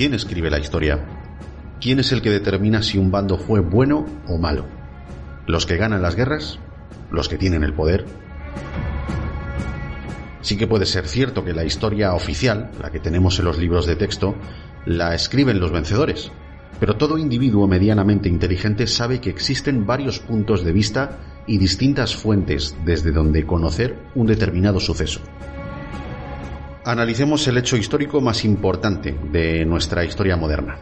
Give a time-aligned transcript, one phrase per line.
[0.00, 0.98] ¿Quién escribe la historia?
[1.78, 4.64] ¿Quién es el que determina si un bando fue bueno o malo?
[5.46, 6.58] ¿Los que ganan las guerras?
[7.10, 8.06] ¿Los que tienen el poder?
[10.40, 13.84] Sí que puede ser cierto que la historia oficial, la que tenemos en los libros
[13.84, 14.36] de texto,
[14.86, 16.32] la escriben los vencedores,
[16.80, 22.74] pero todo individuo medianamente inteligente sabe que existen varios puntos de vista y distintas fuentes
[22.86, 25.20] desde donde conocer un determinado suceso.
[26.84, 30.78] Analicemos el hecho histórico más importante de nuestra historia moderna,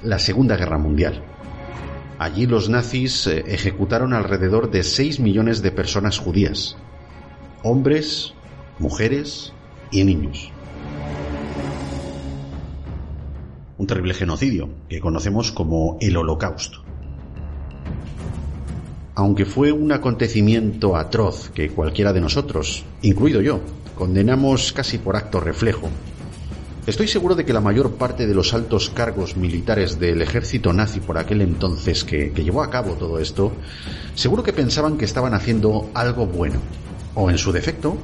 [0.00, 1.24] la Segunda Guerra Mundial.
[2.20, 6.76] Allí los nazis eh, ejecutaron alrededor de 6 millones de personas judías,
[7.64, 8.32] hombres,
[8.78, 9.52] mujeres
[9.90, 10.52] y niños.
[13.76, 16.84] Un terrible genocidio que conocemos como el Holocausto.
[19.16, 23.60] Aunque fue un acontecimiento atroz que cualquiera de nosotros, incluido yo,
[24.00, 25.90] condenamos casi por acto reflejo,
[26.86, 30.98] Estoy seguro de que la mayor parte de los altos cargos militares del ejército nazi
[31.00, 33.52] por aquel entonces que, llevó a cabo todo esto,
[34.14, 36.58] seguro que pensaban que estaban haciendo algo bueno,
[37.14, 37.98] o en su defecto,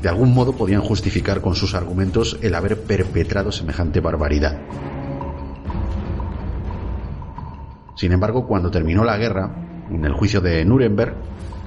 [0.00, 4.60] de algún modo podían justificar con sus argumentos el haber perpetrado semejante barbaridad.
[7.96, 9.50] Sin embargo, cuando terminó la guerra,
[9.90, 11.16] en el juicio de Nuremberg,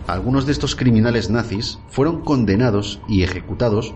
[0.08, 3.94] algunos de estos criminales nazis fueron condenados y ejecutados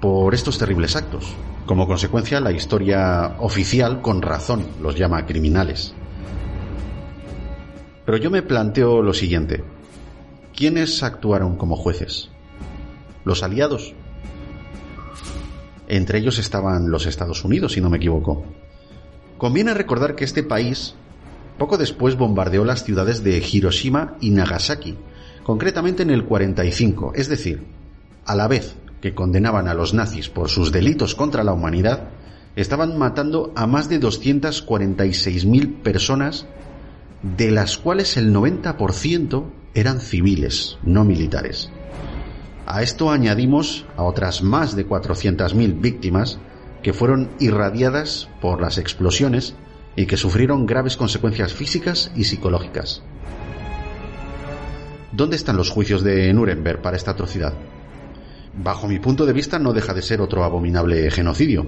[0.00, 1.34] por estos terribles actos.
[1.66, 5.94] Como consecuencia, la historia oficial, con razón, los llama criminales.
[8.04, 9.64] Pero yo me planteo lo siguiente.
[10.54, 12.30] ¿Quiénes actuaron como jueces?
[13.26, 13.92] los aliados.
[15.88, 18.44] Entre ellos estaban los Estados Unidos, si no me equivoco.
[19.36, 20.94] Conviene recordar que este país
[21.58, 24.96] poco después bombardeó las ciudades de Hiroshima y Nagasaki,
[25.46, 27.62] concretamente en el 45, es decir,
[28.24, 32.08] a la vez que condenaban a los nazis por sus delitos contra la humanidad,
[32.56, 36.46] estaban matando a más de 246.000 personas,
[37.22, 41.70] de las cuales el 90% eran civiles, no militares.
[42.66, 46.40] A esto añadimos a otras más de 400.000 víctimas
[46.82, 49.54] que fueron irradiadas por las explosiones
[49.94, 53.04] y que sufrieron graves consecuencias físicas y psicológicas.
[55.16, 57.54] ¿Dónde están los juicios de Nuremberg para esta atrocidad?
[58.52, 61.64] Bajo mi punto de vista no deja de ser otro abominable genocidio.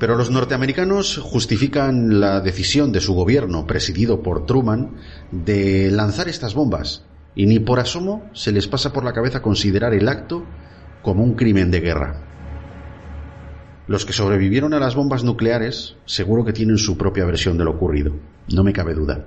[0.00, 4.96] Pero los norteamericanos justifican la decisión de su gobierno, presidido por Truman,
[5.30, 9.92] de lanzar estas bombas y ni por asomo se les pasa por la cabeza considerar
[9.92, 10.42] el acto
[11.02, 12.22] como un crimen de guerra.
[13.86, 17.72] Los que sobrevivieron a las bombas nucleares seguro que tienen su propia versión de lo
[17.72, 18.16] ocurrido,
[18.48, 19.26] no me cabe duda.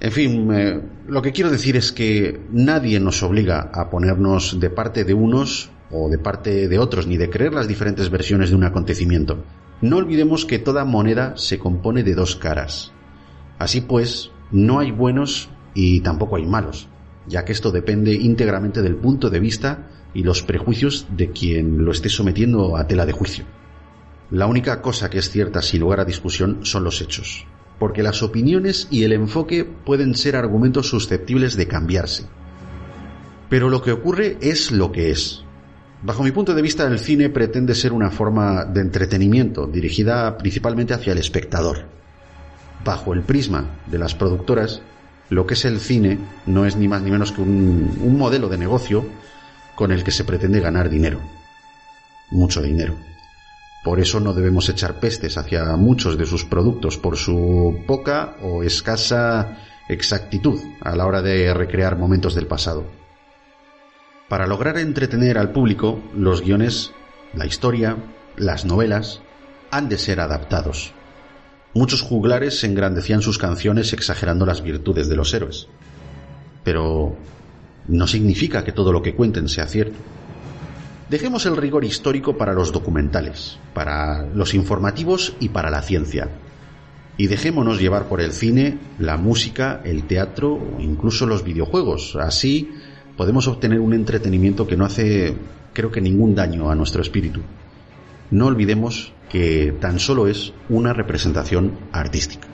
[0.00, 4.70] En fin, eh, lo que quiero decir es que nadie nos obliga a ponernos de
[4.70, 8.56] parte de unos o de parte de otros, ni de creer las diferentes versiones de
[8.56, 9.42] un acontecimiento.
[9.80, 12.92] No olvidemos que toda moneda se compone de dos caras.
[13.58, 16.88] Así pues, no hay buenos y tampoco hay malos,
[17.26, 21.90] ya que esto depende íntegramente del punto de vista y los prejuicios de quien lo
[21.90, 23.44] esté sometiendo a tela de juicio.
[24.30, 27.46] La única cosa que es cierta sin lugar a discusión son los hechos,
[27.78, 32.24] porque las opiniones y el enfoque pueden ser argumentos susceptibles de cambiarse.
[33.48, 35.44] Pero lo que ocurre es lo que es.
[36.02, 40.94] Bajo mi punto de vista, el cine pretende ser una forma de entretenimiento dirigida principalmente
[40.94, 41.86] hacia el espectador.
[42.84, 44.80] Bajo el prisma de las productoras,
[45.30, 48.58] lo que es el cine no es ni más ni menos que un, modelo de
[48.58, 49.06] negocio
[49.74, 51.20] con el que se pretende ganar dinero.
[52.30, 52.94] Mucho dinero.
[53.88, 58.62] Por eso no debemos echar pestes hacia muchos de sus productos por su poca o
[58.62, 62.84] escasa exactitud a la hora de recrear momentos del pasado.
[64.28, 66.92] Para lograr entretener al público, los guiones,
[67.32, 67.96] la historia,
[68.36, 69.22] las novelas,
[69.70, 70.92] han de ser adaptados.
[71.72, 75.66] Muchos juglares engrandecían sus canciones exagerando las virtudes de los héroes.
[76.62, 77.16] Pero
[77.86, 79.96] no significa que todo lo que cuenten sea cierto.
[81.08, 86.28] Dejemos el rigor histórico para los documentales, para los informativos y para la ciencia.
[87.16, 92.14] Y dejémonos llevar por el cine, la música, el teatro o incluso los videojuegos.
[92.16, 92.70] Así
[93.16, 95.34] podemos obtener un entretenimiento que no hace,
[95.72, 97.40] creo que, ningún daño a nuestro espíritu.
[98.30, 102.46] No olvidemos que tan solo es una representación artística.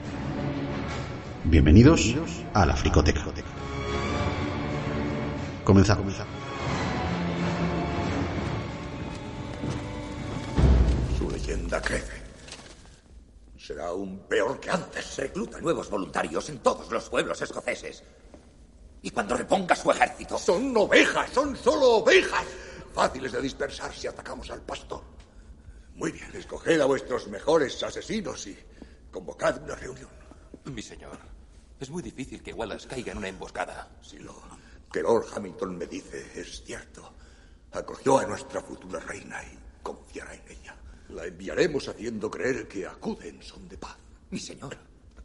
[1.43, 2.15] Bienvenidos
[2.53, 3.21] a la Fricoteca.
[5.65, 6.34] Comenzamos.
[11.65, 12.21] Leyenda crece.
[13.57, 15.17] Será aún peor que antes.
[15.17, 18.03] Recluta nuevos voluntarios en todos los pueblos escoceses.
[19.01, 20.37] Y cuando reponga su ejército.
[20.37, 22.45] Son ovejas, son solo ovejas.
[22.93, 25.03] Fáciles de dispersar si atacamos al pasto.
[25.95, 28.57] Muy bien, escoged a vuestros mejores asesinos y
[29.11, 30.09] convocad una reunión.
[30.65, 31.17] Mi señor,
[31.79, 33.89] es muy difícil que Wallace caiga en una emboscada.
[34.01, 34.35] Si lo
[34.91, 37.13] que Lord Hamilton me dice es cierto,
[37.71, 40.64] acogió a nuestra futura reina y confiará en ella.
[41.09, 43.97] La enviaremos haciendo creer que acuden son de paz.
[44.31, 44.77] Mi señor,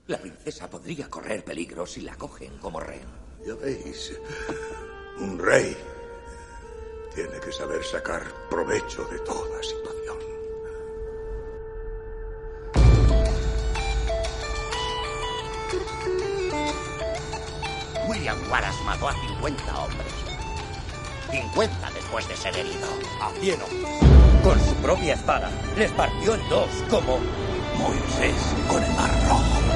[0.06, 3.08] la princesa podría correr peligro si la cogen como rehén.
[3.46, 4.12] Ya veis,
[5.18, 5.76] un rey
[7.14, 10.18] tiene que saber sacar provecho de toda situación.
[18.08, 20.29] William Wallace mató a 50 hombres.
[21.30, 22.88] 50 después de ser herido.
[23.20, 23.60] A 100
[24.42, 27.18] Con su propia espada les partió en dos como
[27.78, 28.34] Moisés
[28.68, 29.69] con el mar rojo.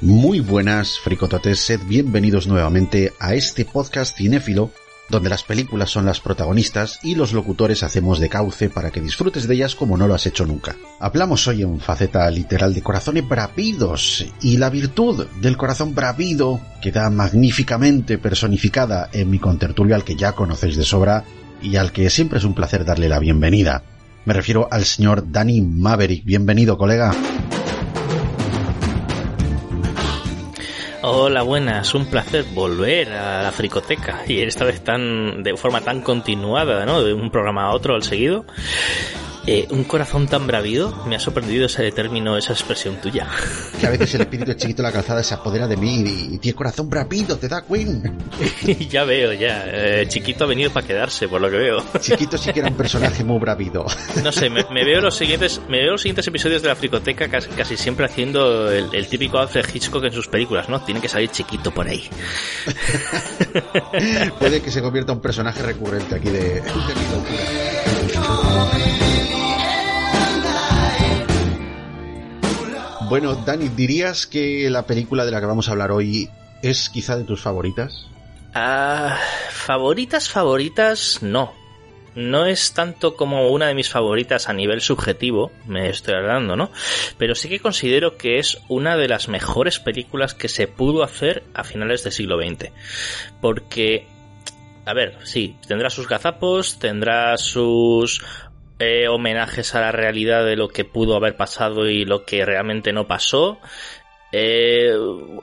[0.00, 4.70] Muy buenas, fricototes, sed bienvenidos nuevamente a este podcast cinéfilo,
[5.08, 9.48] donde las películas son las protagonistas y los locutores hacemos de cauce para que disfrutes
[9.48, 10.76] de ellas como no lo has hecho nunca.
[11.00, 17.10] Hablamos hoy en faceta literal de corazones bravidos y la virtud del corazón bravido queda
[17.10, 21.24] magníficamente personificada en mi contertulio al que ya conocéis de sobra
[21.60, 23.82] y al que siempre es un placer darle la bienvenida.
[24.26, 26.24] Me refiero al señor Danny Maverick.
[26.24, 27.12] Bienvenido, colega.
[31.10, 36.02] Hola, buenas, un placer volver a la fricoteca y esta vez tan de forma tan
[36.02, 37.02] continuada, ¿no?
[37.02, 38.44] De un programa a otro al seguido.
[39.50, 43.26] Eh, un corazón tan bravido, me ha sorprendido ese término, esa expresión tuya.
[43.80, 46.38] Que a veces el espíritu chiquito de la calzada se apodera de mí y, y
[46.38, 48.18] tiene corazón bravido, te da Queen.
[48.90, 49.64] ya veo, ya.
[49.66, 51.82] Eh, chiquito ha venido para quedarse, por lo que veo.
[51.98, 53.86] Chiquito sí que era un personaje muy bravido.
[54.22, 57.28] No sé, me, me, veo los siguientes, me veo los siguientes episodios de la fricoteca
[57.28, 60.82] casi, casi siempre haciendo el, el, típico Alfred Hitchcock en sus películas, ¿no?
[60.82, 62.06] Tiene que salir chiquito por ahí.
[64.38, 68.97] Puede que se convierta en un personaje recurrente aquí de, de mi locura.
[73.08, 76.28] Bueno, Dani, ¿dirías que la película de la que vamos a hablar hoy
[76.62, 78.06] es quizá de tus favoritas?
[78.52, 79.18] Ah,
[79.50, 81.54] favoritas, favoritas, no.
[82.14, 86.70] No es tanto como una de mis favoritas a nivel subjetivo, me estoy hablando, ¿no?
[87.16, 91.44] Pero sí que considero que es una de las mejores películas que se pudo hacer
[91.54, 92.72] a finales del siglo XX.
[93.40, 94.06] Porque,
[94.84, 98.22] a ver, sí, tendrá sus gazapos, tendrá sus
[98.78, 102.92] eh, homenajes a la realidad de lo que pudo haber pasado y lo que realmente
[102.92, 103.60] no pasó.
[104.30, 104.92] Eh,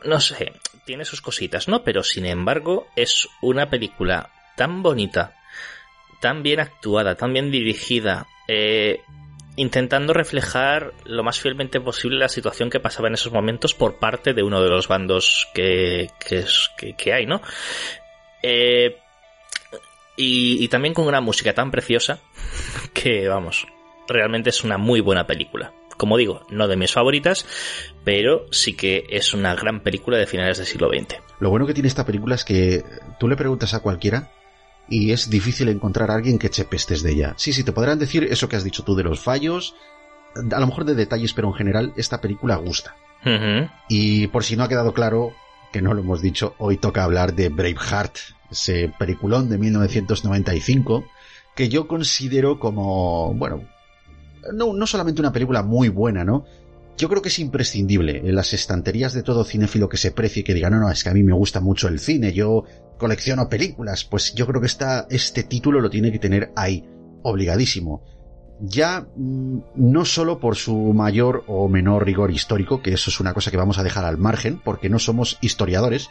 [0.04, 0.54] no sé,
[0.86, 1.84] tiene sus cositas, ¿no?
[1.84, 5.36] Pero sin embargo es una película tan bonita,
[6.22, 9.02] tan bien actuada, tan bien dirigida, eh,
[9.58, 14.34] intentando reflejar lo más fielmente posible la situación que pasaba en esos momentos por parte
[14.34, 16.10] de uno de los bandos que,
[16.98, 17.42] que, hay, ¿no?
[18.44, 18.98] Eh,
[20.16, 22.20] y, y, también con una música tan preciosa
[22.94, 23.68] que, vamos,
[24.08, 25.74] realmente es una muy buena película.
[25.98, 27.46] Como digo, no de mis favoritas,
[28.04, 31.22] pero sí que es una gran película de finales del siglo XX.
[31.40, 32.84] Lo bueno que tiene esta película es que
[33.20, 34.32] tú le preguntas a cualquiera
[34.90, 37.34] y es difícil encontrar a alguien que eche pestes de ella.
[37.38, 39.76] Sí, sí, te podrán decir eso que has dicho tú de los fallos,
[40.36, 42.96] a lo mejor de detalles, pero en general esta película gusta.
[43.26, 43.72] Uh -huh.
[43.90, 45.34] Y por si no ha quedado claro,
[45.72, 48.18] que no lo hemos dicho, hoy toca hablar de Braveheart,
[48.56, 51.06] ese peliculón de 1995,
[51.56, 53.64] que yo considero como, bueno,
[54.54, 56.46] no, no solamente una película muy buena, ¿no?
[56.98, 60.54] Yo creo que es imprescindible en las estanterías de todo cinéfilo que se precie que
[60.54, 62.64] diga, no, no, es que a mí me gusta mucho el cine, yo
[62.98, 66.88] colecciono películas, pues yo creo que esta, este título lo tiene que tener ahí,
[67.24, 68.04] obligadísimo.
[68.62, 73.34] Ya mm, no solo por su mayor o menor rigor histórico, que eso es una
[73.34, 76.10] cosa que vamos a dejar al margen, porque no somos historiadores,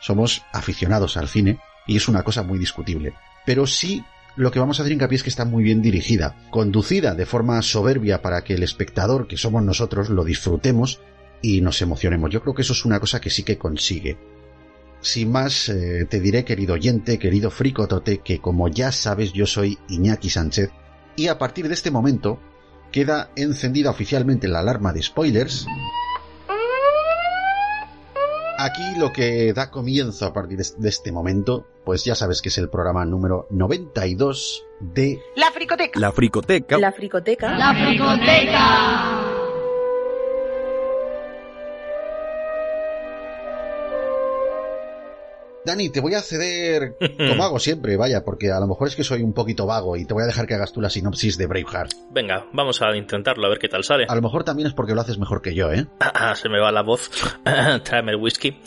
[0.00, 3.14] somos aficionados al cine, y es una cosa muy discutible.
[3.44, 4.04] Pero sí
[4.36, 7.62] lo que vamos a hacer hincapié es que está muy bien dirigida, conducida de forma
[7.62, 11.00] soberbia para que el espectador, que somos nosotros, lo disfrutemos
[11.40, 12.30] y nos emocionemos.
[12.30, 14.18] Yo creo que eso es una cosa que sí que consigue.
[15.00, 19.78] Sin más, eh, te diré, querido oyente, querido fricotote, que como ya sabes, yo soy
[19.88, 20.70] Iñaki Sánchez,
[21.14, 22.40] y a partir de este momento
[22.90, 25.66] queda encendida oficialmente la alarma de spoilers.
[28.56, 32.58] Aquí lo que da comienzo a partir de este momento, pues ya sabes que es
[32.58, 35.98] el programa número 92 de La Fricoteca.
[35.98, 36.78] La Fricoteca.
[36.78, 37.56] La Fricoteca.
[37.56, 39.23] La Fricoteca.
[45.64, 49.04] Dani, te voy a ceder, como hago siempre, vaya, porque a lo mejor es que
[49.04, 51.46] soy un poquito vago y te voy a dejar que hagas tú la sinopsis de
[51.46, 51.92] Braveheart.
[52.10, 54.04] Venga, vamos a intentarlo, a ver qué tal sale.
[54.08, 55.86] A lo mejor también es porque lo haces mejor que yo, ¿eh?
[56.00, 57.10] Ah, se me va la voz.
[57.84, 58.60] Tráeme el whisky.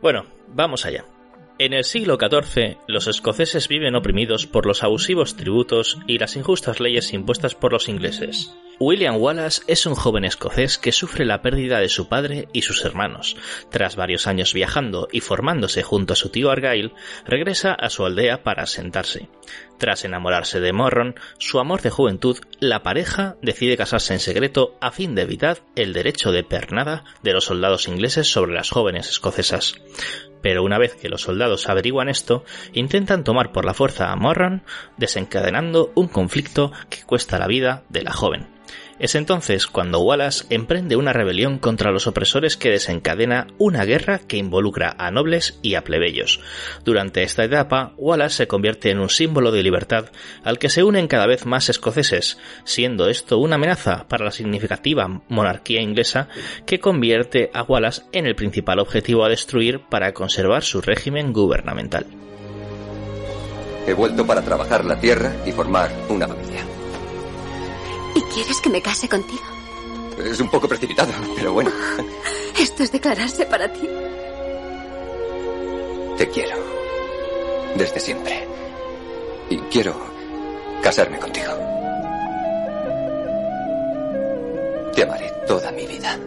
[0.00, 1.04] Bueno, vamos allá.
[1.60, 6.80] En el siglo XIV, los escoceses viven oprimidos por los abusivos tributos y las injustas
[6.80, 8.54] leyes impuestas por los ingleses.
[8.78, 12.82] William Wallace es un joven escocés que sufre la pérdida de su padre y sus
[12.86, 13.36] hermanos.
[13.70, 16.94] Tras varios años viajando y formándose junto a su tío Argyle,
[17.26, 19.28] regresa a su aldea para asentarse.
[19.76, 24.92] Tras enamorarse de Morron, su amor de juventud, la pareja decide casarse en secreto a
[24.92, 29.74] fin de evitar el derecho de pernada de los soldados ingleses sobre las jóvenes escocesas.
[30.42, 34.62] Pero una vez que los soldados averiguan esto, intentan tomar por la fuerza a Morron,
[34.96, 38.59] desencadenando un conflicto que cuesta la vida de la joven.
[39.00, 44.36] Es entonces cuando Wallace emprende una rebelión contra los opresores que desencadena una guerra que
[44.36, 46.40] involucra a nobles y a plebeyos.
[46.84, 50.10] Durante esta etapa, Wallace se convierte en un símbolo de libertad
[50.44, 55.22] al que se unen cada vez más escoceses, siendo esto una amenaza para la significativa
[55.28, 56.28] monarquía inglesa
[56.66, 62.04] que convierte a Wallace en el principal objetivo a destruir para conservar su régimen gubernamental.
[63.86, 66.79] He vuelto para trabajar la tierra y formar una familia.
[68.14, 69.42] ¿Y quieres que me case contigo?
[70.18, 71.70] Es un poco precipitado, pero bueno.
[72.58, 73.88] Esto es declararse para ti.
[76.18, 76.56] Te quiero.
[77.76, 78.46] Desde siempre.
[79.48, 79.94] Y quiero
[80.82, 81.52] casarme contigo.
[84.94, 86.18] Te amaré toda mi vida.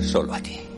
[0.00, 0.71] Solo a ti.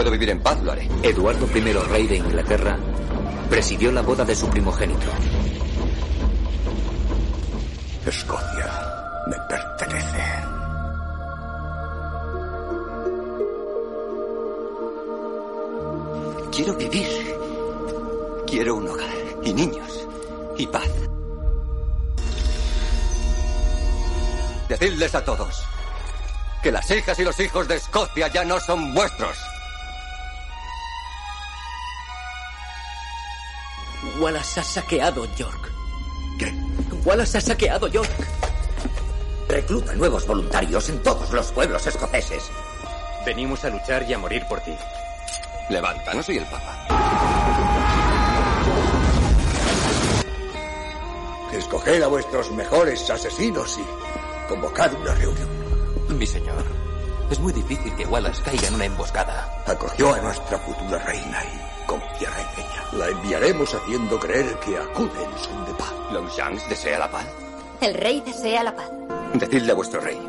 [0.00, 0.88] Puedo vivir en paz, lo haré.
[1.02, 2.78] Eduardo I, rey de Inglaterra,
[3.50, 5.06] presidió la boda de su primogénito.
[8.06, 8.72] Escocia
[9.26, 10.24] me pertenece.
[16.50, 17.36] Quiero vivir.
[18.46, 20.08] Quiero un hogar y niños
[20.56, 20.88] y paz.
[24.66, 25.62] Decidles a todos
[26.62, 29.49] que las hijas y los hijos de Escocia ya no son vuestros.
[34.20, 35.72] Wallace ha saqueado York.
[36.38, 36.52] ¿Qué?
[37.06, 38.10] Wallace ha saqueado York.
[39.48, 42.50] Recluta nuevos voluntarios en todos los pueblos escoceses.
[43.24, 44.74] Venimos a luchar y a morir por ti.
[45.70, 46.86] Levanta, no soy el Papa.
[51.54, 55.48] Escoged a vuestros mejores asesinos y convocad una reunión.
[56.10, 56.62] Mi señor,
[57.30, 59.62] es muy difícil que Wallace caiga en una emboscada.
[59.66, 62.88] Acogió a nuestra futura reina y confiará en ella.
[62.92, 65.92] La enviaremos haciendo creer que acuden en son de paz.
[66.12, 67.26] ¿Longshanks desea la paz?
[67.80, 68.90] El rey desea la paz.
[69.34, 70.20] Decidle a vuestro rey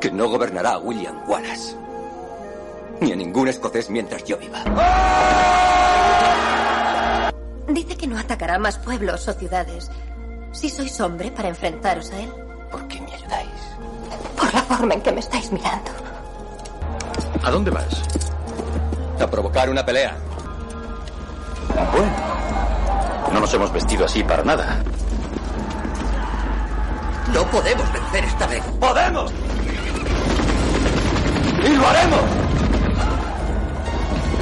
[0.00, 1.76] que no gobernará a William Wallace.
[3.00, 4.64] Ni a ningún escocés mientras yo viva.
[7.68, 9.90] Dice que no atacará más pueblos o ciudades.
[10.50, 12.30] Si sois hombre para enfrentaros a él.
[12.70, 13.48] ¿Por qué me ayudáis?
[14.36, 15.90] Por la forma en que me estáis mirando.
[17.42, 18.02] ¿A dónde vas?
[19.20, 20.16] A provocar una pelea.
[21.92, 22.12] Bueno,
[23.32, 24.82] no nos hemos vestido así para nada.
[27.32, 28.62] No podemos vencer esta vez.
[28.78, 29.32] ¡Podemos!
[31.64, 32.20] ¡Y lo haremos!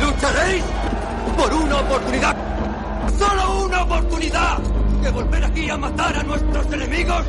[0.03, 0.65] ¡Lucharéis
[1.37, 2.37] por una oportunidad!
[3.19, 4.59] ¡Solo una oportunidad!
[5.03, 7.25] ¿De volver aquí a matar a nuestros enemigos?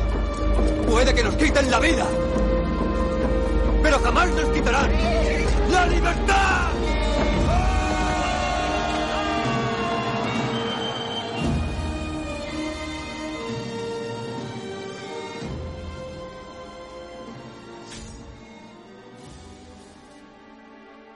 [0.88, 2.04] Puede que nos quiten la vida,
[3.82, 4.90] pero jamás nos quitarán
[5.70, 6.68] la libertad.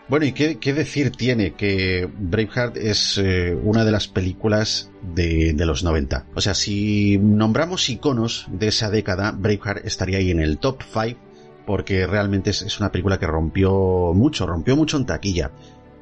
[0.09, 5.53] Bueno, ¿y qué, qué decir tiene que Braveheart es eh, una de las películas de,
[5.53, 6.27] de, los 90?
[6.37, 11.26] O sea, si nombramos iconos de esa década, Braveheart estaría ahí en el top 5
[11.67, 15.51] porque realmente es, una película que rompió mucho, rompió mucho en taquilla.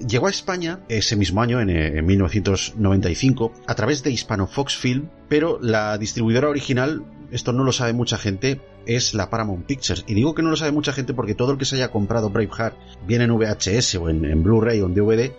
[0.06, 5.09] Llegó a España ese mismo año, en, en 1995, a través de Hispano Fox Film,
[5.28, 10.04] pero la distribuidora original, esto no lo sabe mucha gente, es la Paramount Pictures.
[10.06, 12.30] Y digo que no lo sabe mucha gente porque todo el que se haya comprado
[12.30, 15.33] Braveheart, bien en VHS o en, en Blu-ray o en DVD,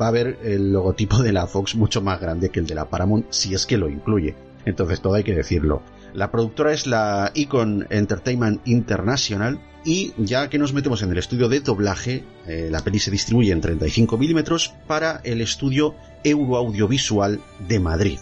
[0.00, 2.88] va a ver el logotipo de la Fox mucho más grande que el de la
[2.88, 4.34] Paramount, si es que lo incluye.
[4.64, 5.82] Entonces todo hay que decirlo.
[6.14, 11.48] La productora es la Icon Entertainment International y ya que nos metemos en el estudio
[11.48, 17.80] de doblaje, eh, la peli se distribuye en 35 milímetros para el estudio Euroaudiovisual de
[17.80, 18.18] Madrid.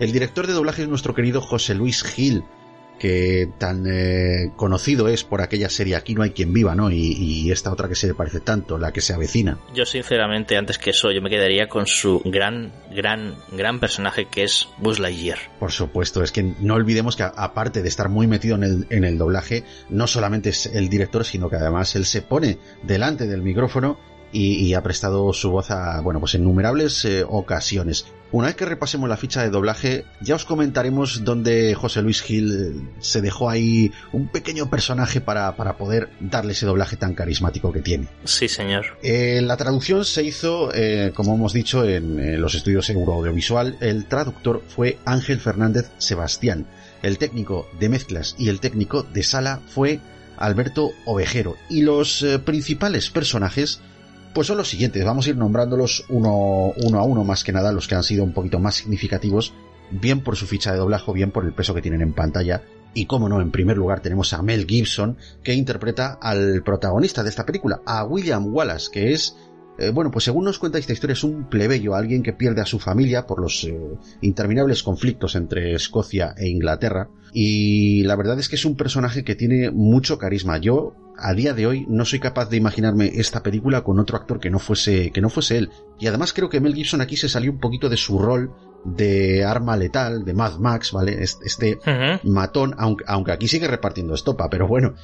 [0.00, 2.42] El director de doblaje es nuestro querido José Luis Gil,
[2.98, 6.90] que tan eh, conocido es por aquella serie Aquí no hay quien viva, ¿no?
[6.90, 9.58] Y, esta otra que se le parece tanto, la que se avecina.
[9.74, 14.44] Yo sinceramente, antes que eso, yo me quedaría con su gran, gran, gran personaje que
[14.44, 15.38] es Buzz Lightyear.
[15.58, 19.04] Por supuesto, es que no olvidemos que aparte de estar muy metido en el, en
[19.04, 23.42] el doblaje, no solamente es el director, sino que además él se pone delante del
[23.42, 23.98] micrófono
[24.38, 28.06] y, ha prestado su voz a, bueno, pues innumerables eh, ocasiones.
[28.32, 32.52] Una vez que repasemos la ficha de doblaje, ya os comentaremos dónde José Luis Gil
[32.52, 37.72] eh, se dejó ahí un pequeño personaje para, para poder darle ese doblaje tan carismático
[37.72, 38.08] que tiene.
[38.24, 38.98] Sí, señor.
[39.02, 40.70] Eh, la traducción se hizo,
[41.14, 43.76] como hemos dicho, en, los estudios Audiovisual.
[43.80, 46.66] El traductor fue Ángel Fernández Sebastián.
[47.02, 50.00] El técnico de mezclas y el técnico de sala fue
[50.36, 51.56] Alberto Ovejero.
[51.70, 53.80] Y los principales personajes
[54.36, 57.72] pues son los siguientes, vamos a ir nombrándolos uno, uno a uno más que nada,
[57.72, 59.54] los que han sido un poquito más significativos,
[59.90, 62.62] bien por su ficha de doblaje, bien por el peso que tienen en pantalla.
[62.92, 67.30] Y como no, en primer lugar tenemos a Mel Gibson, que interpreta al protagonista de
[67.30, 69.38] esta película, a William Wallace, que es
[69.78, 72.66] eh, bueno, pues según nos cuenta esta historia, es un plebeyo, alguien que pierde a
[72.66, 73.78] su familia por los eh,
[74.22, 77.10] interminables conflictos entre Escocia e Inglaterra.
[77.32, 80.58] Y la verdad es que es un personaje que tiene mucho carisma.
[80.58, 84.40] Yo a día de hoy no soy capaz de imaginarme esta película con otro actor
[84.40, 85.70] que no fuese, que no fuese él.
[85.98, 88.52] Y además creo que Mel Gibson aquí se salió un poquito de su rol
[88.84, 91.22] de arma letal, de Mad Max, ¿vale?
[91.22, 91.78] Este,
[92.22, 94.94] matón, aunque, aunque aquí sigue repartiendo estopa, pero bueno,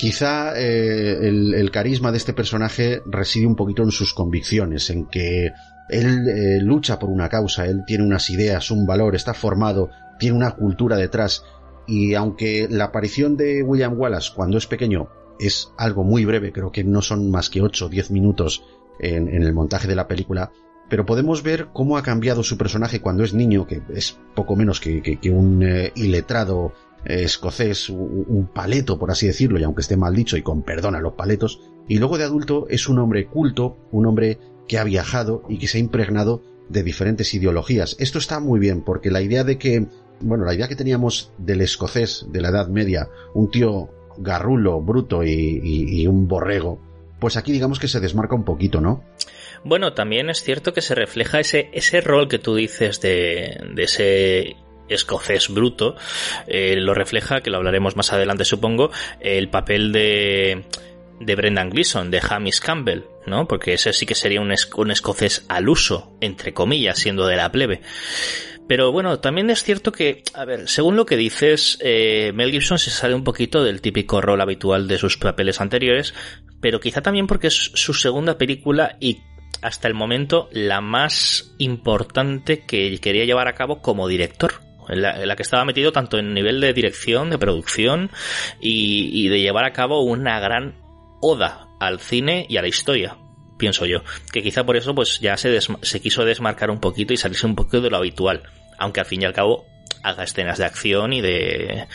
[0.00, 5.52] Quizá eh, el, carisma de este personaje reside un poquito en sus convicciones, en que
[5.90, 10.38] él eh, lucha por una causa, él tiene unas ideas, un valor, está formado, tiene
[10.38, 11.44] una cultura detrás,
[11.86, 16.72] y aunque la aparición de William Wallace cuando es pequeño es algo muy breve, creo
[16.72, 18.64] que no son más que 8 o 10 minutos
[19.00, 20.50] en, el montaje de la película,
[20.88, 24.80] pero podemos ver cómo ha cambiado su personaje cuando es niño, que es poco menos
[24.80, 26.72] que, un eh, iletrado
[27.04, 31.00] escocés, un, paleto, por así decirlo, y aunque esté mal dicho, y con perdón a
[31.00, 35.42] los paletos, y luego de adulto es un hombre culto, un hombre que ha viajado
[35.48, 37.96] y que se ha impregnado de diferentes ideologías.
[37.98, 39.86] Esto está muy bien, porque la idea de que,
[40.20, 45.24] bueno, la idea que teníamos del escocés de la Edad Media, un tío garrulo, bruto
[45.24, 46.80] y, un borrego,
[47.18, 49.02] pues aquí digamos que se desmarca un poquito, ¿no?
[49.64, 53.82] Bueno, también es cierto que se refleja ese, ese rol que tú dices de, de
[53.82, 54.56] ese
[54.90, 55.96] escocés bruto,
[56.46, 60.64] eh, lo refleja, que lo hablaremos más adelante supongo, el papel de
[61.20, 63.46] de Brendan Gleeson, de Hamish Campbell, ¿no?
[63.46, 67.52] Porque ese sí que sería un, un escocés al uso, entre comillas, siendo de la
[67.52, 67.82] plebe.
[68.66, 72.78] Pero bueno, también es cierto que, a ver, según lo que dices, eh, Mel Gibson
[72.78, 76.14] se sale un poquito del típico rol habitual de sus papeles anteriores,
[76.60, 79.18] pero quizá también porque es su segunda película y
[79.60, 84.69] hasta el momento la más importante que quería llevar a cabo como director.
[84.90, 88.10] En la, que estaba metido tanto en nivel de dirección, de producción
[88.60, 90.74] y, de llevar a cabo una gran
[91.20, 93.16] oda al cine y a la historia
[93.58, 94.02] pienso yo.
[94.32, 97.54] Que quizá por eso pues ya se, se quiso desmarcar un poquito y salirse un
[97.54, 98.42] poquito de lo habitual
[98.80, 99.66] aunque al fin y al cabo
[100.02, 101.86] haga escenas de acción y de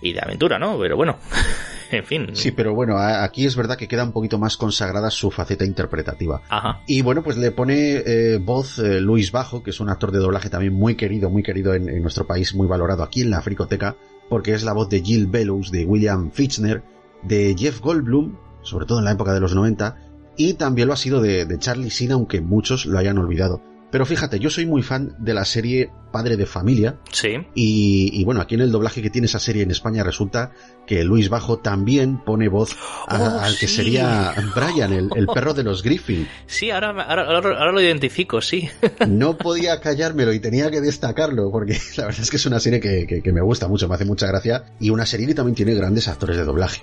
[0.00, 0.78] y de aventura, ¿no?
[0.78, 1.18] Pero bueno,
[1.90, 2.30] en fin.
[2.34, 6.42] Sí, pero bueno, aquí es verdad que queda un poquito más consagrada su faceta interpretativa.
[6.48, 6.82] Ajá.
[6.86, 10.18] Y bueno, pues le pone eh, voz eh, Luis Bajo, que es un actor de
[10.18, 13.42] doblaje también muy querido, muy querido en, en, nuestro país, muy valorado aquí en la
[13.42, 13.96] Fricoteca,
[14.28, 16.82] porque es la voz de Jill Bellows, de William Fichtner,
[17.22, 19.96] de Jeff Goldblum, sobre todo en la época de los 90,
[20.36, 23.60] y también lo ha sido de, de Charlie Sheen, aunque muchos lo hayan olvidado.
[23.90, 26.98] Pero fíjate, yo soy muy fan de la serie Padre de Familia.
[27.10, 27.46] Sí.
[27.54, 30.52] Y, bueno, aquí en el doblaje que tiene esa serie en España resulta
[30.86, 32.76] que Luis Bajo también pone voz
[33.08, 36.28] oh, al que sería Brian, el, perro de los Griffin.
[36.46, 38.68] Sí, ahora, ahora, lo identifico, sí.
[39.08, 42.80] No podía callármelo y tenía que destacarlo porque la verdad es que es una serie
[42.80, 44.64] que, que me gusta mucho, me hace mucha gracia.
[44.80, 46.82] Y una serie que también tiene grandes actores de doblaje.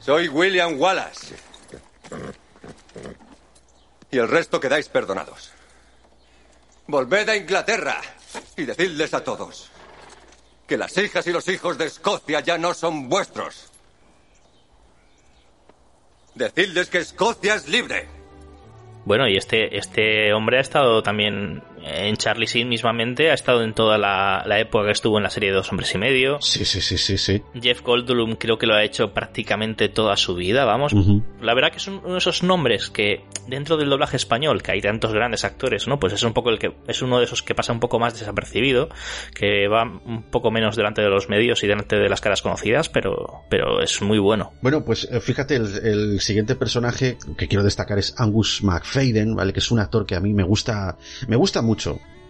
[0.00, 1.36] Soy William Wallace.
[4.10, 5.52] Y el resto quedáis perdonados.
[6.92, 8.02] Volved a Inglaterra
[8.54, 9.70] y decidles a todos
[10.68, 13.72] que las hijas y los hijos de Escocia ya no son vuestros.
[16.34, 18.10] Decidles que Escocia es libre.
[19.06, 23.74] Bueno, y este, este hombre ha estado también en Charlie Sheen mismamente, ha estado en
[23.74, 26.40] toda la, época que estuvo en la serie de Dos Hombres y Medio.
[26.40, 27.42] Sí, sí, sí, sí, sí.
[27.60, 30.94] Jeff Goldblum creo que lo ha hecho prácticamente toda su vida, vamos.
[31.40, 34.80] La verdad que es uno de esos nombres que dentro del doblaje español, que hay
[34.80, 35.98] tantos grandes actores, ¿no?
[35.98, 38.18] Pues es un poco el que es uno de esos que pasa un poco más
[38.18, 38.88] desapercibido,
[39.34, 42.88] que va un poco menos delante de los medios y delante de las caras conocidas,
[42.88, 44.52] pero, pero es muy bueno.
[44.62, 49.52] Bueno, pues eh, fíjate, el, el siguiente personaje que quiero destacar es Angus McFadden, ¿vale?
[49.52, 51.71] Que es un actor que a mí me gusta, me gusta mucho.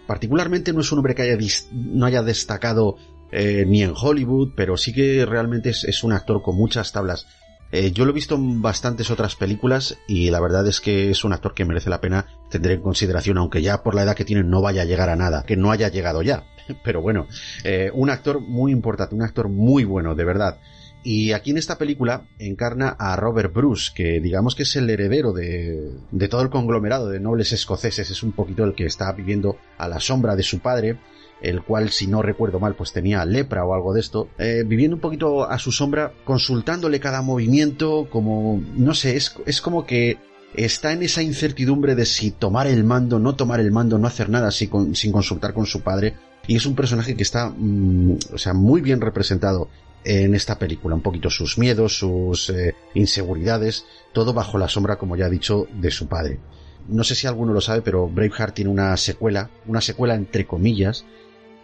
[0.07, 1.37] Particularmente no es un hombre que haya
[1.71, 2.97] no haya destacado
[3.31, 7.25] eh, ni en Hollywood, pero sí que realmente es, un actor con muchas tablas.
[7.71, 11.23] Eh, yo lo he visto en bastantes otras películas y la verdad es que es
[11.23, 14.25] un actor que merece la pena tener en consideración, aunque ya por la edad que
[14.25, 16.43] tiene no vaya a llegar a nada, que no haya llegado ya.
[16.83, 17.27] Pero bueno,
[17.63, 20.59] eh, un actor muy importante, un actor muy bueno, de verdad.
[21.03, 25.33] Y aquí en esta película encarna a Robert Bruce, que digamos que es el heredero
[25.33, 29.57] de, de, todo el conglomerado de nobles escoceses, es un poquito el que está viviendo
[29.77, 30.97] a la sombra de su padre,
[31.43, 34.95] el cual, si no recuerdo mal, pues tenía lepra o algo de esto, eh, viviendo
[34.95, 40.17] un poquito a su sombra, consultándole cada movimiento, como, no sé, es, es como que
[40.53, 44.29] está en esa incertidumbre de si tomar el mando, no tomar el mando, no hacer
[44.29, 44.69] nada sin,
[45.11, 46.15] consultar con su padre,
[46.47, 49.69] y es un personaje que está, mm, o sea, muy bien representado
[50.05, 55.15] en esta película, un poquito sus miedos, sus eh, inseguridades, todo bajo la sombra, como
[55.15, 56.39] ya he dicho, de su padre.
[56.87, 61.05] No sé si alguno lo sabe, pero Braveheart tiene una secuela, una secuela entre comillas,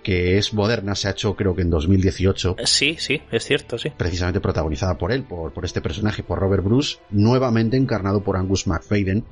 [0.04, 2.56] que es moderna, se ha hecho creo que en 2018.
[2.64, 3.92] Sí, sí, es cierto, sí.
[3.96, 8.66] Precisamente protagonizada por él, por, por este personaje, por Robert Bruce, nuevamente encarnado por Angus
[8.66, 9.26] McFadden.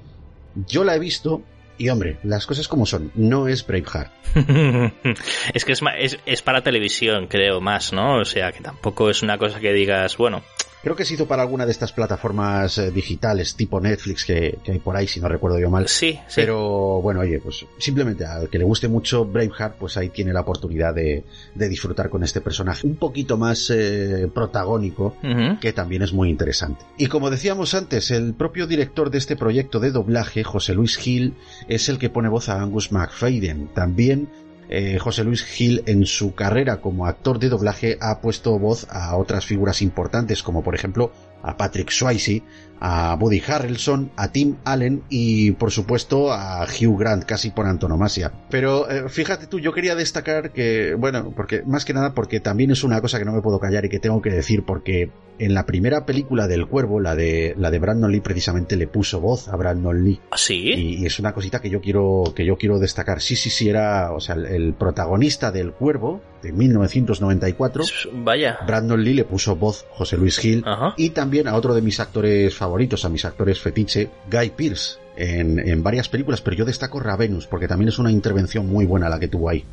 [0.67, 1.41] Yo la he visto
[1.77, 4.11] y hombre, las cosas como son, no es Braveheart.
[5.53, 8.19] es que es, es, es, para televisión, creo, más, ¿no?
[8.19, 10.43] O sea, que tampoco es una cosa que digas, bueno,
[10.87, 14.79] Creo que se hizo para alguna de estas plataformas eh, digitales tipo Netflix que, hay
[14.79, 15.89] por ahí, si no recuerdo yo mal.
[15.89, 16.35] Sí, sí.
[16.37, 20.39] Pero bueno, oye, pues simplemente al que le guste mucho Braveheart, pues ahí tiene la
[20.39, 25.17] oportunidad de, disfrutar con este personaje un poquito más eh, protagónico,
[25.59, 26.85] que también es muy interesante.
[26.97, 31.33] Y como decíamos antes, el propio director de este proyecto de doblaje, José Luis Gil,
[31.67, 33.67] es el que pone voz a Angus McFadden.
[33.73, 34.29] También
[34.69, 39.15] eh, José Luis Gil en su carrera como actor de doblaje ha puesto voz a
[39.15, 41.11] otras figuras importantes como por ejemplo
[41.43, 42.43] a Patrick Swayze,
[42.79, 48.31] a Woody Harrelson, a Tim Allen y por supuesto a Hugh Grant casi por antonomasia.
[48.49, 52.71] Pero eh, fíjate tú, yo quería destacar que, bueno, porque más que nada porque también
[52.71, 55.53] es una cosa que no me puedo callar y que tengo que decir porque en
[55.53, 59.47] la primera película del Cuervo, la de la de Brandon Lee precisamente le puso voz
[59.47, 60.19] a Brandon Lee.
[60.31, 60.73] ¿Ah, sí?
[60.73, 63.21] Y, es una cosita que yo quiero que yo quiero destacar.
[63.21, 67.83] Sí, sí, sí era, o sea, el, protagonista del Cuervo de 1994.
[68.13, 68.59] Vaya.
[68.65, 70.63] Brandon Lee le puso voz José Luis Gil
[70.97, 72.66] y también a otro de mis actores favoritos,
[73.03, 74.99] a mis actores fetiche, Guy Pearce.
[75.19, 79.09] En, en varias películas, pero yo destaco Ravenus porque también es una intervención muy buena
[79.09, 79.65] la que tuvo ahí.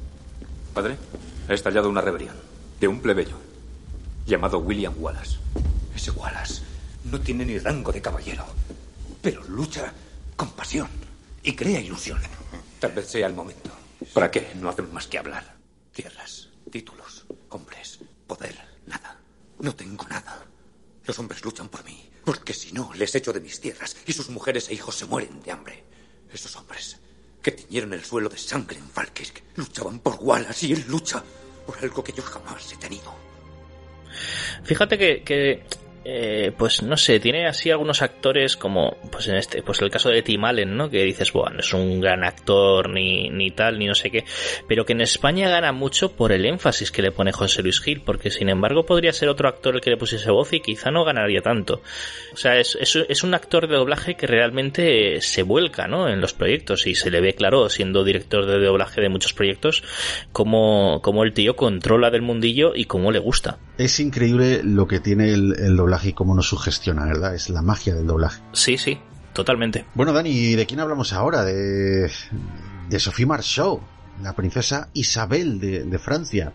[0.73, 0.97] Padre,
[1.49, 2.35] ha estallado una rebelión
[2.81, 3.37] de un plebeyo
[4.27, 5.37] llamado William Wallace.
[5.95, 6.63] Ese Wallace
[7.11, 8.45] no tiene ni rango de caballero,
[9.21, 9.93] pero lucha
[10.35, 10.89] con pasión
[11.43, 12.19] y crea ilusión.
[12.81, 13.71] Tal vez sea el momento.
[14.15, 14.49] ¿Para qué?
[14.61, 15.57] No hacen más que hablar.
[15.93, 19.19] Tierras, títulos, hombres, poder, nada.
[19.61, 20.43] No tengo nada.
[21.07, 24.29] Los hombres luchan por mí, porque si no, les echo de mis tierras y sus
[24.31, 25.85] mujeres e hijos se mueren de hambre.
[26.33, 26.99] Esos hombres
[27.43, 31.23] que tiñeron el suelo de sangre en Falkirk luchaban por Wallace y él lucha
[31.67, 33.15] por algo que yo jamás he tenido.
[34.65, 35.65] Fíjate que
[36.05, 40.11] eh, pues no sé, tiene así algunos actores como, pues en este, pues el caso
[40.11, 40.91] de Tim Allen, ¿no?
[40.91, 44.25] Que dices, bueno, es un gran actor, ni, ni tal, ni no sé qué,
[44.69, 48.03] pero que en España gana mucho por el énfasis que le pone José Luis Gil,
[48.03, 51.05] porque sin embargo podría ser otro actor el que le pusiese voz y quizá no
[51.05, 51.81] ganaría tanto.
[52.33, 56.09] O sea, es, es, es un actor de doblaje que realmente se vuelca, ¿no?
[56.09, 59.83] En los proyectos y se le ve claro, siendo director de doblaje de muchos proyectos,
[60.33, 63.59] como, como el tío controla del mundillo y cómo le gusta.
[63.79, 67.35] Es increíble lo que tiene el, el doblaje y cómo nos sugestiona, ¿verdad?
[67.35, 68.43] Es la magia del doblaje.
[68.53, 68.99] Sí, sí,
[69.33, 69.85] totalmente.
[69.95, 71.45] Bueno, Dani, ¿de quién hablamos ahora?
[71.45, 72.11] De,
[72.89, 73.81] de Sophie Marceau
[74.23, 76.53] la princesa Isabel de, Francia.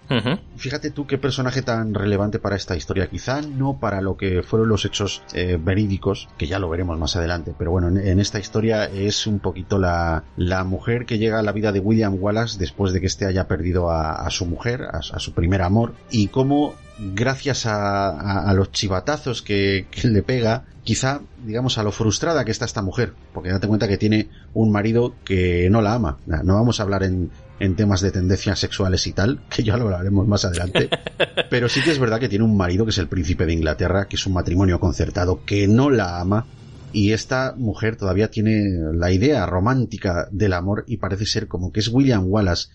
[0.57, 3.09] Fíjate tú qué personaje tan relevante para esta historia.
[3.09, 7.15] Quizá no para lo que fueron los hechos eh, verídicos, que ya lo veremos más
[7.15, 11.43] adelante, pero bueno, en, esta historia es un poquito la, la, mujer que llega a
[11.43, 15.01] la vida de William Wallace después de que éste haya perdido a, su mujer, a,
[15.01, 21.77] su primer amor, y cómo gracias a, los chivatazos que, que, le pega, quizá, digamos,
[21.77, 25.69] a lo frustrada que está esta mujer, porque date cuenta que tiene un marido que
[25.69, 26.17] no la ama.
[26.25, 29.85] No vamos a hablar en, en temas de tendencias sexuales y tal, que ya lo
[29.85, 30.89] hablaremos más adelante.
[31.49, 34.07] Pero sí que es verdad que tiene un marido que es el príncipe de Inglaterra,
[34.07, 36.45] que es un matrimonio concertado, que no la ama
[36.91, 41.81] y esta mujer todavía tiene la idea romántica del amor y parece ser como que
[41.81, 42.69] es William Wallace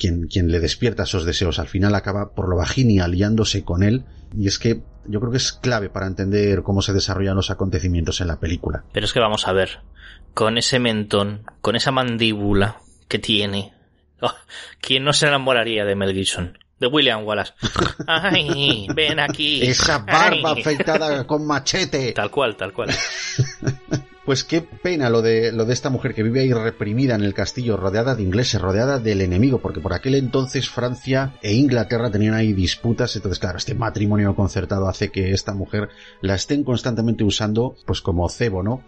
[0.00, 1.58] quien, quien le despierta esos deseos.
[1.58, 4.04] Al final acaba por lo bajín aliándose con él
[4.36, 8.20] y es que yo creo que es clave para entender cómo se desarrollan los acontecimientos
[8.20, 8.84] en la película.
[8.92, 9.80] Pero es que vamos a ver,
[10.34, 13.74] con ese mentón, con esa mandíbula que tiene,
[14.20, 14.34] oh,
[14.80, 16.58] ¿quién no se enamoraría de Mel Gibson?
[16.78, 17.52] De William Wallace.
[18.06, 18.86] ¡Ay!
[18.94, 19.60] Ven aquí.
[19.62, 22.12] Esa barba afeitada con machete.
[22.12, 22.88] Tal cual, tal cual.
[24.30, 27.34] Pues qué pena lo de, lo de esta mujer que vive ahí reprimida en el
[27.34, 32.34] castillo, rodeada de ingleses, rodeada del enemigo, porque por aquel entonces Francia e Inglaterra tenían
[32.34, 35.88] ahí disputas, entonces claro, este matrimonio concertado hace que esta mujer
[36.20, 38.84] la estén constantemente usando pues como cebo, ¿no?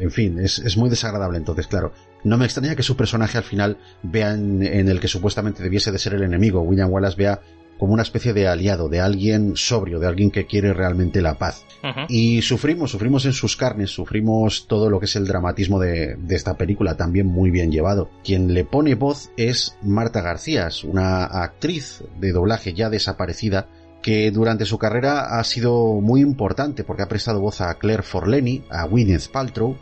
[0.00, 1.92] En fin, es, es muy desagradable entonces, claro.
[2.24, 5.92] No me extraña que su personaje al final vea en, en, el que supuestamente debiese
[5.92, 7.40] de ser el enemigo, William Wallace vea
[7.82, 11.64] como una especie de aliado, de alguien sobrio, de alguien que quiere realmente la paz.
[11.82, 12.06] Uh -huh.
[12.08, 16.36] Y sufrimos, sufrimos en sus carnes, sufrimos todo lo que es el dramatismo de, de,
[16.36, 18.08] esta película, también muy bien llevado.
[18.22, 23.66] Quien le pone voz es Marta García, una actriz de doblaje ya desaparecida,
[24.00, 28.62] que durante su carrera ha sido muy importante porque ha prestado voz a Claire Forleni,
[28.70, 29.76] a Gwyneth Paltrow,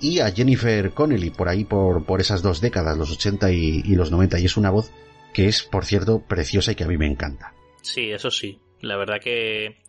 [0.00, 3.96] y a Jennifer Connelly por ahí por, por esas dos décadas, los 80 y, y
[3.96, 4.92] los 90, y es una voz
[5.32, 7.54] que es, por cierto, preciosa y que a mí me encanta.
[7.82, 8.60] Sí, eso sí.
[8.80, 9.82] La verdad que...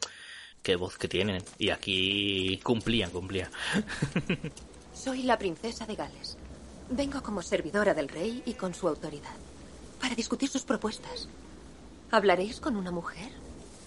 [0.64, 1.44] Qué voz que tienen.
[1.58, 3.50] Y aquí cumplían, cumplían.
[4.94, 6.38] Soy la princesa de Gales.
[6.90, 9.36] Vengo como servidora del rey y con su autoridad.
[10.00, 11.30] Para discutir sus propuestas.
[12.12, 13.32] ¿Hablaréis con una mujer?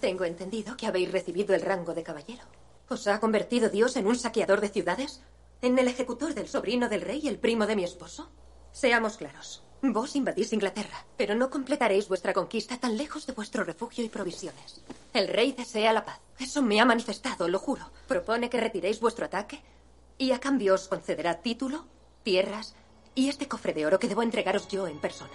[0.01, 2.43] Tengo entendido que habéis recibido el rango de caballero.
[2.88, 5.23] ¿Os ha convertido Dios en un saqueador de ciudades?
[5.62, 8.31] ¿En el ejecutor del sobrino del rey, el primo de mi esposo?
[8.73, 9.63] Seamos claros.
[9.92, 14.81] Vos invadís Inglaterra, pero no completaréis vuestra conquista tan lejos de vuestro refugio y provisiones.
[15.12, 16.20] El rey desea la paz.
[16.38, 17.90] Eso me ha manifestado, lo juro.
[18.09, 19.61] Propone que retiréis vuestro ataque
[20.16, 21.85] y a cambio os concederá título,
[22.23, 22.75] tierras
[23.14, 25.33] y este cofre de oro que debo entregaros yo en persona.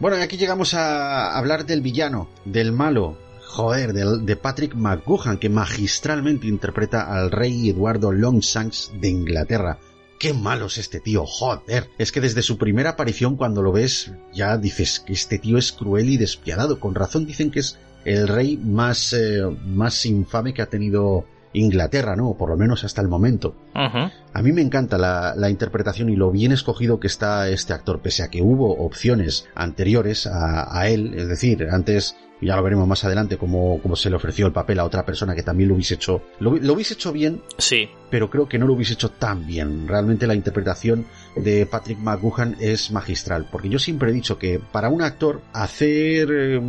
[0.00, 5.50] Bueno, y aquí llegamos a hablar del villano, del malo, joder, de, Patrick McGuhan, que
[5.50, 9.78] magistralmente interpreta al rey Eduardo Longshanks de Inglaterra
[10.22, 11.90] qué malo es este tío, joder.
[11.98, 15.72] Es que desde su primera aparición cuando lo ves ya dices que este tío es
[15.72, 16.78] cruel y despiadado.
[16.78, 22.14] Con razón dicen que es el rey más, eh, más infame que ha tenido Inglaterra,
[22.14, 22.34] ¿no?
[22.34, 23.56] Por lo menos hasta el momento.
[23.74, 24.12] Uh -huh.
[24.32, 28.00] A mí me encanta la, la, interpretación y lo bien escogido que está este actor,
[28.00, 32.86] pese a que hubo opciones anteriores a, a él, es decir, antes ya lo veremos
[32.86, 35.74] más adelante como, como se le ofreció el papel a otra persona que también lo
[35.74, 37.88] hubiese hecho lo, lo, hubiese hecho bien sí.
[38.10, 39.86] pero creo que no lo hubiese hecho tan bien.
[39.88, 44.88] Realmente la interpretación de Patrick McGuhan es magistral porque yo siempre he dicho que para
[44.88, 46.60] un actor hacer eh,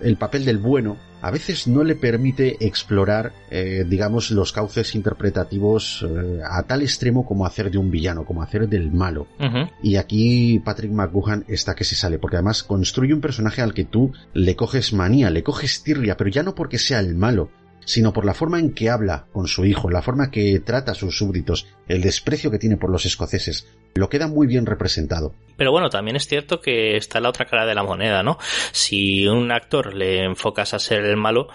[0.00, 6.06] el papel del bueno a veces no le permite explorar, eh, digamos, los cauces interpretativos
[6.08, 9.26] eh, a tal extremo como hacer de un villano, como hacer del malo.
[9.38, 9.70] Uh -huh.
[9.82, 13.84] Y aquí Patrick McGuhan está que se sale, porque además construye un personaje al que
[13.84, 17.50] tú le coges manía, le coges tirria, pero ya no porque sea el malo,
[17.84, 20.94] sino por la forma en que habla con su hijo, la forma que trata a
[20.94, 25.34] sus súbditos, el desprecio que tiene por los escoceses, lo queda muy bien representado.
[25.56, 28.38] Pero bueno, también es cierto que está la otra cara de la moneda, ¿no?
[28.72, 31.48] Si un actor le enfocas a ser el malo,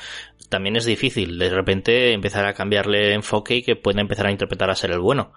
[0.50, 4.70] también es difícil de repente empezar a cambiarle enfoque y que pueda empezar a interpretar
[4.70, 5.34] a ser el bueno.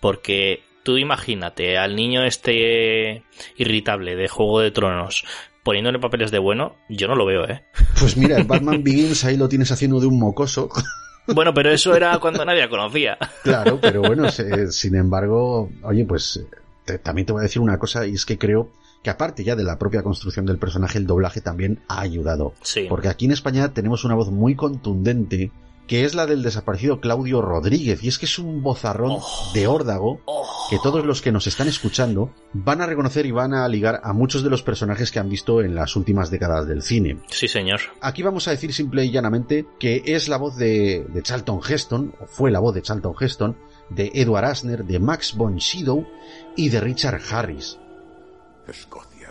[0.00, 3.24] Porque tú imagínate al niño este
[3.56, 5.24] irritable de Juego de Tronos
[5.64, 7.64] poniéndole papeles de bueno, yo no lo veo, ¿eh?
[7.98, 10.68] Pues mira, el Batman Begins ahí lo tienes haciendo de un mocoso.
[11.26, 13.16] Bueno, pero eso era cuando nadie conocía.
[13.42, 16.44] Claro, pero bueno, se, sin embargo, oye, pues
[16.84, 18.68] te, también te voy a decir una cosa y es que creo
[19.02, 22.52] que aparte ya de la propia construcción del personaje, el doblaje también ha ayudado.
[22.60, 22.84] Sí.
[22.90, 25.50] Porque aquí en España tenemos una voz muy contundente
[25.86, 29.66] que es la del desaparecido Claudio Rodríguez, y es que es un bozarrón oh, de
[29.66, 30.66] órdago oh.
[30.70, 34.12] que todos los que nos están escuchando van a reconocer y van a ligar a
[34.12, 37.18] muchos de los personajes que han visto en las últimas décadas del cine.
[37.28, 37.80] Sí, señor.
[38.00, 42.14] Aquí vamos a decir simple y llanamente que es la voz de, de Charlton Heston,
[42.20, 43.56] o fue la voz de Charlton Heston,
[43.90, 46.06] de Edward Asner, de Max von Sydow
[46.56, 47.78] y de Richard Harris.
[48.66, 49.30] Escocia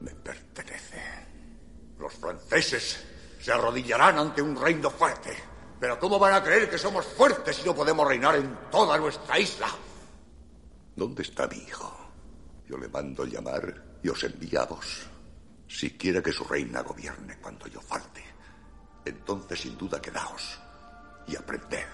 [0.00, 1.00] me pertenece.
[1.98, 3.04] Los franceses
[3.40, 5.30] se arrodillarán ante un reino fuerte.
[5.80, 9.38] Pero ¿cómo van a creer que somos fuertes si no podemos reinar en toda nuestra
[9.38, 9.68] isla?
[10.96, 11.94] ¿Dónde está mi hijo?
[12.68, 15.06] Yo le mando llamar y os envío a vos.
[15.68, 18.24] Si quiere que su reina gobierne cuando yo falte,
[19.04, 20.58] entonces sin duda quedaos
[21.26, 21.86] y aprended,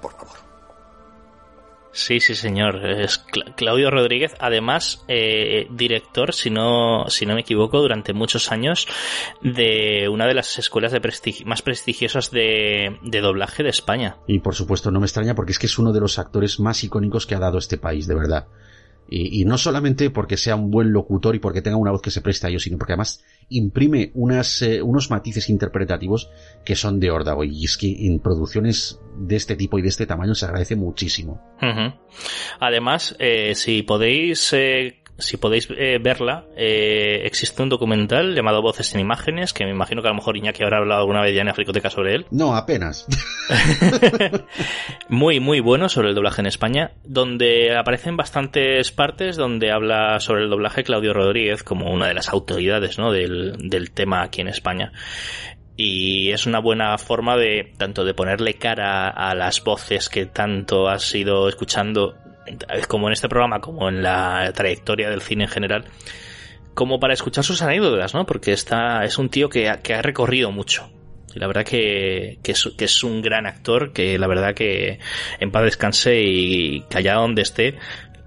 [0.00, 0.45] por favor.
[1.96, 2.84] Sí, sí, señor.
[2.84, 3.24] Es
[3.56, 8.86] Claudio Rodríguez, además, eh, director, si no, si no me equivoco, durante muchos años
[9.40, 11.00] de una de las escuelas de
[11.46, 14.18] más prestigiosas de, de, doblaje de España.
[14.26, 16.84] Y por supuesto, no me extraña porque es que es uno de los actores más
[16.84, 18.46] icónicos que ha dado este país, de verdad.
[19.08, 22.20] Y, no solamente porque sea un buen locutor y porque tenga una voz que se
[22.20, 26.30] presta a ello, sino porque además imprime unas, eh, unos matices interpretativos
[26.64, 27.44] que son de órdago.
[27.44, 31.40] Y es que en producciones de este tipo y de este tamaño se agradece muchísimo.
[32.58, 38.94] Además, eh, si podéis eh, si podéis eh, verla, eh, existe un documental llamado Voces
[38.94, 41.42] en Imágenes, que me imagino que a lo mejor Iñaki habrá hablado alguna vez ya
[41.42, 42.26] en Africoteca sobre él.
[42.30, 43.06] No, apenas.
[45.08, 50.44] muy, muy bueno sobre el doblaje en España, donde aparecen bastantes partes donde habla sobre
[50.44, 53.10] el doblaje Claudio Rodríguez como una de las autoridades ¿no?
[53.10, 54.92] del, del tema aquí en España
[55.76, 60.88] y es una buena forma de tanto de ponerle cara a las voces que tanto
[60.88, 62.16] has ido escuchando
[62.88, 65.84] como en este programa, como en la trayectoria del cine en general,
[66.74, 68.26] como para escuchar sus anécdotas, ¿no?
[68.26, 70.90] Porque está, es un tío que ha, que ha recorrido mucho.
[71.34, 74.98] Y la verdad que, que, es, que es un gran actor, que la verdad que
[75.38, 77.78] en paz descanse y que allá donde esté,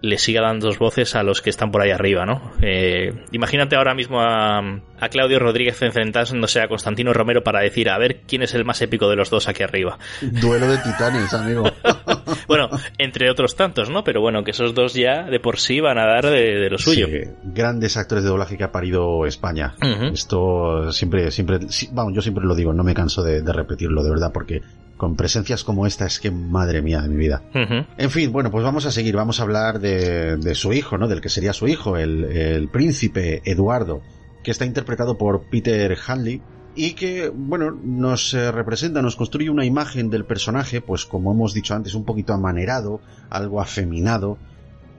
[0.02, 2.52] le siga dando dos voces a los que están por ahí arriba, ¿no?
[2.62, 7.98] Eh, imagínate ahora mismo a, a, Claudio Rodríguez enfrentándose a Constantino Romero para decir a
[7.98, 9.98] ver quién es el más épico de los dos aquí arriba.
[10.22, 11.64] Duelo de titanes, amigo.
[12.48, 14.04] bueno, entre otros tantos, ¿no?
[14.04, 17.08] Pero bueno, que esos dos ya de por sí van a dar de, lo suyo.
[17.44, 19.76] grandes actores de doblaje que ha parido España.
[20.14, 21.60] Esto siempre, siempre,
[21.92, 24.62] vamos, yo siempre lo digo, no me canso de repetirlo, de verdad, porque
[25.00, 27.42] con presencias como esta es que madre mía de mi vida.
[27.54, 31.08] En fin, bueno, pues vamos a seguir, vamos a hablar de, su hijo, ¿no?
[31.08, 34.02] Del que sería su hijo, el, príncipe Eduardo,
[34.44, 36.42] que está interpretado por Peter Hanley
[36.76, 41.54] y que, bueno, nos eh, representa, nos construye una imagen del personaje, pues como hemos
[41.54, 44.38] dicho antes, un poquito amanerado, algo afeminado.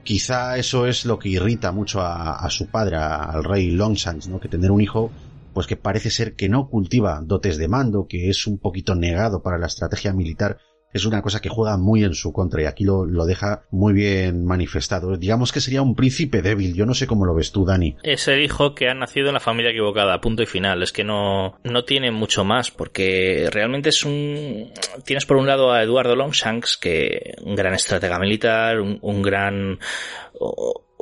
[0.03, 4.39] Quizá eso es lo que irrita mucho a, su padre, al rey Longshanks, ¿no?
[4.39, 5.11] Que tener un hijo
[5.53, 9.41] pues que parece ser que no cultiva dotes de mando, que es un poquito negado
[9.41, 10.57] para la estrategia militar,
[10.93, 13.93] es una cosa que juega muy en su contra y aquí lo, lo, deja muy
[13.93, 15.17] bien manifestado.
[15.17, 16.73] Digamos que sería un príncipe débil.
[16.73, 17.95] Yo no sé cómo lo ves tú, Dani.
[18.03, 20.83] Es el hijo que ha nacido en la familia equivocada, punto y final.
[20.83, 24.71] Es que no, no tiene mucho más porque realmente es un...
[25.05, 29.79] Tienes por un lado a Eduardo Longshanks, que un gran estratega militar, un gran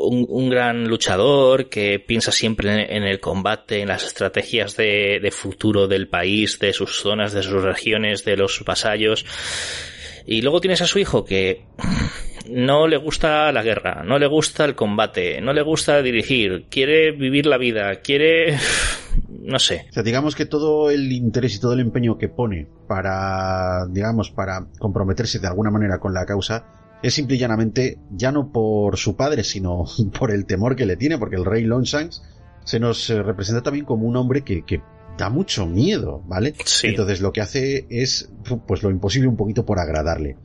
[0.07, 6.07] un, gran luchador que piensa siempre en, el combate, en las estrategias de, futuro del
[6.07, 9.25] país, de sus zonas, de sus regiones, de los vasallos.
[10.25, 11.65] Y luego tienes a su hijo que
[12.49, 17.11] no le gusta la guerra, no le gusta el combate, no le gusta dirigir, quiere
[17.11, 18.57] vivir la vida, quiere...
[19.29, 19.87] no sé.
[19.89, 24.31] O sea, digamos que todo el interés y todo el empeño que pone para, digamos,
[24.31, 28.97] para comprometerse de alguna manera con la causa, es simple y llanamente ya no por
[28.97, 29.85] su padre, sino
[30.19, 32.21] por el temor que le tiene, porque el rey Longshanks
[32.63, 34.81] se nos eh, representa también como un hombre que, que
[35.17, 36.53] da mucho miedo, ¿vale?
[36.83, 38.29] Entonces lo que hace es
[38.67, 40.37] pues lo imposible un poquito por agradarle.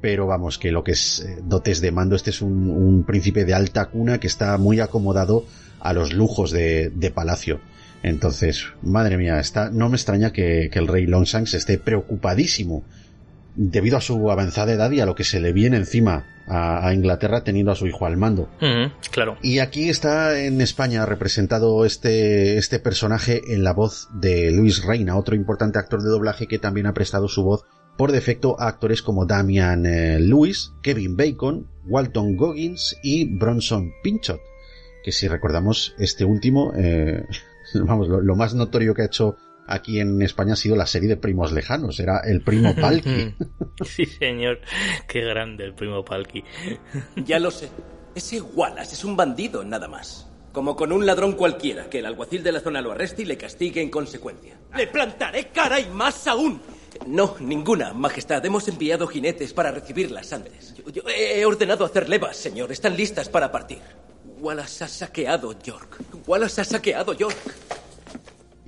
[0.00, 3.44] Pero vamos, que lo que es eh, dotes de mando, este es un, un, príncipe
[3.44, 5.44] de alta cuna que está muy acomodado
[5.80, 7.60] a los lujos de, de palacio.
[8.02, 12.84] Entonces, madre mía, está, no me extraña que, que el rey Longshanks esté preocupadísimo
[13.56, 17.42] debido a su avanzada edad y a lo que se le viene encima a, Inglaterra
[17.42, 18.48] teniendo a su hijo al mando.
[19.10, 19.36] claro.
[19.42, 25.16] Y aquí está en España representado este, este personaje en la voz de Luis Reina,
[25.16, 27.64] otro importante actor de doblaje que también ha prestado su voz
[27.96, 34.40] por defecto a actores como Damian eh, Lewis, Kevin Bacon, Walton Goggins y Bronson Pinchot.
[35.02, 37.24] Que si recordamos este último, eh,
[37.74, 39.36] vamos, lo, más notorio que ha hecho
[39.66, 43.34] aquí en España ha sido la serie de primos lejanos, era el primo Palki.
[43.84, 44.60] sí, señor,
[45.08, 46.44] qué grande el primo Palki.
[47.16, 47.68] ya lo sé,
[48.14, 50.26] ese Wallace es un bandido, nada más.
[50.52, 53.36] Como con un ladrón cualquiera, que el alguacil de la zona lo arreste y le
[53.36, 54.58] castigue en consecuencia.
[54.74, 56.62] ¡Le plantaré cara y más aún!
[57.06, 58.42] No, ninguna, Majestad.
[58.46, 60.74] Hemos enviado jinetes para recibir las sangres.
[60.94, 62.72] Yo, he ordenado hacer levas, señor.
[62.72, 63.80] Están listas para partir.
[64.38, 65.98] Wallace ha saqueado York.
[66.26, 67.36] Wallace ha saqueado York.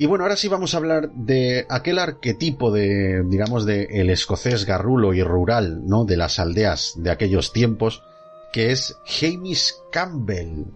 [0.00, 4.64] Y bueno, ahora sí vamos a hablar de aquel arquetipo de, digamos, de el escocés
[4.64, 6.04] garrulo y rural, ¿no?
[6.04, 8.04] De las aldeas de aquellos tiempos,
[8.52, 10.66] que es Hamish Campbell,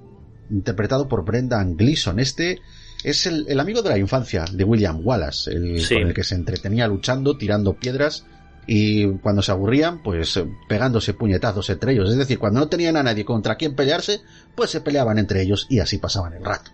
[0.50, 2.18] interpretado por Brendan Gleeson.
[2.18, 2.58] Este
[3.04, 6.88] es el, amigo de la infancia de William Wallace, el, con el que se entretenía
[6.88, 8.26] luchando, tirando piedras
[8.66, 12.10] y cuando se aburrían, pues pegándose puñetazos entre ellos.
[12.10, 14.20] Es decir, cuando no tenían a nadie contra quien pelearse,
[14.54, 16.70] pues se peleaban entre ellos y así pasaban el rato.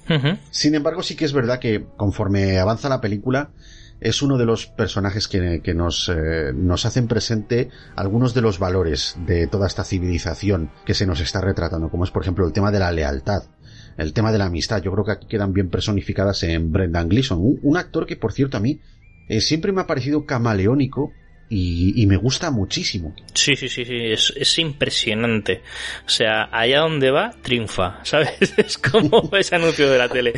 [0.50, 3.50] Sin embargo, sí que es verdad que conforme avanza la película,
[4.00, 8.58] es uno de los personajes que, que nos, eh, nos hacen presente algunos de los
[8.58, 12.52] valores de toda esta civilización que se nos está retratando, como es por ejemplo el
[12.52, 13.42] tema de la lealtad,
[13.96, 14.82] el tema de la amistad.
[14.82, 18.32] Yo creo que aquí quedan bien personificadas en Brendan Gleeson, un, un actor que por
[18.32, 18.80] cierto a mí
[19.28, 21.12] eh, siempre me ha parecido camaleónico
[21.50, 23.14] y, y, me gusta muchísimo.
[23.32, 25.62] Sí, sí, sí, sí, es, es, impresionante.
[26.06, 28.52] O sea, allá donde va, triunfa, ¿sabes?
[28.56, 30.32] Es como ese anuncio de la tele.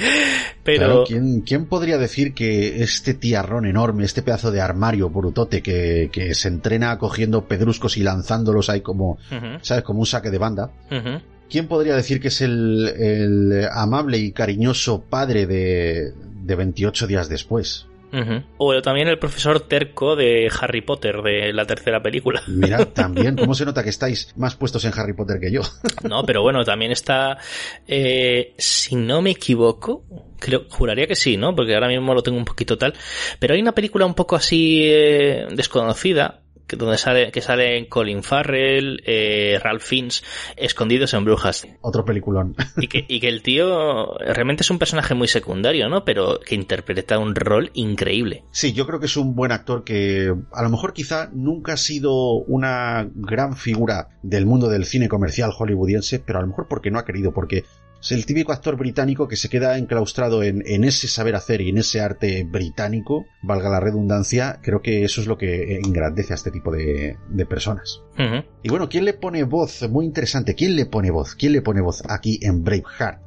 [0.63, 0.79] Pero...
[0.79, 6.11] Claro, ¿quién, ¿quién, podría decir que este tiarrón enorme, este pedazo de armario brutote que,
[6.13, 9.59] que se entrena cogiendo pedruscos y lanzándolos ahí como, uh -huh.
[9.63, 9.83] ¿sabes?
[9.83, 10.71] Como un saque de banda.
[10.91, 11.23] Uh -huh.
[11.51, 16.13] ¿Quién podría decir que es el, el amable y cariñoso padre de,
[16.45, 17.87] de 28 días después?
[18.13, 18.45] Uh -huh.
[18.59, 22.43] O también el profesor terco de Harry Potter de la tercera película.
[22.49, 25.63] Mirad, también, ¿cómo se nota que estáis más puestos en Harry Potter que yo?
[26.09, 27.39] no, pero bueno, también está,
[27.87, 30.05] eh, si no me equivoco,
[30.39, 31.55] creo, juraría que sí, ¿no?
[31.55, 32.95] Porque ahora mismo lo tengo un poquito tal.
[33.39, 36.41] Pero hay una película un poco así eh, desconocida
[36.71, 40.23] que donde sale que salen Colin Farrell, eh, Ralph Fiennes
[40.57, 41.66] escondidos en brujas.
[41.81, 42.55] Otro peliculón.
[42.77, 46.05] Y que, y que el tío realmente es un personaje muy secundario, ¿no?
[46.05, 48.45] Pero que interpreta un rol increíble.
[48.53, 51.77] Sí, yo creo que es un buen actor que a lo mejor quizá nunca ha
[51.77, 56.91] sido una gran figura del mundo del cine comercial hollywoodiense, pero a lo mejor porque
[56.91, 57.64] no ha querido, porque
[58.01, 61.69] es el típico actor británico que se queda enclaustrado en, en, ese saber hacer y
[61.69, 66.37] en ese arte británico, valga la redundancia, creo que eso es lo que engrandece a
[66.37, 68.03] este tipo de, de personas.
[68.19, 68.45] Uh -huh.
[68.63, 69.89] Y bueno, ¿quién le pone voz?
[69.91, 71.35] Muy interesante, ¿quién le pone voz?
[71.35, 73.21] ¿Quién le pone voz aquí en Braveheart?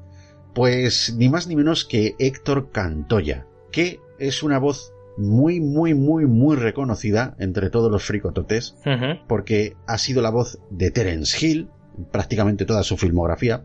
[0.55, 6.25] Pues ni más ni menos que Héctor Cantoya, que es una voz muy, muy, muy,
[6.25, 9.21] muy reconocida entre todos los fricototes, uh -huh.
[9.27, 11.69] porque ha sido la voz de Terence Hill,
[12.11, 13.63] prácticamente toda su filmografía,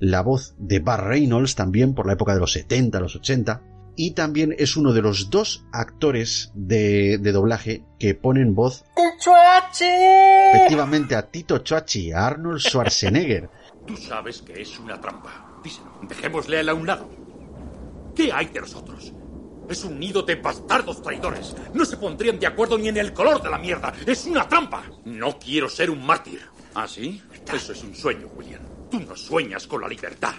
[0.00, 3.62] la voz de Bar Reynolds también por la época de los 70, los 80,
[3.96, 8.84] y también es uno de los dos actores de, de doblaje que ponen voz
[10.52, 13.50] efectivamente a Tito Choachi, a Arnold Schwarzenegger.
[13.86, 15.60] Tú sabes que es una trampa.
[15.62, 17.08] Díselo, dejémosle a él a un lado.
[18.14, 19.12] ¿Qué hay de nosotros?
[19.68, 21.54] Es un nido de bastardos traidores.
[21.74, 23.92] No se pondrían de acuerdo ni en el color de la mierda.
[24.04, 24.82] Es una trampa.
[25.04, 26.40] No quiero ser un mártir.
[26.74, 27.22] ¿Ah, sí?
[27.52, 28.62] Eso es un sueño, William.
[28.90, 30.34] Tú no sueñas con la libertad.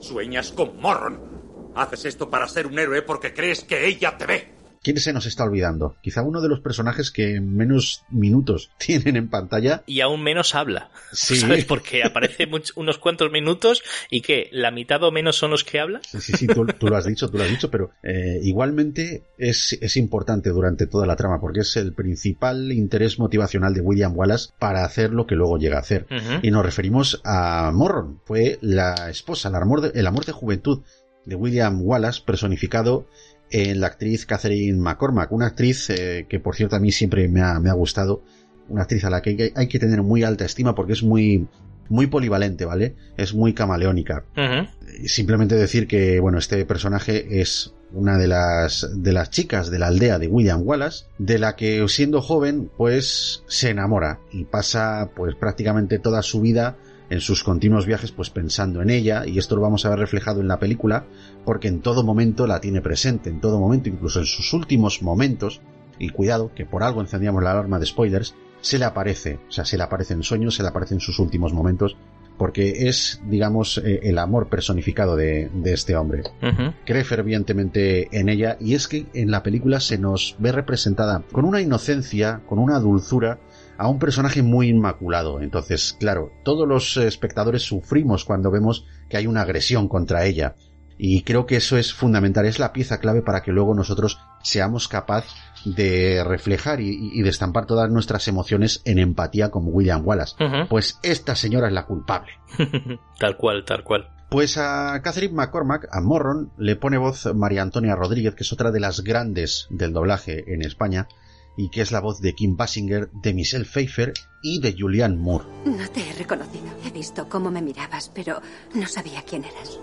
[0.00, 1.72] Sueñas con Morron.
[1.74, 4.59] Haces esto para ser un héroe porque crees que ella te ve.
[4.82, 5.96] ¿Quién se nos está olvidando?
[6.00, 9.82] Quizá uno de los personajes que menos minutos tienen en pantalla.
[9.86, 10.90] Y aún menos habla.
[11.12, 11.36] Sí.
[11.36, 11.66] ¿Sabes?
[11.66, 16.00] Porque aparece unos cuantos minutos y que la mitad o menos son los que habla.
[16.08, 19.24] Sí, sí, sí, tú, tú lo has dicho, tú lo has dicho, pero eh, igualmente
[19.36, 24.16] es, es importante durante toda la trama porque es el principal interés motivacional de William
[24.16, 26.06] Wallace para hacer lo que luego llega a hacer.
[26.10, 26.40] Uh -huh.
[26.42, 28.20] Y nos referimos a Morron.
[28.24, 30.80] Fue la esposa, el amor de, el amor de juventud
[31.24, 33.06] de William Wallace personificado
[33.50, 37.42] en la actriz Catherine McCormack, una actriz eh, que por cierto a mí siempre me
[37.42, 38.22] ha, me ha, gustado,
[38.68, 41.46] una actriz a la que hay, que tener muy alta estima porque es muy
[41.88, 42.94] muy polivalente, ¿vale?
[43.16, 44.24] Es muy camaleónica.
[44.36, 44.68] Uh -huh.
[45.06, 49.88] Simplemente decir que, bueno, este personaje es una de las de las chicas de la
[49.88, 55.34] aldea de William Wallace, de la que siendo joven, pues se enamora y pasa pues
[55.34, 56.76] prácticamente toda su vida
[57.10, 60.40] en sus continuos viajes pues pensando en ella y esto lo vamos a ver reflejado
[60.40, 61.04] en la película
[61.44, 65.60] porque en todo momento la tiene presente, en todo momento, incluso en sus últimos momentos
[65.98, 69.64] y cuidado que por algo encendíamos la alarma de spoilers, se le aparece, o sea,
[69.64, 71.96] se le aparece en sueños, se le aparece en sus últimos momentos
[72.38, 76.22] porque es, digamos, eh, el amor personificado de, de este hombre.
[76.40, 76.74] Uh -huh.
[76.86, 81.44] Cree fervientemente en ella y es que en la película se nos ve representada con
[81.44, 83.38] una inocencia, con una dulzura,
[83.80, 85.40] a un personaje muy inmaculado.
[85.40, 90.54] Entonces, claro, todos los espectadores sufrimos cuando vemos que hay una agresión contra ella.
[90.98, 94.86] Y creo que eso es fundamental, es la pieza clave para que luego nosotros seamos
[94.86, 95.24] capaz
[95.64, 100.34] de reflejar y, y de estampar todas nuestras emociones en empatía con William Wallace.
[100.38, 100.68] Uh -huh.
[100.68, 102.32] Pues esta señora es la culpable.
[103.18, 104.10] tal cual, tal cual.
[104.28, 108.70] Pues a Catherine McCormack, a Morron, le pone voz María Antonia Rodríguez, que es otra
[108.70, 111.08] de las grandes del doblaje en España,
[111.56, 115.44] y que es la voz de Kim Basinger, de Michelle Pfeiffer y de Julianne Moore.
[115.64, 116.66] No te he reconocido.
[116.84, 118.40] He visto cómo me mirabas, pero
[118.74, 119.78] no sabía quién eras.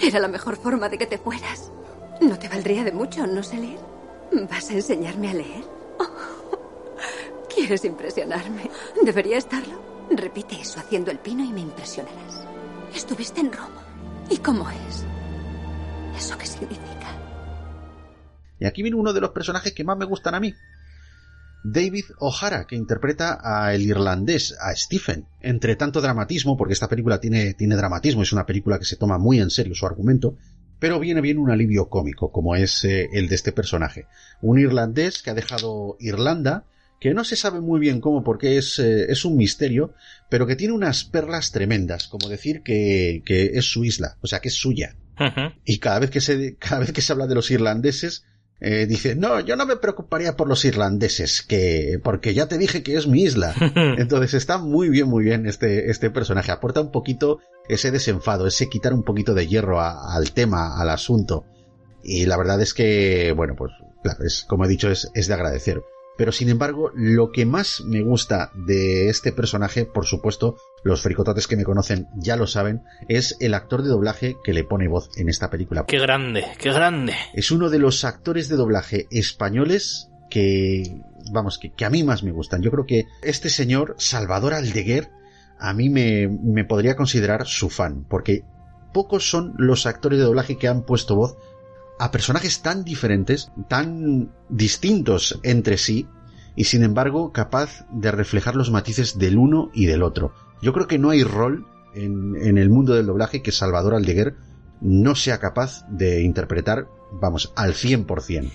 [0.00, 1.72] Era la mejor forma de que te fueras.
[2.20, 3.80] No te valdría de mucho, no sé leer.
[4.50, 5.64] ¿Vas a enseñarme a leer?
[7.54, 8.70] ¿Quieres impresionarme?
[9.02, 9.80] ¿Debería estarlo?
[10.10, 12.46] Repite eso haciendo el pino y me impresionarás.
[12.94, 13.84] Estuviste en Roma.
[14.30, 15.04] ¿Y cómo es?
[16.16, 17.16] ¿Eso qué significa?
[18.58, 20.54] Y aquí viene uno de los personajes que más me gustan a mí.
[21.68, 25.26] David O'Hara, que interpreta a el irlandés, a Stephen.
[25.40, 29.18] Entre tanto dramatismo, porque esta película tiene, tiene dramatismo, es una película que se toma
[29.18, 30.36] muy en serio su argumento,
[30.78, 34.06] pero viene bien un alivio cómico, como es eh, el de este personaje.
[34.42, 36.66] Un irlandés que ha dejado Irlanda,
[37.00, 39.92] que no se sabe muy bien cómo porque es, eh, es un misterio,
[40.30, 44.40] pero que tiene unas perlas tremendas, como decir que, que es su isla, o sea,
[44.40, 44.96] que es suya.
[45.64, 48.24] Y cada vez que se, cada vez que se habla de los irlandeses,
[48.58, 52.82] eh, dice, no, yo no me preocuparía por los irlandeses, que, porque ya te dije
[52.82, 53.54] que es mi isla.
[53.98, 56.52] Entonces está muy bien, muy bien este, este personaje.
[56.52, 61.44] Aporta un poquito ese desenfado, ese quitar un poquito de hierro al tema, al asunto.
[62.02, 65.34] Y la verdad es que, bueno, pues, claro, es, como he dicho, es, es de
[65.34, 65.82] agradecer.
[66.16, 71.46] Pero sin embargo, lo que más me gusta de este personaje, por supuesto, los fricototes
[71.46, 75.10] que me conocen ya lo saben, es el actor de doblaje que le pone voz
[75.16, 75.84] en esta película.
[75.86, 76.44] ¡Qué grande!
[76.58, 77.14] ¡Qué grande!
[77.34, 81.00] Es uno de los actores de doblaje españoles que,
[81.32, 82.62] vamos, que, a mí más me gustan.
[82.62, 85.10] Yo creo que este señor, Salvador Aldeguer,
[85.58, 88.44] a mí me, me podría considerar su fan, porque
[88.92, 91.36] pocos son los actores de doblaje que han puesto voz
[91.98, 96.06] a personajes tan diferentes, tan distintos entre sí,
[96.54, 100.32] y sin embargo capaz de reflejar los matices del uno y del otro.
[100.62, 104.34] Yo creo que no hay rol en, el mundo del doblaje que Salvador Aldeguer
[104.80, 108.50] no sea capaz de interpretar, vamos, al 100%.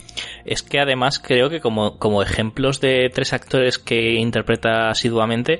[0.46, 5.60] Es que además creo que como, como ejemplos de tres actores que interpreta asiduamente,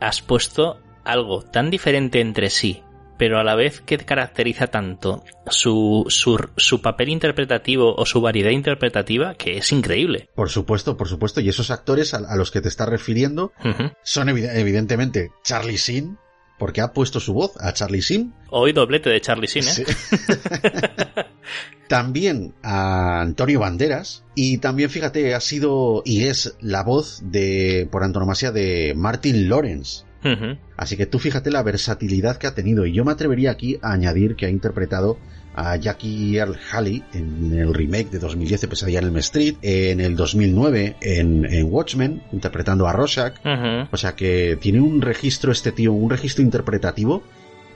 [0.00, 2.82] has puesto algo tan diferente entre sí
[3.20, 9.34] pero a la vez que caracteriza tanto su, su, papel interpretativo o su variedad interpretativa
[9.34, 10.30] que es increíble.
[10.34, 11.42] Por supuesto, por supuesto.
[11.42, 13.52] Y esos actores a, los que te estás refiriendo
[14.02, 16.16] son evidentemente Charlie Sin,
[16.58, 18.32] porque ha puesto su voz a Charlie Sin.
[18.48, 19.84] Hoy doblete de Charlie Sin, ¿eh?
[21.88, 28.02] también a Antonio Banderas y también fíjate ha sido y es la voz de por
[28.02, 30.04] antonomasia de Martin Lawrence
[30.76, 32.86] Así que tú fíjate la versatilidad que ha tenido.
[32.86, 35.18] Y yo me atrevería aquí a añadir que ha interpretado
[35.54, 40.00] a Jackie Earl Haley en el remake de 2010 de Pesadilla en el Street, en
[40.00, 43.34] el 2009 en, Watchmen, interpretando a Rorschach.
[43.90, 47.22] O sea que tiene un registro este tío, un registro interpretativo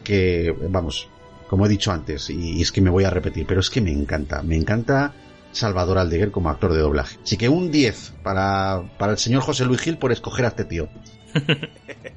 [0.03, 1.09] que, vamos,
[1.49, 3.91] como he dicho antes, y, es que me voy a repetir, pero es que me
[3.91, 5.13] encanta, me encanta
[5.53, 7.19] Salvador Aldeguer como actor de doblaje.
[7.23, 10.65] Así que un 10 para, para el señor José Luis Gil por escoger a este
[10.65, 10.89] tío.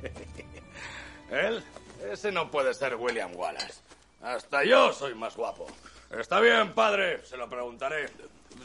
[1.38, 1.64] ¿Él?
[2.12, 3.82] Ese no puede ser William Wallace.
[4.22, 5.68] Hasta yo soy más guapo.
[6.10, 8.10] Está bien, padre, se lo preguntaré.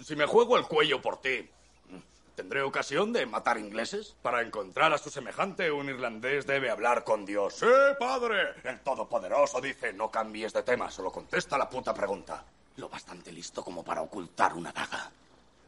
[0.05, 1.49] Si me juego el cuello por ti,
[2.35, 4.17] ¿tendré ocasión de matar ingleses?
[4.23, 7.55] Para encontrar a su semejante, un irlandés debe hablar con Dios.
[7.55, 7.67] ¡Sí,
[7.99, 8.55] padre!
[8.65, 12.45] El Todopoderoso dice, no cambies de tema, solo contesta la puta pregunta.
[12.77, 15.11] Lo bastante listo como para ocultar una daga.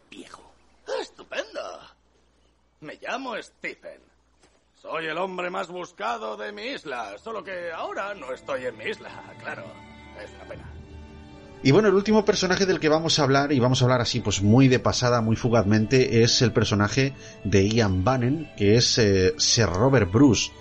[0.09, 0.53] Viejo.
[1.01, 1.81] ¡Estupendo!
[2.81, 4.14] Me llamo Stephen.
[4.85, 8.85] Soy el hombre más buscado de mi isla, solo que ahora no estoy en mi
[8.85, 9.09] isla,
[9.41, 9.65] claro.
[10.23, 10.71] Es una pena.
[11.63, 14.21] Y bueno, el último personaje del que vamos a hablar, y vamos a hablar así
[14.21, 17.15] pues muy de pasada, muy fugazmente, es el personaje
[17.45, 20.53] de Ian Bannon, que es eh, Sir Robert Bruce,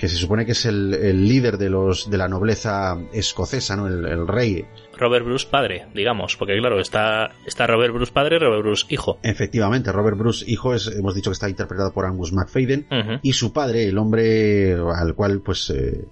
[0.00, 3.86] que se supone que es el, líder de los de la nobleza escocesa, ¿no?
[3.86, 4.66] el rey
[5.00, 9.18] Robert Bruce padre, digamos, porque claro, está, está Robert Bruce padre y Robert Bruce hijo.
[9.22, 13.52] Efectivamente, Robert Bruce hijo es, hemos dicho que está interpretado por Angus McFadden, y su
[13.52, 16.04] padre, el hombre al cual pues eh,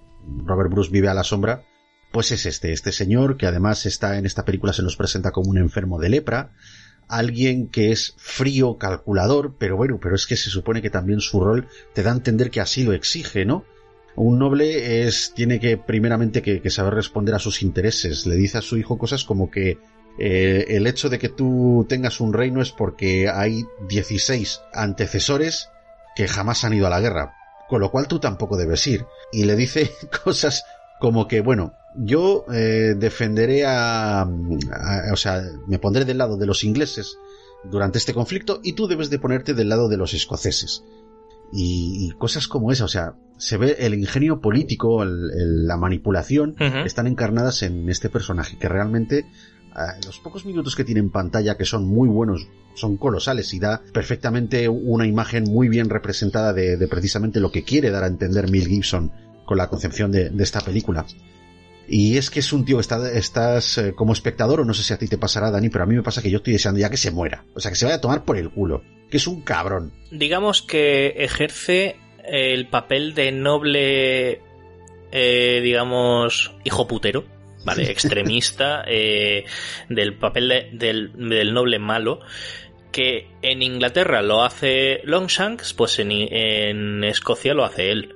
[0.45, 1.63] Robert Bruce vive a la sombra,
[2.11, 5.51] pues es este, este señor que además está en esta película se nos presenta como
[5.51, 6.51] un enfermo de lepra,
[7.07, 11.39] alguien que es frío, calculador, pero bueno, pero es que se supone que también su
[11.39, 13.65] rol te da a entender que así lo exige, ¿no?
[14.15, 18.25] Un noble es, tiene que primeramente que, saber responder a sus intereses.
[18.25, 19.77] Le dice a su hijo cosas como que
[20.19, 25.69] eh, el hecho de que tú tengas un reino es porque hay 16 antecesores
[26.15, 27.33] que jamás han ido a la guerra,
[27.69, 29.05] con lo cual tú tampoco debes ir.
[29.31, 29.91] Y le dice
[30.23, 30.63] cosas
[30.99, 34.27] como que, bueno, yo eh, defenderé a,
[35.11, 37.17] o sea, me pondré del lado de los ingleses
[37.63, 40.83] durante este conflicto y tú debes de ponerte del lado de los escoceses
[41.51, 42.85] y, cosas como esa.
[42.85, 48.67] O sea, se ve el ingenio político, la manipulación, están encarnadas en este personaje que
[48.67, 49.25] realmente
[50.05, 53.81] los pocos minutos que tiene en pantalla, que son muy buenos, son colosales y da
[53.93, 58.67] perfectamente una imagen muy bien representada de, precisamente lo que quiere dar a entender Mel
[58.67, 59.11] Gibson
[59.45, 61.05] con la concepción de, esta película.
[61.89, 64.83] Y es que es un tío que está, estás eh, como espectador, o no sé
[64.83, 66.79] si a ti te pasará, Dani, pero a mí me pasa que yo estoy deseando
[66.79, 67.45] ya que se muera.
[67.55, 69.91] O sea, que se vaya a tomar por el culo que es un cabrón.
[70.11, 74.41] Digamos que ejerce el papel de noble,
[75.11, 77.25] eh, digamos, hijo putero,
[77.65, 77.83] ¿vale?
[77.91, 79.45] Extremista, eh,
[79.89, 82.19] del papel del, del, noble malo,
[82.91, 88.15] que en Inglaterra lo hace Longshanks, pues en, en Escocia lo hace él.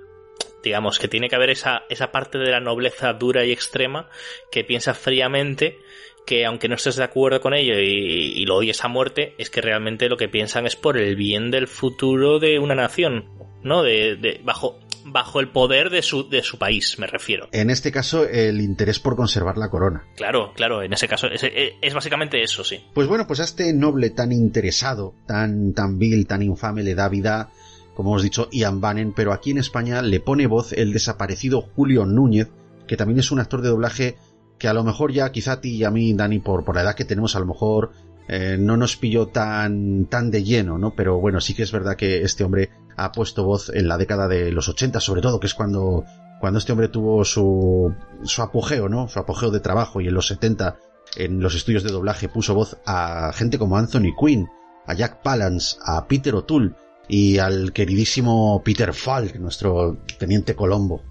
[0.63, 4.09] Digamos que tiene que haber esa, esa parte de la nobleza dura y extrema
[4.51, 5.77] que piensa fríamente
[6.25, 9.59] que aunque no estés de acuerdo con ello y, lo oyes a muerte, es que
[9.59, 13.25] realmente lo que piensan es por el bien del futuro de una nación,
[13.61, 13.83] ¿no?
[13.83, 17.49] De, de bajo bajo el poder de su, de su país, me refiero.
[17.51, 20.05] En este caso, el interés por conservar la corona.
[20.15, 22.83] Claro, claro, en ese caso es, es, básicamente eso, sí.
[22.93, 27.09] Pues bueno, pues a este noble tan interesado, tan, tan vil, tan infame, le da
[27.09, 27.51] vida,
[27.93, 32.05] como hemos dicho, Ian Bannon, pero aquí en España le pone voz el desaparecido Julio
[32.05, 32.49] Núñez,
[32.87, 34.17] que también es un actor de doblaje
[34.57, 36.81] que a lo mejor ya quizá a ti y a mí, Dani, por, por la
[36.81, 37.91] edad que tenemos, a lo mejor
[38.27, 40.95] eh, no nos pilló tan, tan de lleno, ¿no?
[40.95, 44.27] Pero bueno, sí que es verdad que este hombre ha puesto voz en la década
[44.27, 46.05] de los 80, sobre todo, que es cuando,
[46.39, 49.07] cuando este hombre tuvo su, su apogeo, ¿no?
[49.07, 50.77] Su apogeo de trabajo y en los 70
[51.15, 54.47] en los estudios de doblaje puso voz a gente como Anthony Quinn,
[54.87, 56.73] a Jack Palance, a Peter O'Toole
[57.07, 61.01] y al queridísimo Peter Falk, nuestro teniente Colombo.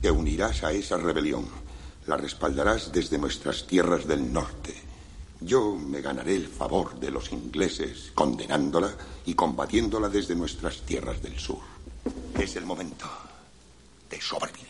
[0.00, 1.46] Te unirás a esa rebelión.
[2.06, 4.74] La respaldarás desde nuestras tierras del norte.
[5.40, 8.94] Yo me ganaré el favor de los ingleses condenándola
[9.26, 11.60] y combatiéndola desde nuestras tierras del sur.
[12.38, 13.06] Es el momento
[14.08, 14.66] de sobrevivir.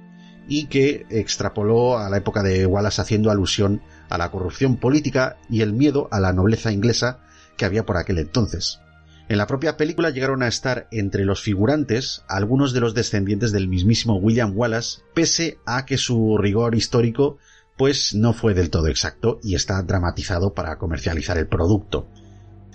[0.47, 5.61] y que extrapoló a la época de Wallace haciendo alusión a la corrupción política y
[5.61, 7.19] el miedo a la nobleza inglesa
[7.57, 8.79] que había por aquel entonces.
[9.27, 13.67] En la propia película llegaron a estar entre los figurantes algunos de los descendientes del
[13.67, 17.39] mismísimo William Wallace, pese a que su rigor histórico
[17.77, 22.07] pues no fue del todo exacto y está dramatizado para comercializar el producto.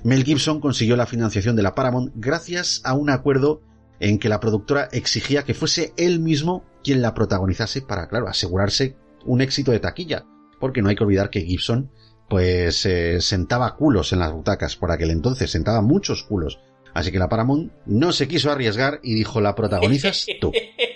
[0.04, 3.62] Mel Gibson consiguió la financiación de la Paramount gracias a un acuerdo
[3.98, 8.96] en que la productora exigía que fuese él mismo quien la protagonizase para, claro, asegurarse
[9.26, 10.24] un éxito de taquilla,
[10.58, 11.90] porque no hay que olvidar que Gibson
[12.28, 16.60] pues eh, sentaba culos en las butacas por aquel entonces, sentaba muchos culos.
[16.94, 20.52] Así que la Paramount no se quiso arriesgar y dijo la protagonizas tú.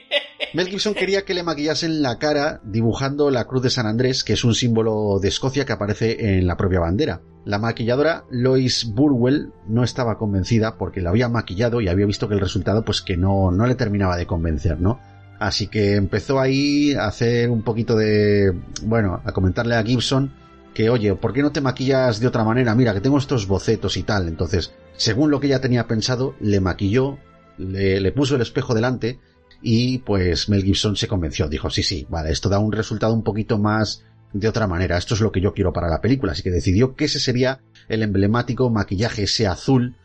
[0.54, 4.34] Mel Gibson quería que le maquillasen la cara dibujando la cruz de San Andrés, que
[4.34, 7.22] es un símbolo de Escocia que aparece en la propia bandera.
[7.44, 12.34] La maquilladora Lois Burwell no estaba convencida porque la había maquillado y había visto que
[12.34, 15.00] el resultado pues que no, no le terminaba de convencer, ¿no?
[15.40, 20.34] Así que empezó ahí a hacer un poquito de, bueno, a comentarle a Gibson
[20.72, 22.76] que, oye, ¿por qué no te maquillas de otra manera?
[22.76, 24.28] Mira, que tengo estos bocetos y tal.
[24.28, 27.18] Entonces, según lo que ella tenía pensado, le maquilló,
[27.58, 29.18] le, le puso el espejo delante
[29.66, 33.24] y pues Mel Gibson se convenció, dijo, sí, sí, vale, esto da un resultado un
[33.24, 34.04] poquito más
[34.34, 36.94] de otra manera, esto es lo que yo quiero para la película, así que decidió
[36.94, 39.96] que ese sería el emblemático maquillaje ese azul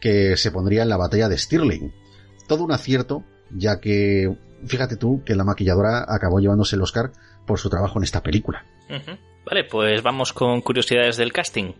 [0.00, 1.92] que se pondría en la batalla de Stirling.
[2.46, 7.10] Todo un acierto, ya que fíjate tú que la maquilladora acabó llevándose el Oscar
[7.44, 8.66] por su trabajo en esta película.
[9.48, 11.72] Vale, pues vamos con curiosidades del casting.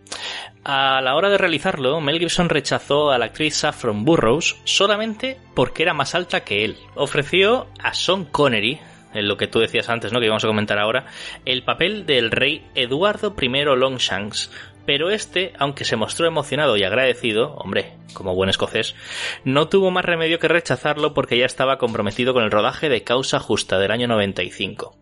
[0.63, 5.83] A la hora de realizarlo, Mel Gibson rechazó a la actriz Saffron Burrows solamente porque
[5.83, 6.77] era más alta que él.
[6.95, 8.79] Ofreció a Sean Connery,
[9.13, 10.19] en lo que tú decías antes, ¿no?
[10.19, 11.05] Que íbamos a comentar ahora,
[11.45, 14.49] el papel del rey Eduardo I Longshanks.
[14.87, 18.95] Pero este, aunque se mostró emocionado y agradecido, hombre, como buen escocés,
[19.43, 23.39] no tuvo más remedio que rechazarlo porque ya estaba comprometido con el rodaje de Causa
[23.39, 24.97] Justa del año 95.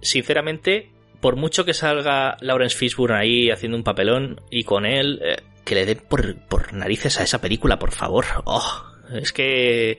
[0.00, 0.92] Sinceramente,
[1.22, 5.76] por mucho que salga Lawrence Fishburne ahí haciendo un papelón y con él, eh, que
[5.76, 8.24] le den por, narices a esa película, por favor.
[8.44, 8.82] Oh,
[9.14, 9.98] es que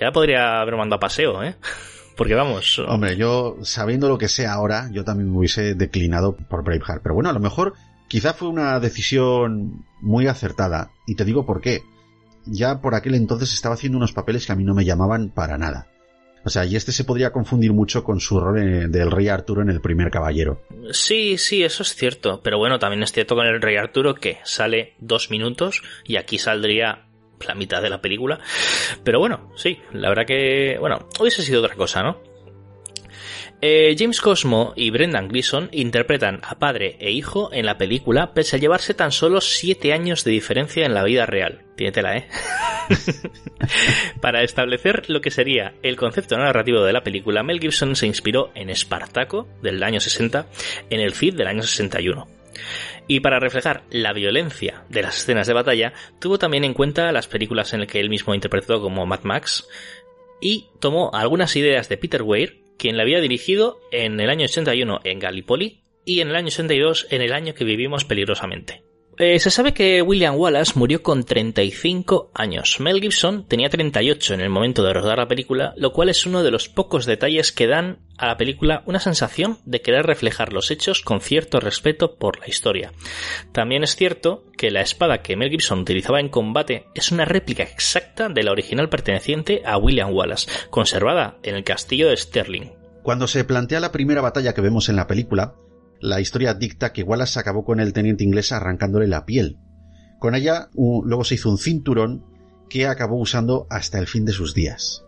[0.00, 1.56] ya podría haber mandado a paseo, ¿eh?
[2.16, 2.78] Porque vamos.
[2.78, 7.02] Hombre, yo sabiendo lo que sé ahora, yo también me hubiese declinado por Braveheart.
[7.02, 7.72] Pero bueno, a lo mejor
[8.06, 10.92] quizá fue una decisión muy acertada.
[11.06, 11.82] Y te digo por qué.
[12.44, 15.58] Ya por aquel entonces estaba haciendo unos papeles que a mí no me llamaban para
[15.58, 15.88] nada.
[16.44, 19.70] O sea, y este se podría confundir mucho con su rol del rey Arturo en
[19.70, 20.62] el primer caballero.
[20.90, 22.40] Sí, sí, eso es cierto.
[22.42, 26.38] Pero bueno, también es cierto con el rey Arturo que sale dos minutos y aquí
[26.38, 27.06] saldría
[27.46, 28.40] la mitad de la película.
[29.04, 32.31] Pero bueno, sí, la verdad que, bueno, hubiese sido otra cosa, ¿no?
[33.64, 38.56] Eh, James Cosmo y Brendan Gleeson interpretan a padre e hijo en la película, pese
[38.56, 41.62] a llevarse tan solo 7 años de diferencia en la vida real.
[41.76, 42.28] Tiene ¿eh?
[44.20, 48.50] Para establecer lo que sería el concepto narrativo de la película, Mel Gibson se inspiró
[48.56, 50.44] en Espartaco del año 60,
[50.90, 52.26] en el Cid del año 61.
[53.06, 57.28] Y para reflejar la violencia de las escenas de batalla, tuvo también en cuenta las
[57.28, 59.68] películas en las que él mismo interpretó como Mad Max
[60.40, 65.02] y tomó algunas ideas de Peter Weir quien la había dirigido en el año 81
[65.04, 68.81] en Gallipoli y en el año 82 en el año que vivimos peligrosamente.
[69.18, 72.80] Eh, se sabe que William Wallace murió con 35 años.
[72.80, 76.42] Mel Gibson tenía 38 en el momento de rodar la película, lo cual es uno
[76.42, 80.70] de los pocos detalles que dan a la película una sensación de querer reflejar los
[80.70, 82.92] hechos con cierto respeto por la historia.
[83.52, 87.64] También es cierto que la espada que Mel Gibson utilizaba en combate es una réplica
[87.64, 92.72] exacta de la original perteneciente a William Wallace, conservada en el castillo de Stirling.
[93.02, 95.54] Cuando se plantea la primera batalla que vemos en la película,
[96.02, 99.58] la historia dicta que Wallace acabó con el teniente inglés arrancándole la piel.
[100.18, 102.24] Con ella luego se hizo un cinturón
[102.68, 105.04] que acabó usando hasta el fin de sus días.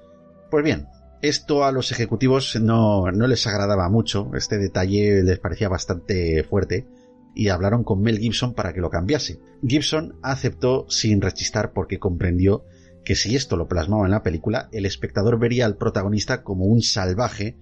[0.53, 0.87] Pues bien,
[1.21, 6.87] esto a los ejecutivos no, no les agradaba mucho, este detalle les parecía bastante fuerte,
[7.35, 9.41] y hablaron con Mel Gibson para que lo cambiase.
[9.67, 12.65] Gibson aceptó sin rechistar porque comprendió
[13.05, 16.83] que si esto lo plasmaba en la película, el espectador vería al protagonista como un
[16.83, 17.57] salvaje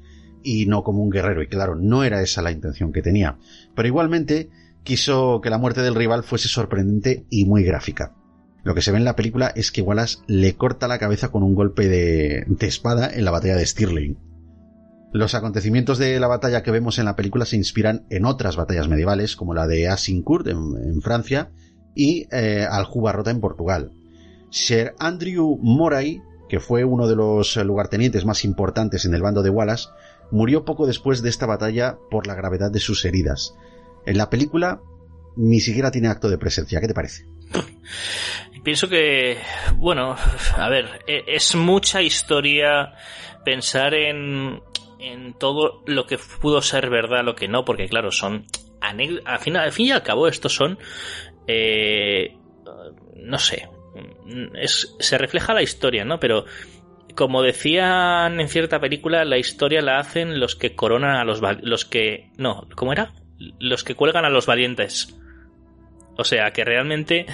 [0.45, 1.43] y no como un guerrero.
[1.43, 3.38] Y claro, no era esa la intención que tenía.
[3.74, 4.51] Pero igualmente
[4.82, 8.14] quiso que la muerte del rival fuese sorprendente y muy gráfica.
[8.64, 11.43] Lo que se ve en la película es que Wallace le corta la cabeza con
[11.43, 14.18] un golpe de, espada en la batalla de Stirling.
[15.12, 18.88] Los acontecimientos de la batalla que vemos en la película se inspiran en otras batallas
[18.88, 21.51] medievales, como la de Azincourt en, Francia
[21.95, 23.90] y eh, Aljubarrota en Portugal.
[24.51, 29.51] Sir Andrew Moray, que fue uno de los lugartenientes más importantes en el bando de
[29.51, 29.88] Wallace,
[30.33, 33.55] murió poco después de esta batalla por la gravedad de sus heridas.
[34.05, 34.80] En la película
[35.37, 36.80] ni siquiera tiene acto de presencia.
[36.80, 37.26] ¿Qué te parece?
[38.64, 39.39] Pienso que,
[39.76, 40.16] bueno,
[40.57, 42.95] a ver, e, es mucha historia
[43.45, 44.61] pensar en,
[44.99, 48.47] en todo lo que pudo ser verdad, lo que no, porque claro, son
[48.80, 50.78] al fin, al fin y al cabo estos son,
[51.47, 52.37] eh,
[53.16, 53.68] no sé,
[54.55, 56.18] es, se refleja la historia, ¿no?
[56.18, 56.45] Pero
[57.14, 61.84] como decían en cierta película, la historia la hacen los que coronan a los los
[61.84, 63.12] que no, ¿cómo era?
[63.58, 65.18] Los que cuelgan a los valientes.
[66.16, 67.26] O sea, que realmente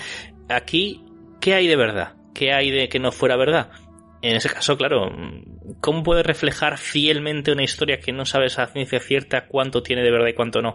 [0.48, 1.04] aquí
[1.40, 2.14] ¿qué hay de verdad?
[2.34, 3.70] ¿Qué hay de que no fuera verdad?
[4.20, 5.12] En ese caso, claro,
[5.80, 10.10] ¿cómo puede reflejar fielmente una historia que no sabes a ciencia cierta cuánto tiene de
[10.10, 10.74] verdad y cuánto no?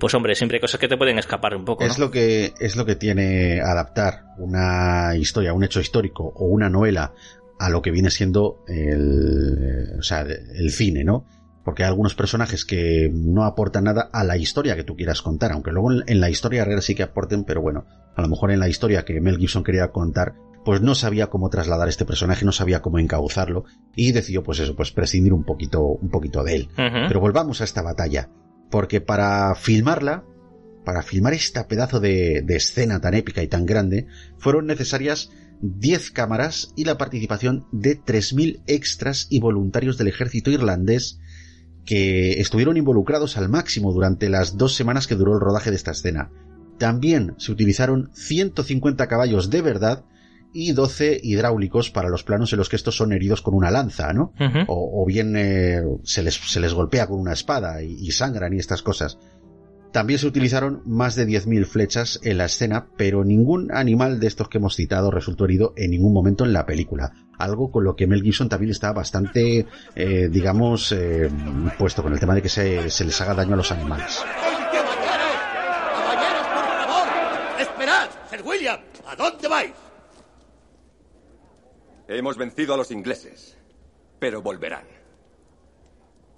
[0.00, 1.84] Pues hombre, siempre hay cosas que te pueden escapar un poco.
[1.84, 6.68] Es lo que es lo que tiene adaptar una historia, un hecho histórico o una
[6.68, 7.12] novela
[7.58, 11.24] a lo que viene siendo el, o sea, el cine, ¿no?
[11.64, 15.52] Porque hay algunos personajes que no aportan nada a la historia que tú quieras contar,
[15.52, 18.60] aunque luego en la historia real sí que aporten, pero bueno, a lo mejor en
[18.60, 20.34] la historia que Mel Gibson quería contar,
[20.64, 24.76] pues no sabía cómo trasladar este personaje, no sabía cómo encauzarlo, y decidió pues eso,
[24.76, 26.68] pues prescindir un poquito, un poquito de él.
[26.76, 28.30] Pero volvamos a esta batalla,
[28.70, 30.24] porque para filmarla,
[30.84, 34.06] para filmar esta pedazo de, de escena tan épica y tan grande,
[34.38, 35.30] fueron necesarias
[35.62, 41.18] 10 cámaras y la participación de 3.000 extras y voluntarios del ejército irlandés
[41.84, 45.92] que estuvieron involucrados al máximo durante las dos semanas que duró el rodaje de esta
[45.92, 46.30] escena.
[46.78, 50.04] También se utilizaron 150 caballos de verdad
[50.52, 54.12] y 12 hidráulicos para los planos en los que estos son heridos con una lanza,
[54.12, 54.32] ¿no?
[54.68, 58.58] o, bien eh, se, les, se, les, golpea con una espada y, y sangran y
[58.58, 59.18] estas cosas.
[59.92, 64.48] También se utilizaron más de 10.000 flechas en la escena, pero ningún animal de estos
[64.48, 67.12] que hemos citado resultó herido en ningún momento en la película.
[67.38, 71.30] Algo con lo que Mel Gibson también está bastante, eh, digamos, eh,
[71.78, 74.22] puesto con el tema de que se, les haga daño a los animales.
[74.22, 77.08] ¡Caballeros, por favor!
[77.60, 78.08] ¡Esperad!
[78.30, 78.80] ¡Sir William!
[79.06, 79.72] ¿A dónde vais?
[82.08, 83.56] Hemos vencido a los ingleses,
[84.18, 84.84] pero volverán.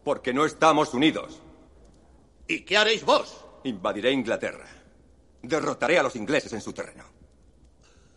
[0.04, 1.42] Porque no estamos unidos.
[2.48, 3.44] ¿Y qué haréis vos?
[3.64, 4.66] Invadiré Inglaterra.
[5.42, 7.04] Derrotaré a los ingleses en su terreno.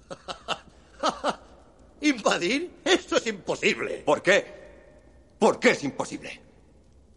[2.02, 2.80] ¿Invadir?
[2.86, 4.04] Esto es imposible.
[4.06, 4.46] ¿Por qué?
[5.38, 6.42] ¿Por qué es imposible?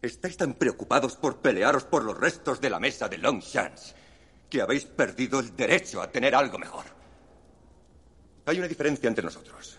[0.02, 3.94] Estáis tan preocupados por pelearos por los restos de la mesa de Longchamps
[4.50, 6.84] que habéis perdido el derecho a tener algo mejor.
[8.46, 9.78] Hay una diferencia entre nosotros.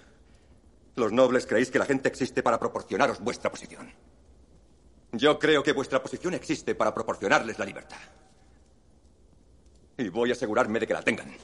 [0.96, 3.94] Los nobles creéis que la gente existe para proporcionaros vuestra posición.
[5.18, 7.98] Yo creo que vuestra posición existe para proporcionarles la libertad.
[9.98, 11.36] Y voy a asegurarme de que la tengan.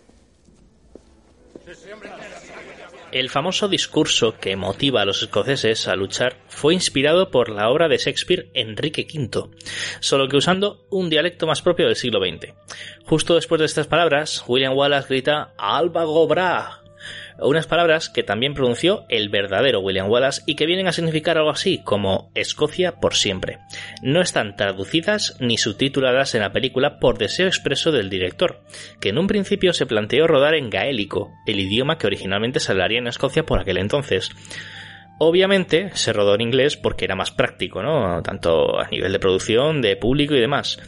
[3.12, 7.90] El famoso discurso que motiva a los escoceses a luchar fue inspirado por la obra
[7.90, 9.50] de Shakespeare Enrique V,
[10.00, 12.54] solo que usando un dialecto más propio del siglo XX.
[13.06, 16.81] Justo después de estas palabras, William Wallace grita Alba Gobra,
[17.42, 21.50] unas palabras que también pronunció el verdadero William Wallace y que vienen a significar algo
[21.50, 23.60] así como Escocia por siempre.
[24.02, 28.64] No están traducidas ni subtituladas en la película por deseo expreso del director,
[29.00, 33.00] que en un principio se planteó rodar en gaélico, el idioma que originalmente se hablaría
[33.00, 34.32] en Escocia por aquel entonces.
[35.20, 38.24] Obviamente se rodó en inglés porque era más práctico, ¿no?
[38.24, 40.80] Tanto a nivel de producción, de público y demás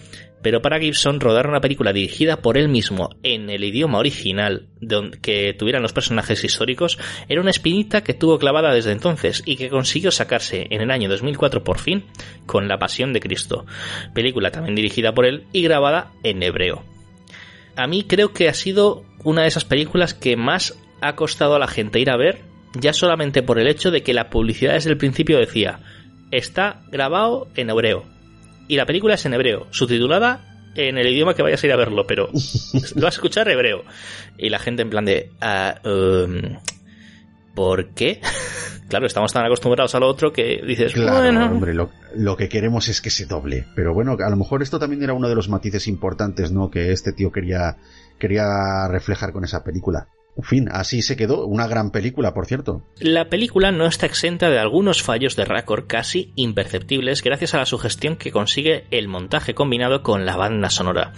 [0.44, 5.20] pero para Gibson rodar una película dirigida por él mismo en el idioma original donde,
[5.20, 9.70] que tuvieran los personajes históricos era una espinita que tuvo clavada desde entonces y que
[9.70, 12.04] consiguió sacarse en el año 2004 por fin
[12.46, 13.66] con La Pasión de Cristo,
[14.14, 16.84] película también dirigida por él y grabada en hebreo.
[17.76, 21.60] A mí creo que ha sido una de esas películas que más ha costado a
[21.60, 22.42] la gente ir a ver,
[22.80, 25.80] ya solamente por el hecho de que la publicidad desde el principio decía
[26.32, 28.13] está grabado en hebreo
[28.68, 31.78] y la película es en hebreo, subtitulada en el idioma que vayas a ir a
[31.78, 32.30] verlo, pero
[32.96, 33.84] lo vas a escuchar hebreo.
[34.38, 35.32] Y la gente en plan de...
[35.42, 36.58] Ah, um,
[37.56, 38.20] ¿Por qué?
[38.90, 41.46] claro, estamos tan acostumbrados a lo otro que dices, claro, bueno...
[41.46, 43.68] hombre, lo, lo, que queremos es que se doble.
[43.76, 46.72] Pero bueno, a lo mejor esto también era uno de los matices importantes, ¿no?
[46.72, 47.78] Que este tío quería,
[48.18, 50.08] quería reflejar con esa película.
[50.42, 51.46] Fin, así se quedó.
[51.46, 52.88] Una gran película, por cierto.
[53.00, 57.66] La película no está exenta de algunos fallos de récord casi imperceptibles gracias a la
[57.66, 61.14] sugestión que consigue el montaje combinado con la banda sonora.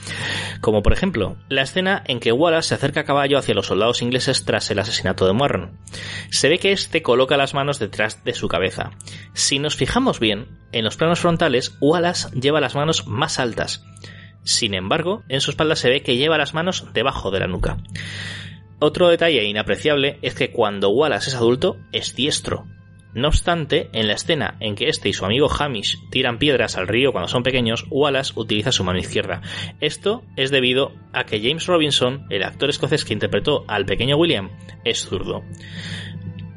[0.59, 4.01] Como por ejemplo, la escena en que Wallace se acerca a caballo hacia los soldados
[4.01, 5.77] ingleses tras el asesinato de Warren.
[6.29, 8.91] Se ve que este coloca las manos detrás de su cabeza.
[9.33, 13.85] Si nos fijamos bien, en los planos frontales, Wallace lleva las manos más altas.
[14.43, 17.77] Sin embargo, en su espalda se ve que lleva las manos debajo de la nuca.
[18.87, 22.67] Otro detalle inapreciable es que cuando Wallace es adulto es diestro.
[23.15, 26.87] No obstante, en la escena en que este y su amigo Hamish tiran piedras al
[26.87, 29.41] río cuando son pequeños, Wallace utiliza su mano izquierda.
[29.81, 34.51] Esto es debido a que James Robinson, el actor escocés que interpretó al pequeño William,
[34.83, 35.41] es zurdo.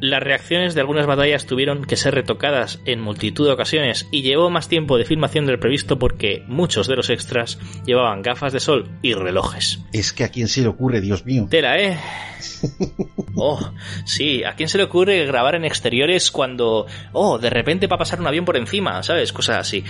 [0.01, 4.49] Las reacciones de algunas batallas tuvieron que ser retocadas en multitud de ocasiones y llevó
[4.49, 8.89] más tiempo de filmación del previsto porque muchos de los extras llevaban gafas de sol
[9.03, 9.81] y relojes.
[9.93, 11.47] Es que a quién se le ocurre, Dios mío.
[11.51, 11.99] Tela, ¿eh?
[13.41, 13.73] Oh,
[14.05, 17.99] sí, ¿a quién se le ocurre grabar en exteriores cuando, oh, de repente va a
[17.99, 19.33] pasar un avión por encima, ¿sabes?
[19.33, 19.85] Cosas así.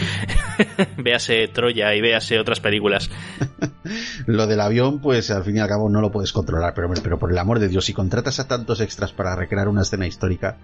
[0.99, 3.11] véase Troya y véase otras películas.
[4.27, 7.19] lo del avión, pues al fin y al cabo no lo puedes controlar, pero, pero
[7.19, 10.59] por el amor de Dios, si contratas a tantos extras para recrear una escena histórica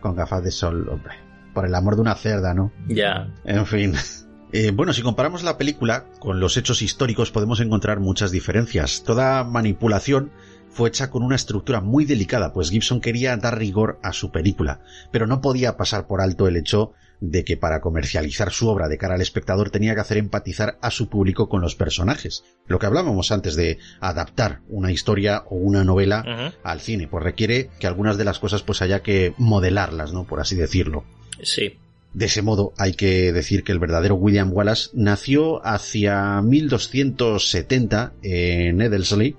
[0.00, 1.14] con gafas de sol, hombre,
[1.54, 2.72] por el amor de una cerda, ¿no?
[2.88, 3.28] Ya.
[3.44, 3.94] En fin.
[4.52, 9.02] Eh, bueno, si comparamos la película con los hechos históricos podemos encontrar muchas diferencias.
[9.04, 10.30] Toda manipulación
[10.70, 14.80] fue hecha con una estructura muy delicada, pues Gibson quería dar rigor a su película,
[15.10, 18.98] pero no podía pasar por alto el hecho de que para comercializar su obra de
[18.98, 22.44] cara al espectador tenía que hacer empatizar a su público con los personajes.
[22.66, 26.54] Lo que hablábamos antes de adaptar una historia o una novela uh -huh.
[26.62, 30.24] al cine, pues requiere que algunas de las cosas pues haya que modelarlas, ¿no?
[30.24, 31.04] Por así decirlo.
[31.42, 31.78] Sí.
[32.14, 38.80] De ese modo, hay que decir que el verdadero William Wallace nació hacia 1270 en
[38.80, 39.36] Edelsley,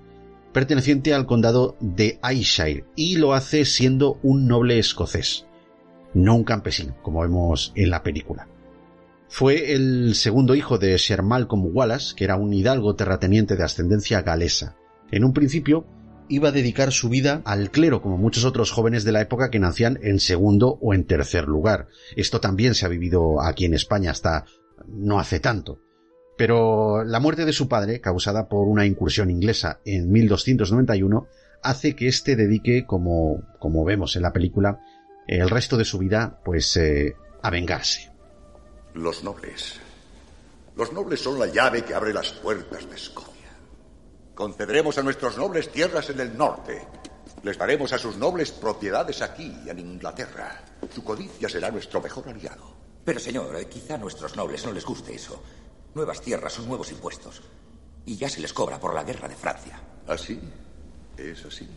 [0.53, 5.46] perteneciente al condado de Ayrshire, y lo hace siendo un noble escocés,
[6.23, 8.47] no un campesino, como vemos en la película.
[9.29, 14.21] Fue el segundo hijo de Sir Malcolm Wallace, que era un hidalgo terrateniente de ascendencia
[14.21, 14.77] galesa.
[15.11, 15.85] En un principio,
[16.29, 19.59] iba a dedicar su vida al clero, como muchos otros jóvenes de la época que
[19.59, 21.87] nacían en segundo o en tercer lugar.
[22.15, 24.45] Esto también se ha vivido aquí en España hasta
[24.87, 25.81] no hace tanto.
[26.37, 31.27] Pero la muerte de su padre, causada por una incursión inglesa en 1291,
[31.63, 34.79] hace que éste dedique, como, como vemos en la película,
[35.27, 38.09] el resto de su vida, pues, eh, a vengarse.
[38.93, 39.79] Los nobles.
[40.75, 43.51] Los nobles son la llave que abre las puertas de Escocia.
[44.33, 46.87] Concederemos a nuestros nobles tierras en el norte.
[47.43, 50.63] Les daremos a sus nobles propiedades aquí, en Inglaterra.
[50.93, 52.75] Su codicia será nuestro mejor aliado.
[53.03, 55.41] Pero, señor, quizá a nuestros nobles no les guste eso.
[55.93, 57.41] Nuevas tierras son nuevos impuestos.
[58.05, 59.79] Y ya se les cobra por la guerra de Francia.
[60.07, 60.39] ¿Así?
[61.17, 61.67] Es así.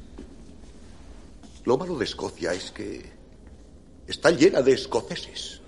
[1.65, 3.20] Lo malo de Escocia es que
[4.11, 5.63] está llena de escoceses.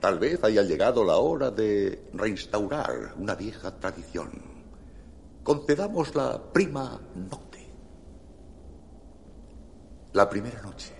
[0.00, 4.30] Tal vez haya llegado la hora de reinstaurar una vieja tradición.
[5.42, 7.66] Concedamos la prima noche.
[10.12, 10.94] La primera noche.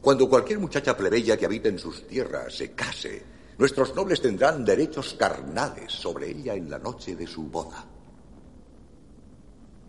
[0.00, 3.24] Cuando cualquier muchacha plebeya que habite en sus tierras se case,
[3.56, 7.86] nuestros nobles tendrán derechos carnales sobre ella en la noche de su boda.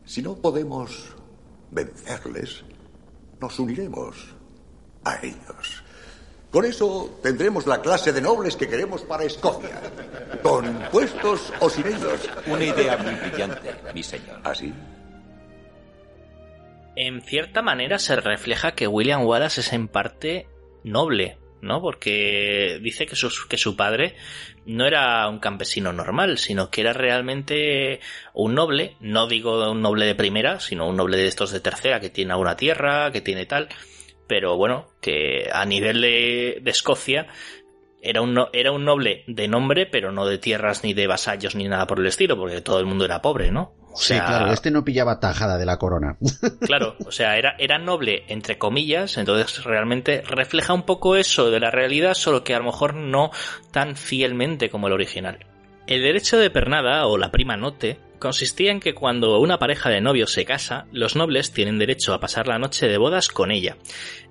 [0.05, 1.15] Si no podemos
[1.71, 2.63] vencerles,
[3.39, 4.36] nos uniremos
[5.03, 5.83] a ellos.
[6.51, 9.81] Con eso tendremos la clase de nobles que queremos para Escocia.
[10.41, 12.29] Con impuestos o sin ellos.
[12.47, 14.39] Una idea muy brillante, mi señor.
[14.43, 14.73] ¿Así?
[16.95, 20.47] En cierta manera se refleja que William Wallace es en parte
[20.86, 21.82] noble, ¿no?
[21.82, 23.16] Porque dice que,
[23.49, 24.16] que su padre
[24.66, 27.99] no era un campesino normal, sino que era realmente
[28.34, 31.99] un noble, no digo un noble de primera, sino un noble de estos de tercera,
[31.99, 33.70] que tiene alguna tierra, que tiene tal,
[34.28, 37.28] pero bueno, que a nivel de, Escocia
[38.01, 41.68] era un, era un noble de nombre, pero no de tierras ni de vasallos ni
[41.68, 43.74] nada por el estilo, porque todo el mundo era pobre, ¿no?
[43.95, 46.17] Sí, claro, este no pillaba tajada de la corona.
[46.65, 51.59] Claro, o sea, era, era noble entre comillas, entonces realmente refleja un poco eso de
[51.59, 53.31] la realidad, solo que a lo mejor no
[53.71, 55.45] tan fielmente como el original.
[55.87, 60.01] El derecho de pernada o la prima note consistía en que cuando una pareja de
[60.01, 63.77] novios se casa, los nobles tienen derecho a pasar la noche de bodas con ella.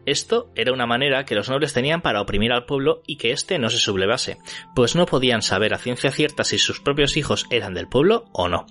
[0.06, 3.58] Esto era una manera que los nobles tenían para oprimir al pueblo y que éste
[3.58, 4.38] no se sublevase,
[4.74, 8.48] pues no podían saber a ciencia cierta si sus propios hijos eran del pueblo o
[8.48, 8.66] no.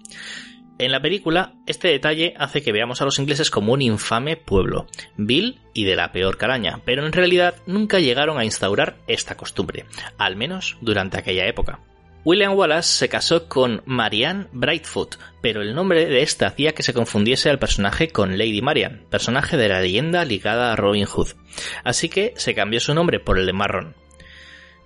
[0.79, 4.87] En la película, este detalle hace que veamos a los ingleses como un infame pueblo,
[5.17, 9.85] vil y de la peor caraña, pero en realidad nunca llegaron a instaurar esta costumbre,
[10.17, 11.79] al menos durante aquella época.
[12.25, 16.93] William Wallace se casó con Marianne Brightfoot, pero el nombre de esta hacía que se
[16.93, 21.33] confundiese al personaje con Lady Marian, personaje de la leyenda ligada a Robin Hood.
[21.83, 23.95] Así que se cambió su nombre por el de Marron.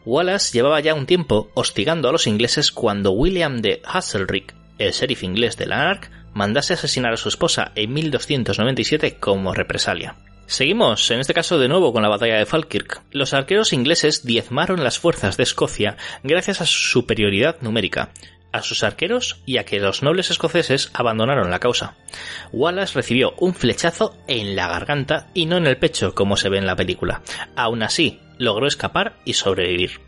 [0.03, 5.23] Wallace llevaba ya un tiempo hostigando a los ingleses cuando William de Hazelrick, el sheriff
[5.23, 10.15] inglés de Lanark, mandase asesinar a su esposa en 1297 como represalia.
[10.45, 13.01] Seguimos, en este caso de nuevo con la batalla de Falkirk.
[13.11, 18.11] Los arqueros ingleses diezmaron las fuerzas de Escocia gracias a su superioridad numérica,
[18.53, 21.95] a sus arqueros y a que los nobles escoceses abandonaron la causa.
[22.53, 26.57] Wallace recibió un flechazo en la garganta y no en el pecho, como se ve
[26.57, 27.21] en la película.
[27.57, 29.99] Aún así, logró escapar y sobrevivir.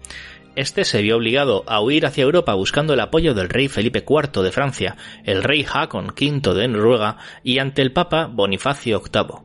[0.59, 4.43] Este se vio obligado a huir hacia Europa buscando el apoyo del rey Felipe IV
[4.43, 9.39] de Francia, el rey Haakon V de Noruega y ante el papa Bonifacio VIII.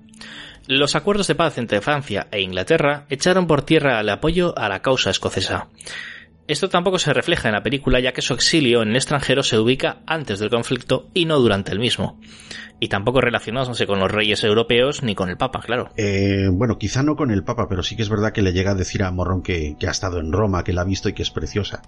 [0.67, 4.83] Los acuerdos de paz entre Francia e Inglaterra echaron por tierra el apoyo a la
[4.83, 5.69] causa escocesa.
[6.47, 9.59] Esto tampoco se refleja en la película ya que su exilio en el extranjero se
[9.59, 12.21] ubica antes del conflicto y no durante el mismo.
[12.81, 15.91] Y tampoco relacionándose con los reyes europeos ni con el Papa, claro.
[15.97, 18.73] Eh, bueno, quizá no con el Papa, pero sí que es verdad que le llega
[18.73, 21.23] a decir a Morrón que, ha estado en Roma, que la ha visto y que
[21.23, 21.81] es preciosa.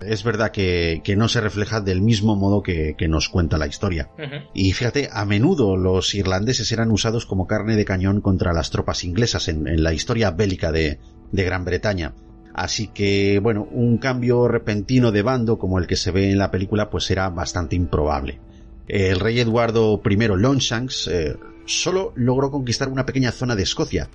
[0.00, 4.08] Es verdad que, no se refleja del mismo modo que, nos cuenta la historia.
[4.54, 9.04] Y fíjate, a menudo los irlandeses eran usados como carne de cañón contra las tropas
[9.04, 10.98] inglesas en, la historia bélica de
[11.32, 12.14] Gran Bretaña.
[12.58, 16.50] Así que, bueno, un cambio repentino de bando como el que se ve en la
[16.50, 18.40] película pues era bastante improbable.
[18.88, 21.36] El rey Eduardo I Longshanks eh,
[21.66, 24.08] solo logró conquistar una pequeña zona de Escocia,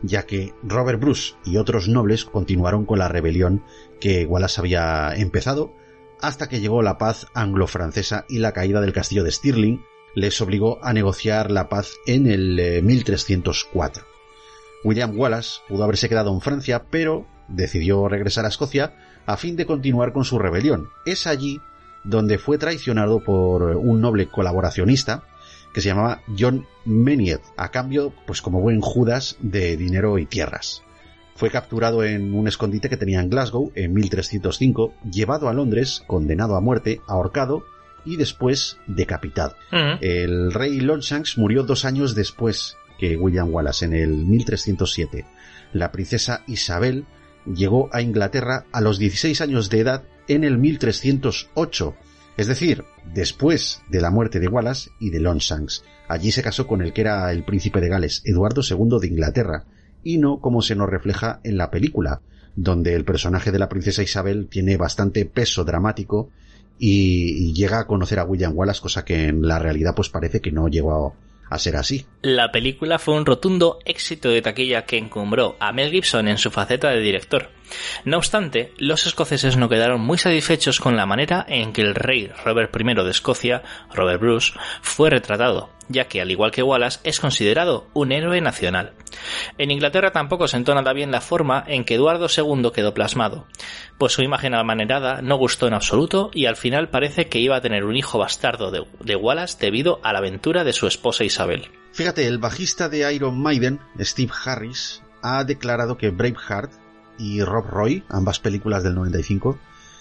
[0.00, 3.62] ya que Robert Bruce y otros nobles continuaron con la rebelión
[4.00, 5.74] que Wallace había empezado
[6.22, 9.84] hasta que llegó la paz anglo-francesa y la caída del castillo de Stirling
[10.14, 14.02] les obligó a negociar la paz en el 1304.
[14.02, 14.06] Eh,
[14.82, 18.94] William Wallace pudo haberse quedado en Francia, pero decidió regresar a Escocia
[19.26, 20.88] a fin de continuar con su rebelión.
[21.06, 21.60] Es allí
[22.04, 25.22] donde fue traicionado por un noble colaboracionista
[25.72, 30.82] que se llamaba John Meniet, a cambio, pues como buen Judas, de dinero y tierras.
[31.34, 36.56] Fue capturado en un escondite que tenía en Glasgow en 1305, llevado a Londres, condenado
[36.56, 37.64] a muerte, ahorcado
[38.04, 39.54] y después decapitado.
[40.00, 45.24] El rey Longshanks murió dos años después que William Wallace, en el 1307.
[45.72, 47.06] La princesa Isabel
[47.46, 51.94] llegó a Inglaterra a los 16 años de edad en el 1308,
[52.36, 52.84] es decir,
[53.14, 55.84] después de la muerte de Wallace y de Longshanks.
[56.08, 59.64] Allí se casó con el que era el príncipe de Gales, Eduardo II de Inglaterra,
[60.02, 62.20] y no como se nos refleja en la película,
[62.56, 66.30] donde el personaje de la princesa Isabel tiene bastante peso dramático
[66.78, 70.52] y, llega a conocer a William Wallace, cosa que en la realidad pues parece que
[70.52, 71.14] no llegó
[71.48, 72.06] a ser así.
[72.22, 76.50] La película fue un rotundo éxito de taquilla que encumbró a Mel Gibson en su
[76.50, 77.50] faceta de director.
[78.04, 82.30] No obstante, los escoceses no quedaron muy satisfechos con la manera en que el rey
[82.44, 83.62] Robert I de Escocia,
[83.92, 88.94] Robert Bruce, fue retratado, ya que al igual que Wallace es considerado un héroe nacional.
[89.58, 93.46] En Inglaterra tampoco sentó nada bien la forma en que Eduardo II quedó plasmado,
[93.98, 97.60] pues su imagen amanerada no gustó en absoluto y al final parece que iba a
[97.60, 101.70] tener un hijo bastardo de, de Wallace debido a la aventura de su esposa Isabel.
[101.92, 106.81] Fíjate, el bajista de Iron Maiden, Steve Harris, ha declarado que Braveheart
[107.22, 109.56] y Rob Roy, ambas películas del 95,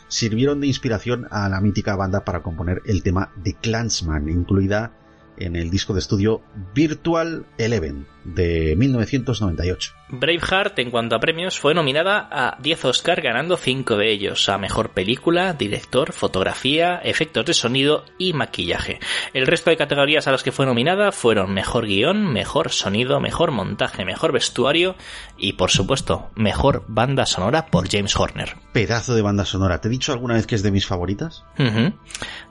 [0.07, 4.91] sirvieron de inspiración a la mítica banda para componer el tema de Clansman, incluida
[5.38, 6.41] en el disco de estudio
[6.74, 9.93] Virtual Eleven de 1998.
[10.09, 14.57] Braveheart, en cuanto a premios, fue nominada a 10 Oscar, ganando 5 de ellos, a
[14.57, 18.99] Mejor Película, Director, Fotografía, Efectos de Sonido y Maquillaje.
[19.34, 23.51] El resto de categorías a las que fue nominada fueron Mejor Guión, Mejor Sonido, Mejor
[23.51, 24.95] Montaje, Mejor Vestuario
[25.38, 28.55] y, por supuesto, Mejor Banda Sonora por James Horner.
[28.74, 29.82] Pedazo de banda sonora.
[29.82, 31.43] ¿Te he dicho alguna vez que es de mis favoritas?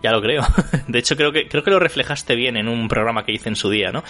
[0.03, 0.43] Ya lo creo.
[0.89, 3.57] De hecho, creo que, creo que lo reflejaste bien en un programa que hice en
[3.57, 4.03] su día, ¿no?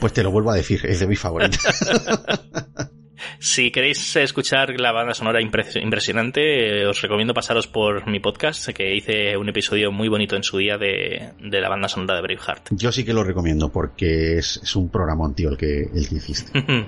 [0.00, 1.62] Pues te lo vuelvo a decir, es de mis favoritas.
[3.38, 8.94] Si queréis escuchar la banda sonora impresionante, eh, os recomiendo pasaros por mi podcast, que
[8.94, 12.68] hice un episodio muy bonito en su día de, de la banda sonora de Braveheart.
[12.70, 16.14] Yo sí que lo recomiendo porque es, es un programón, tío, el que, el que
[16.14, 16.52] hiciste.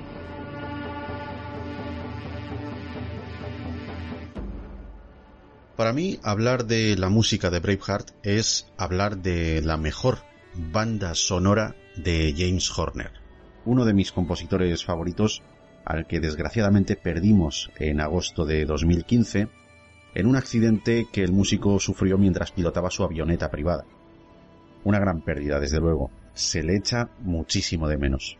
[5.78, 10.18] Para mí, hablar de la música de Braveheart es hablar de la mejor
[10.54, 13.12] banda sonora de James Horner,
[13.64, 15.42] uno de mis compositores favoritos
[15.84, 19.48] al que desgraciadamente perdimos en agosto de 2015
[20.14, 23.84] en un accidente que el músico sufrió mientras pilotaba su avioneta privada.
[24.84, 26.10] Una gran pérdida, desde luego.
[26.34, 28.38] Se le echa muchísimo de menos.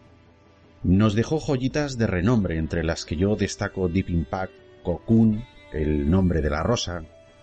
[0.83, 4.53] Nos dejó joyitas de renombre, entre las que yo destaco Deep Impact,
[4.83, 7.03] Cocoon, El nombre de la rosa,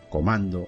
[0.10, 0.68] Comando.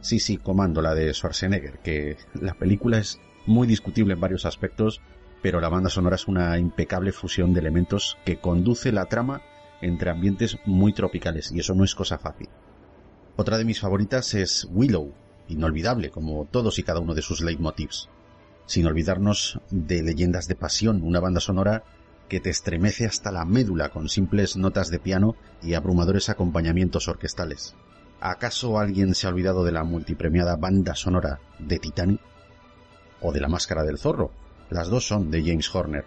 [0.00, 5.00] Sí, sí, Comando, la de Schwarzenegger, que la película es muy discutible en varios aspectos,
[5.42, 9.42] pero la banda sonora es una impecable fusión de elementos que conduce la trama
[9.80, 12.48] entre ambientes muy tropicales, y eso no es cosa fácil.
[13.36, 15.12] Otra de mis favoritas es Willow,
[15.48, 18.08] inolvidable como todos y cada uno de sus leitmotivs,
[18.66, 21.84] sin olvidarnos de Leyendas de Pasión, una banda sonora
[22.28, 27.74] que te estremece hasta la médula con simples notas de piano y abrumadores acompañamientos orquestales.
[28.20, 32.20] ¿Acaso alguien se ha olvidado de la multipremiada banda sonora de Titanic?
[33.20, 34.32] ¿O de La Máscara del Zorro?
[34.70, 36.04] Las dos son de James Horner.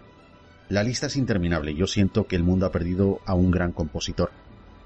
[0.68, 4.30] La lista es interminable yo siento que el mundo ha perdido a un gran compositor.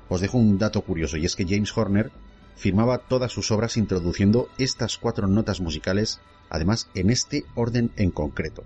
[0.09, 2.11] Os dejo un dato curioso y es que James Horner
[2.57, 8.65] firmaba todas sus obras introduciendo estas cuatro notas musicales, además en este orden en concreto.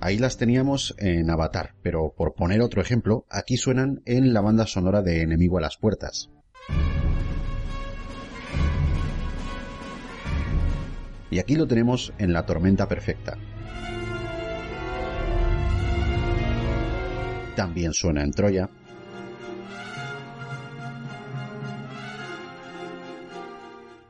[0.00, 4.66] Ahí las teníamos en Avatar, pero por poner otro ejemplo, aquí suenan en la banda
[4.66, 6.28] sonora de Enemigo a las Puertas.
[11.32, 13.38] Y aquí lo tenemos en La Tormenta Perfecta.
[17.56, 18.68] También suena en Troya.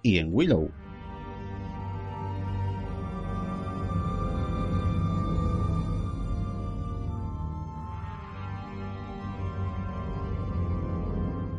[0.03, 0.69] Y en Willow.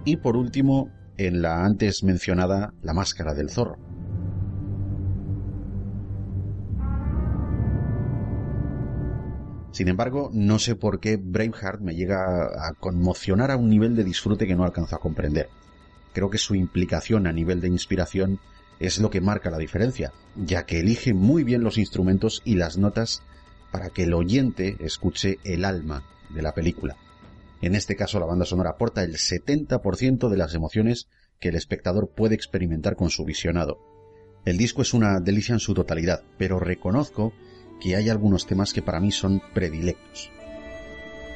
[0.04, 4.03] Y por último, en la antes mencionada La Máscara del Zorro.
[9.74, 14.04] Sin embargo, no sé por qué Braveheart me llega a conmocionar a un nivel de
[14.04, 15.50] disfrute que no alcanzo a comprender.
[16.14, 18.40] Creo que su implicación a nivel de inspiración
[18.80, 22.78] es lo que marca la diferencia, ya que elige muy bien los instrumentos y las
[22.78, 23.24] notas
[23.72, 26.96] para que el oyente escuche el alma de la película.
[27.64, 31.08] En este caso, la banda sonora aporta el 70% de las emociones
[31.40, 33.80] que el espectador puede experimentar con su visionado.
[34.46, 37.34] El disco es una delicia en su totalidad, pero reconozco
[37.84, 40.32] que hay algunos temas que para mí son predilectos.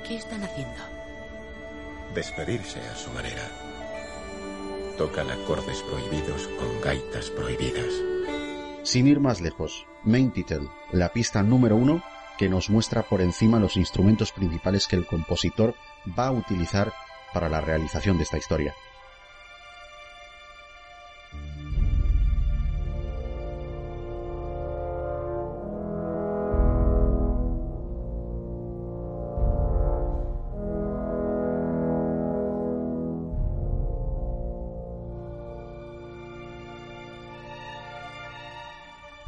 [0.07, 0.81] ¿Qué están haciendo?
[2.15, 3.41] Despedirse a su manera.
[4.97, 7.93] Tocan acordes prohibidos con gaitas prohibidas.
[8.83, 12.01] Sin ir más lejos, Main Title, la pista número uno
[12.37, 15.75] que nos muestra por encima los instrumentos principales que el compositor
[16.17, 16.93] va a utilizar
[17.33, 18.73] para la realización de esta historia.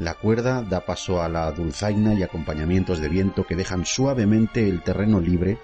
[0.00, 4.82] La cuerda da paso a la dulzaina y acompañamientos de viento que dejan suavemente el
[4.82, 5.58] terreno libre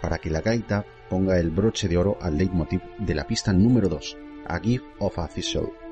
[0.00, 3.90] para que la gaita ponga el broche de oro al leitmotiv de la pista número
[3.90, 4.16] 2,
[4.46, 5.83] A Gift of a Thistle.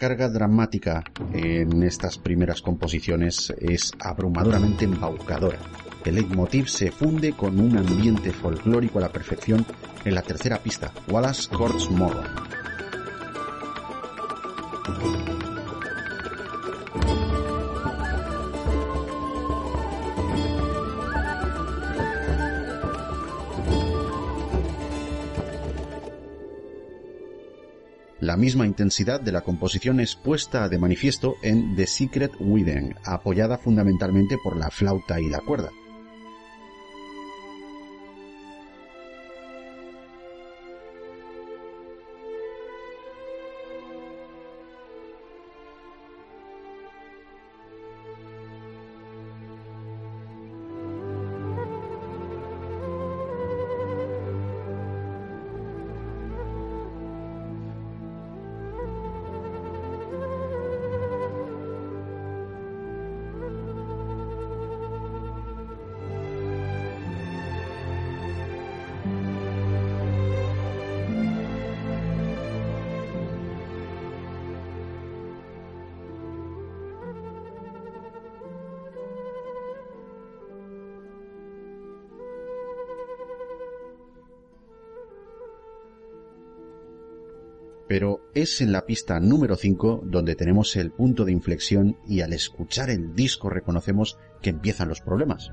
[0.00, 1.04] Carga dramática
[1.34, 5.58] en estas primeras composiciones es abrumadoramente embaucadora.
[6.06, 9.66] El leitmotiv se funde con un ambiente folclórico a la perfección
[10.06, 12.24] en la tercera pista, Wallace Courts Modo.
[28.40, 34.36] Misma intensidad de la composición es puesta de manifiesto en The Secret Within, apoyada fundamentalmente
[34.42, 35.70] por la flauta y la cuerda.
[88.42, 92.90] Es en la pista número 5 donde tenemos el punto de inflexión y al escuchar
[92.90, 95.50] el disco reconocemos que empiezan los problemas.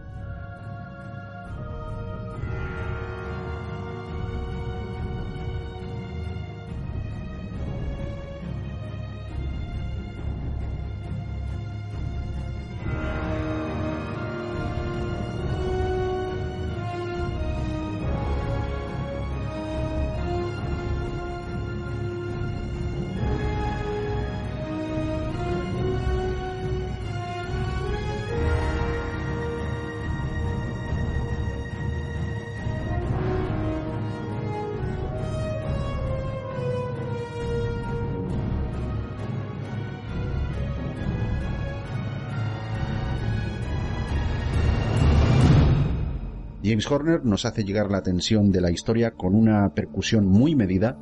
[46.77, 50.95] James Horner nos hace llegar la tensión de la historia con una percusión muy medida.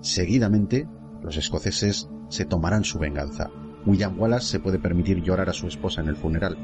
[0.00, 0.88] Seguidamente,
[1.22, 3.48] los escoceses se tomarán su venganza.
[3.86, 6.58] William Wallace se puede permitir llorar a su esposa en el funeral.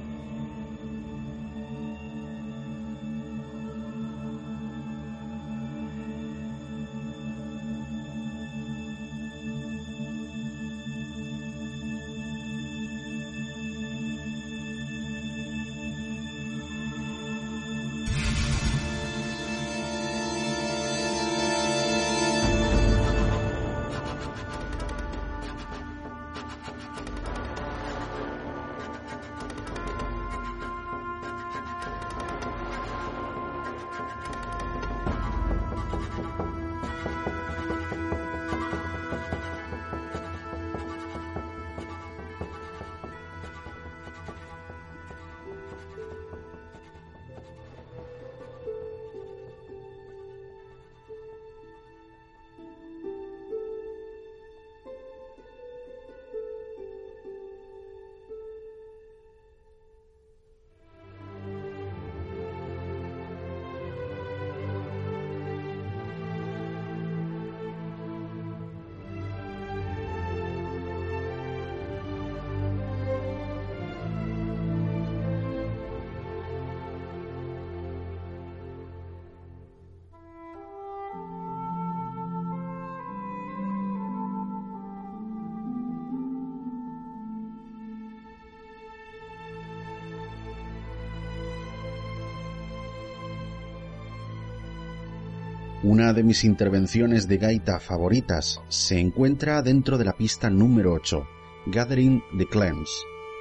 [96.17, 101.29] De mis intervenciones de gaita favoritas se encuentra dentro de la pista número 8,
[101.67, 102.91] Gathering the Clans,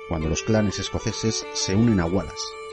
[0.10, 2.65] cuando los clanes escoceses se unen a Wallace.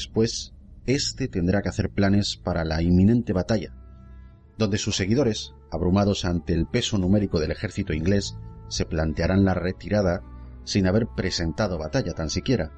[0.00, 0.54] Después,
[0.86, 3.74] éste tendrá que hacer planes para la inminente batalla,
[4.56, 8.34] donde sus seguidores, abrumados ante el peso numérico del ejército inglés,
[8.68, 10.22] se plantearán la retirada
[10.64, 12.72] sin haber presentado batalla tan siquiera.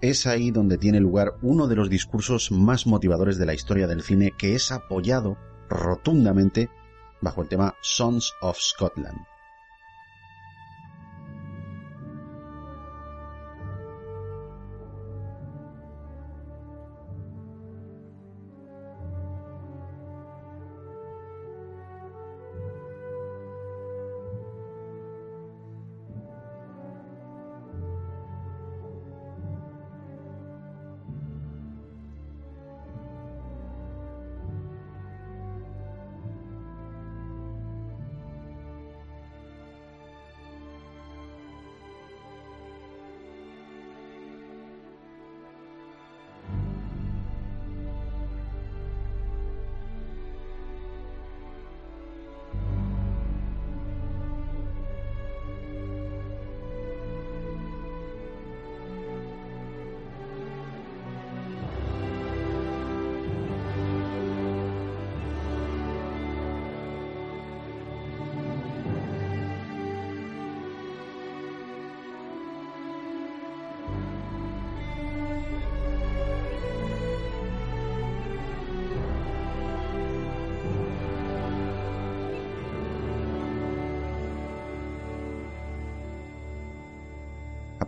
[0.00, 4.02] Es ahí donde tiene lugar uno de los discursos más motivadores de la historia del
[4.02, 5.36] cine que es apoyado
[5.68, 6.70] rotundamente
[7.20, 9.18] bajo el tema Sons of Scotland.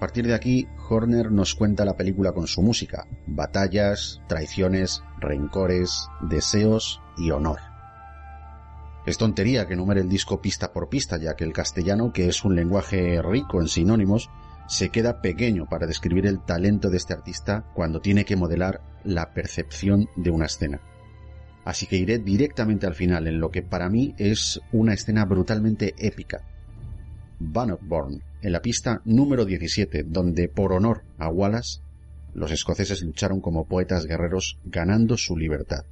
[0.01, 7.01] Partir de aquí, Horner nos cuenta la película con su música, batallas, traiciones, rencores, deseos
[7.17, 7.61] y honor.
[9.07, 12.45] Es tontería que numere el disco pista por pista, ya que el castellano, que es
[12.45, 14.31] un lenguaje rico en sinónimos,
[14.67, 19.33] se queda pequeño para describir el talento de este artista cuando tiene que modelar la
[19.33, 20.81] percepción de una escena.
[21.65, 25.95] Así que iré directamente al final, en lo que para mí es una escena brutalmente
[25.99, 26.43] épica.
[27.39, 31.81] Bannockburn, en la pista número 17, donde por honor a Wallace,
[32.35, 35.85] los escoceses lucharon como poetas guerreros ganando su libertad.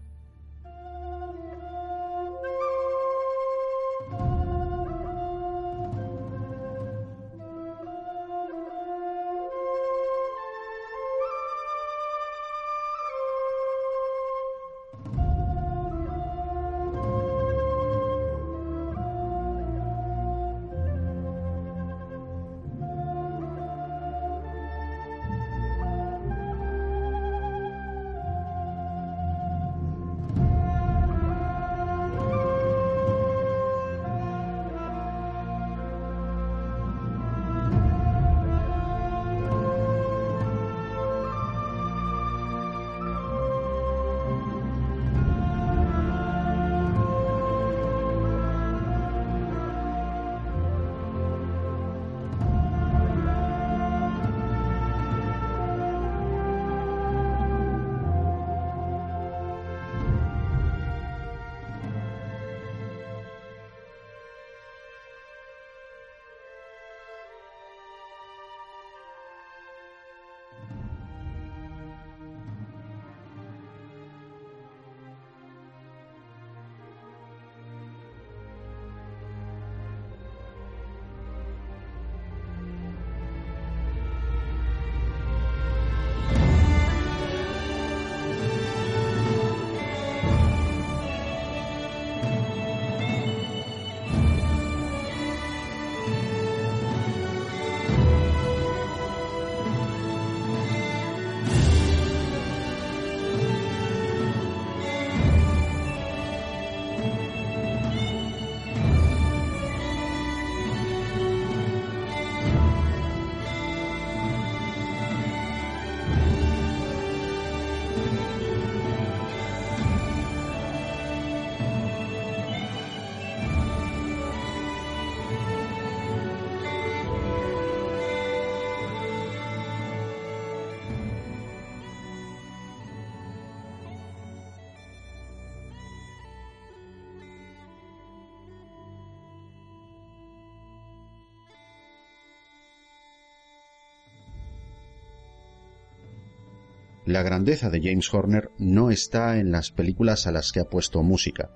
[147.09, 151.03] La grandeza de James Horner no está en las películas a las que ha puesto
[151.03, 151.49] música,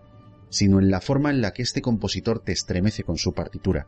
[0.49, 3.87] sino en la forma en la que este compositor te estremece con su partitura.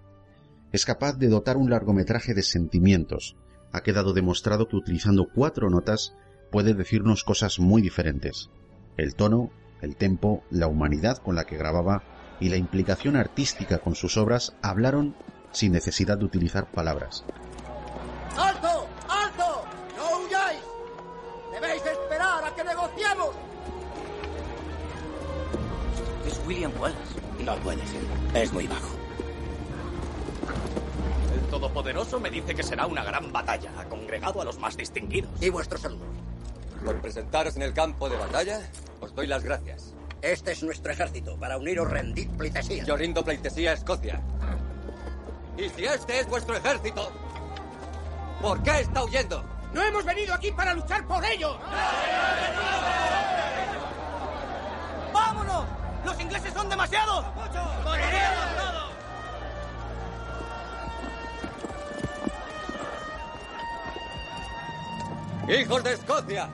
[0.73, 3.39] Es capaz de dotar un largometraje de sentimientos,
[3.73, 6.15] ha quedado demostrado que utilizando cuatro notas
[6.53, 8.51] puede decirnos cosas muy diferentes.
[8.99, 9.51] El tono,
[9.81, 12.03] el tempo, la humanidad con la que grababa
[12.41, 15.17] y la implicación artística con sus obras hablaron
[15.51, 17.25] sin necesidad de utilizar palabras.
[26.47, 27.21] William Wallace.
[27.45, 28.03] No puede ser.
[28.35, 28.89] Es muy bajo.
[31.35, 33.71] El Todopoderoso me dice que será una gran batalla.
[33.79, 35.31] Ha congregado a los más distinguidos.
[35.41, 36.07] Y vuestros saludos.
[36.85, 38.61] Por presentaros en el campo de batalla,
[39.01, 39.95] os doy las gracias.
[40.21, 41.37] Este es nuestro ejército.
[41.37, 42.85] Para uniros, rendid pleitesía.
[42.85, 44.21] Yo rindo pleitesía a Escocia.
[45.57, 47.13] Y si este es vuestro ejército,
[48.43, 49.45] ¿por qué está huyendo?
[49.73, 51.57] ¡No hemos venido aquí para luchar por ellos!
[55.13, 55.65] ¡Vámonos!
[56.05, 57.25] ¡Los ingleses son demasiados!
[57.85, 58.93] ¡Moriremos todos!
[65.49, 66.49] ¡Hijos de Escocia!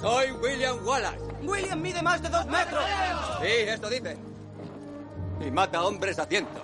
[0.00, 1.18] Soy William Wallace.
[1.42, 2.84] William mide más de dos metros.
[3.40, 4.16] Sí, esto dice.
[5.40, 6.62] Y mata hombres a cientos.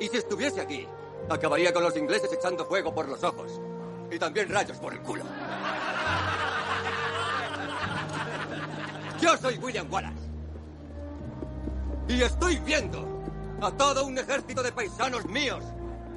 [0.00, 0.86] Y si estuviese aquí,
[1.30, 3.58] acabaría con los ingleses echando fuego por los ojos.
[4.10, 5.24] Y también rayos por el culo.
[9.18, 10.27] Yo soy William Wallace.
[12.08, 13.06] Y estoy viendo
[13.60, 15.62] a todo un ejército de paisanos míos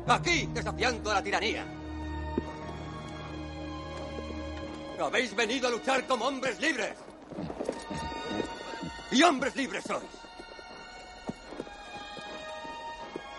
[0.07, 1.65] aquí desafiando a la tiranía.
[4.99, 6.95] Habéis venido a luchar como hombres libres.
[9.11, 10.03] Y hombres libres sois.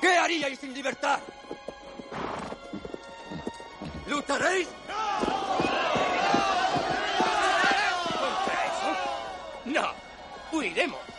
[0.00, 1.20] ¿Qué haríais sin libertad?
[4.08, 4.68] ¿Lucharéis?
[8.18, 8.90] ¿Contra eso?
[9.66, 10.58] No.
[10.58, 11.11] Huiremos.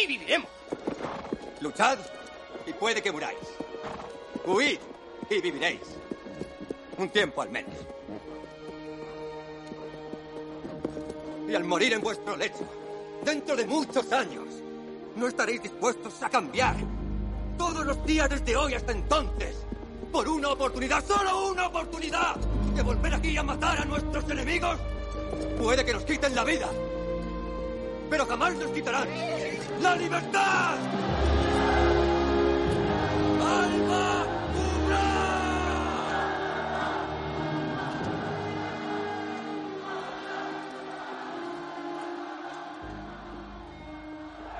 [0.00, 0.48] Y viviremos.
[1.60, 1.98] Luchad
[2.66, 3.38] y puede que muráis.
[4.44, 4.78] Huid
[5.30, 5.80] y viviréis.
[6.96, 7.74] Un tiempo al menos.
[11.48, 12.68] Y al morir en vuestro lecho,
[13.24, 14.46] dentro de muchos años,
[15.16, 16.76] no estaréis dispuestos a cambiar.
[17.56, 19.56] Todos los días desde hoy hasta entonces,
[20.12, 22.36] por una oportunidad, solo una oportunidad,
[22.74, 24.78] de volver aquí a matar a nuestros enemigos,
[25.58, 26.68] puede que nos quiten la vida.
[28.10, 29.08] Pero jamás nos quitarán
[29.80, 30.76] la libertad.
[33.40, 34.38] ¡Alma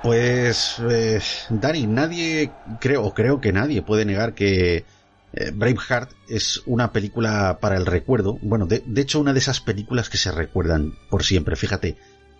[0.01, 1.19] Pues, eh,
[1.49, 4.85] Dani, nadie, creo, creo que nadie puede negar que
[5.33, 8.39] eh, Braveheart es una película para el recuerdo.
[8.41, 11.55] Bueno, de, hecho, una de esas películas que se recuerdan por siempre.
[11.55, 11.97] Fíjate,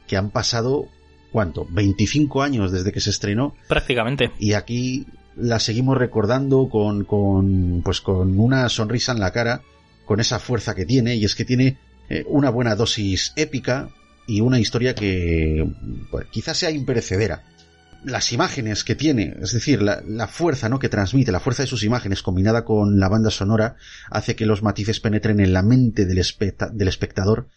[0.08, 0.88] que han pasado,
[1.32, 1.68] ¿cuánto?
[1.70, 3.56] 25 años desde que se estrenó.
[3.68, 4.32] Prácticamente.
[4.40, 9.62] Y aquí la seguimos recordando con, con, pues con una sonrisa en la cara,
[10.06, 11.78] con esa fuerza que tiene, y es que tiene
[12.10, 13.90] eh, una buena dosis épica,
[14.30, 15.68] y una historia que
[16.12, 17.44] pues, quizás sea imperecedera.
[18.06, 20.78] Las imágenes que tiene, es decir, la, la, fuerza ¿no?
[20.78, 23.76] que transmite, la fuerza de sus imágenes combinada con la banda sonora,
[24.12, 27.48] hace que los matices penetren en la mente del espectador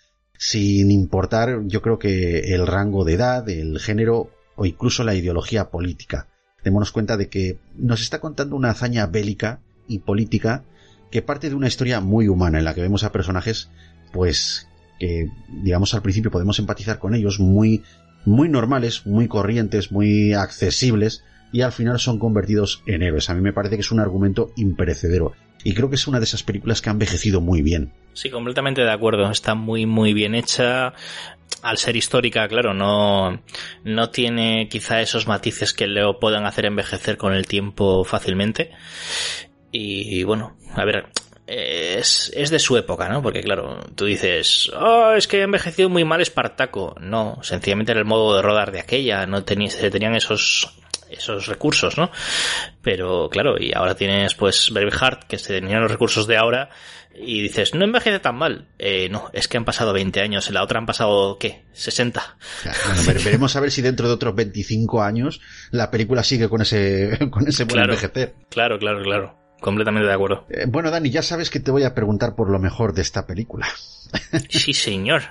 [0.45, 5.71] sin importar, yo creo que el rango de edad, el género o incluso la ideología
[5.71, 6.27] política.
[6.65, 10.65] Démonos cuenta de que nos está contando una hazaña bélica y política
[11.13, 13.71] que parte de una historia muy humana en la que vemos a personajes
[14.13, 14.67] pues
[14.99, 15.29] que
[15.63, 17.85] digamos al principio podemos empatizar con ellos muy
[18.25, 23.31] muy normales, muy corrientes, muy accesibles y al final son convertidos en héroes.
[23.31, 25.35] A mí me parece que es un argumento imperecedero
[25.65, 27.93] y creo que es una de esas películas que ha envejecido muy bien.
[28.13, 29.31] Sí, completamente de acuerdo.
[29.31, 30.95] Está muy muy bien hecha.
[31.63, 33.41] Al ser histórica, claro, no,
[33.85, 38.73] no tiene quizá esos matices que le puedan hacer envejecer con el tiempo fácilmente.
[39.71, 41.07] Y bueno, a ver,
[41.47, 43.23] es, es, de su época, ¿no?
[43.23, 46.95] Porque claro, tú dices, oh, es que ha envejecido muy mal Espartaco.
[47.01, 50.82] No, sencillamente era el modo de rodar de aquella, no tenía, tenían esos
[51.13, 52.11] esos recursos, ¿no?
[52.83, 56.71] Pero claro, y ahora tienes pues Braveheart, que se tenían los recursos de ahora,
[57.15, 58.69] y dices, no envejece tan mal.
[58.79, 61.65] Eh, no, es que han pasado 20 años, en la otra han pasado, ¿qué?
[61.73, 62.37] 60.
[63.05, 65.41] Bueno, veremos a ver si dentro de otros 25 años
[65.71, 68.35] la película sigue con ese, con ese buen claro, envejecer.
[68.49, 69.39] Claro, claro, claro.
[69.61, 70.47] Completamente de acuerdo.
[70.51, 73.27] Eh, bueno, Dani, ya sabes que te voy a preguntar por lo mejor de esta
[73.27, 73.69] película.
[74.49, 75.23] sí, señor.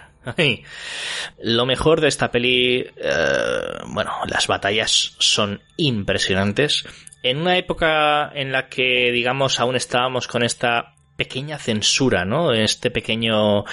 [1.39, 6.85] Lo mejor de esta peli, eh, bueno, las batallas son impresionantes.
[7.23, 12.51] En una época en la que, digamos, aún estábamos con esta pequeña censura, ¿no?
[12.51, 13.63] Este pequeño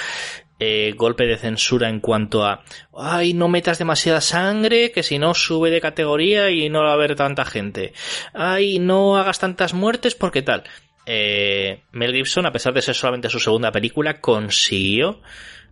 [0.61, 5.33] eh, golpe de censura en cuanto a ay no metas demasiada sangre que si no
[5.33, 7.93] sube de categoría y no va a haber tanta gente
[8.35, 10.65] ay no hagas tantas muertes porque tal
[11.11, 15.23] eh, Mel Gibson, a pesar de ser solamente su segunda película, consiguió,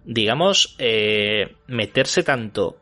[0.06, 2.78] digamos, eh, meterse tanto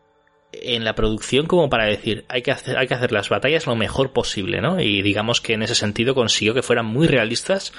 [0.63, 3.75] en la producción como para decir hay que hacer, hay que hacer las batallas lo
[3.75, 4.81] mejor posible, ¿no?
[4.81, 7.73] Y digamos que en ese sentido consiguió que fueran muy realistas,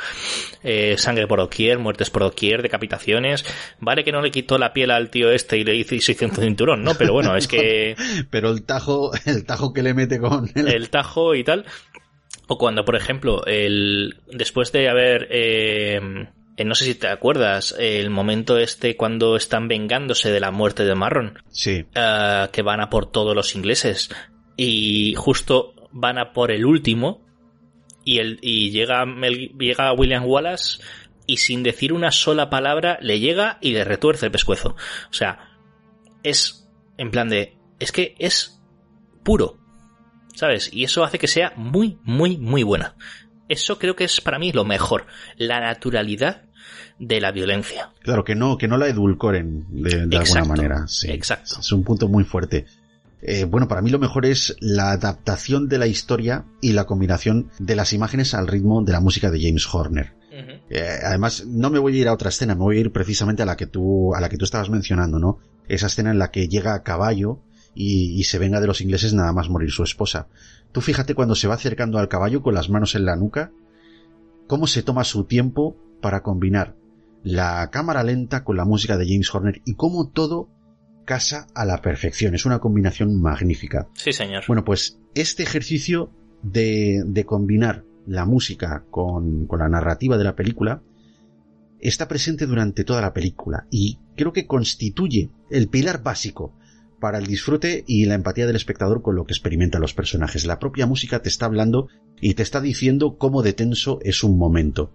[0.64, 3.46] eh, sangre por doquier, muertes por doquier, decapitaciones,
[3.80, 6.14] vale que no le quitó la piel al tío este y le hizo, y se
[6.14, 6.96] hizo un cinturón, ¿no?
[6.96, 7.96] Pero bueno, es que...
[8.30, 10.50] Pero el tajo, el tajo que le mete con...
[10.56, 11.66] El, el tajo y tal.
[12.48, 15.28] O cuando, por ejemplo, el después de haber...
[15.32, 16.28] Eh,
[16.64, 20.96] no sé si te acuerdas, el momento este cuando están vengándose de la muerte de
[20.96, 21.40] Marron.
[21.50, 21.86] Sí.
[21.96, 24.10] Uh, que van a por todos los ingleses.
[24.56, 27.26] Y justo van a por el último.
[28.06, 30.82] Y, el, y llega, Mel, llega William Wallace
[31.26, 34.76] y sin decir una sola palabra le llega y le retuerce el pescuezo.
[35.10, 35.58] O sea,
[36.24, 37.58] es en plan de...
[37.80, 38.62] Es que es
[39.24, 39.58] puro.
[40.36, 40.72] ¿Sabes?
[40.72, 42.96] Y eso hace que sea muy, muy, muy buena.
[43.48, 45.06] Eso creo que es para mí lo mejor.
[45.38, 46.44] La naturalidad
[47.00, 47.92] de la violencia.
[48.02, 50.88] Claro, que no, que no la edulcoren de, de alguna manera.
[50.88, 51.58] Sí, exacto.
[51.60, 52.66] Es un punto muy fuerte.
[53.22, 57.50] Eh, bueno, para mí lo mejor es la adaptación de la historia y la combinación
[57.60, 60.14] de las imágenes al ritmo de la música de James Horner.
[60.32, 60.62] Uh -huh.
[60.70, 63.42] eh, además, no me voy a ir a otra escena, me voy a ir precisamente
[63.42, 65.40] a la que tú, a la que tú estabas mencionando, ¿no?
[65.68, 67.40] Esa escena en la que llega a caballo
[67.74, 70.28] y, y se venga de los ingleses nada más morir su esposa.
[70.76, 73.54] Tú fíjate cuando se va acercando al caballo con las manos en la nuca,
[74.46, 76.76] cómo se toma su tiempo para combinar
[77.24, 80.50] la cámara lenta con la música de James Horner y cómo todo
[81.06, 82.36] casa a la perfección.
[82.36, 83.88] Es una combinación magnífica.
[83.94, 84.44] Sí, señor.
[84.50, 86.12] Bueno, pues este ejercicio
[86.44, 90.82] de, de combinar la música con, con la narrativa de la película
[91.80, 96.54] está presente durante toda la película y creo que constituye el pilar básico
[97.06, 100.48] para el disfrute y la empatía del espectador con lo que experimentan los personajes.
[100.48, 101.88] La propia música te está hablando
[102.20, 104.92] y te está diciendo cómo de tenso es un momento.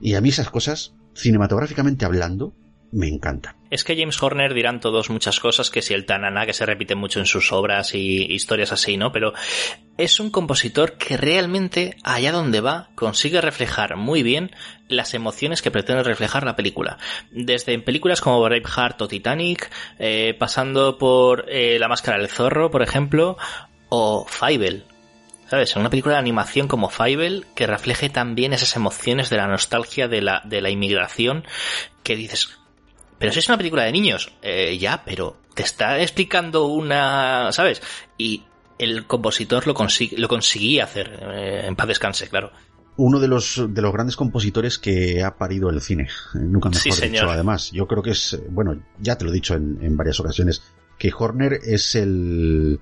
[0.00, 2.54] Y a mí esas cosas, cinematográficamente hablando,
[2.94, 3.56] me encantan.
[3.70, 6.94] Es que James Horner dirán todos muchas cosas, que si el tanana que se repite
[6.94, 9.10] mucho en sus obras y historias así, ¿no?
[9.10, 9.32] Pero
[9.98, 14.52] es un compositor que realmente, allá donde va, consigue reflejar muy bien
[14.88, 16.98] las emociones que pretende reflejar la película.
[17.32, 22.70] Desde en películas como Braveheart o Titanic, eh, pasando por eh, La Máscara del Zorro,
[22.70, 23.36] por ejemplo,
[23.88, 24.84] o Fievel,
[25.46, 25.76] ¿Sabes?
[25.76, 30.22] Una película de animación como Fievel que refleje también esas emociones de la nostalgia de
[30.22, 31.44] la, de la inmigración
[32.02, 32.58] que dices,
[33.18, 37.80] pero si es una película de niños, eh, ya, pero te está explicando una, ¿sabes?
[38.18, 38.42] Y
[38.78, 42.50] el compositor lo, consigue, lo conseguía hacer, eh, en paz descanse, claro.
[42.96, 46.90] Uno de los, de los grandes compositores que ha parido el cine, nunca mejor sí,
[46.90, 47.28] dicho, señor.
[47.28, 47.72] además.
[47.72, 50.62] Yo creo que es, bueno, ya te lo he dicho en, en varias ocasiones,
[50.96, 52.78] que Horner es el,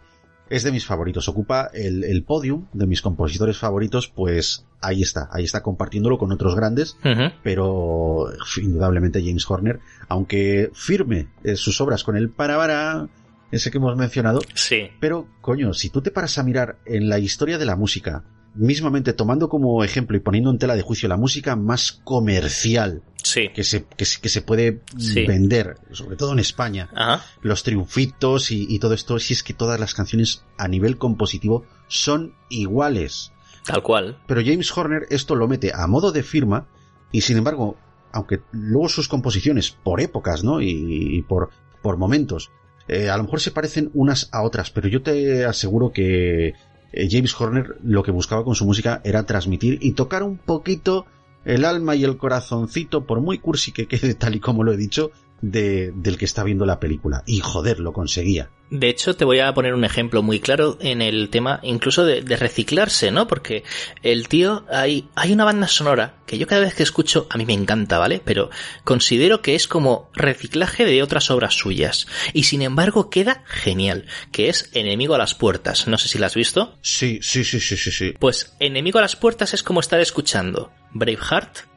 [0.53, 1.29] es de mis favoritos.
[1.29, 6.31] Ocupa el, el podium de mis compositores favoritos, pues ahí está, ahí está compartiéndolo con
[6.31, 7.33] otros grandes, uh -huh.
[7.43, 8.27] pero
[8.61, 13.09] indudablemente James Horner, aunque firme eh, sus obras con el para
[13.51, 14.91] ese que hemos mencionado, sí.
[15.01, 18.23] pero coño, si tú te paras a mirar en la historia de la música,
[18.55, 23.49] mismamente tomando como ejemplo y poniendo en tela de juicio la música más comercial sí.
[23.55, 25.27] que, se, que, que se puede sí.
[25.27, 27.25] vender, sobre todo en España, Ajá.
[27.41, 31.65] los triunfitos y, y, todo esto, si es que todas las canciones a nivel compositivo
[31.89, 33.33] son iguales.
[33.65, 34.19] Tal cual.
[34.27, 36.67] Pero James Horner esto lo mete a modo de firma
[37.11, 37.77] y sin embargo,
[38.13, 40.61] aunque luego sus composiciones por épocas, ¿no?
[40.61, 41.51] Y, y por,
[41.81, 42.51] por momentos,
[42.89, 46.55] eh, a lo mejor se parecen unas a otras, pero yo te aseguro que
[46.93, 51.07] eh, James Horner lo que buscaba con su música era transmitir y tocar un poquito
[51.45, 54.77] el alma y el corazoncito, por muy cursi que quede tal y como lo he
[54.77, 55.11] dicho,
[55.43, 57.23] de, del que está viendo la película.
[57.27, 58.49] Y joder, lo conseguía.
[58.71, 62.23] De hecho, te voy a poner un ejemplo muy claro en el tema incluso de,
[62.23, 63.27] de, reciclarse, ¿no?
[63.27, 63.65] Porque
[64.03, 67.45] el tío, hay, hay una banda sonora que yo cada vez que escucho, a mí
[67.45, 68.23] me encanta, ¿vale?
[68.25, 68.49] Pero
[68.85, 72.07] considero que es como reciclaje de otras obras suyas.
[72.33, 75.87] Y sin embargo queda genial, que es Enemigo a las Puertas.
[75.87, 76.79] No sé si la has visto.
[76.81, 78.15] Sí, sí, sí, sí, sí, sí.
[78.19, 81.72] Pues Enemigo a las Puertas es como estar escuchando Braveheart,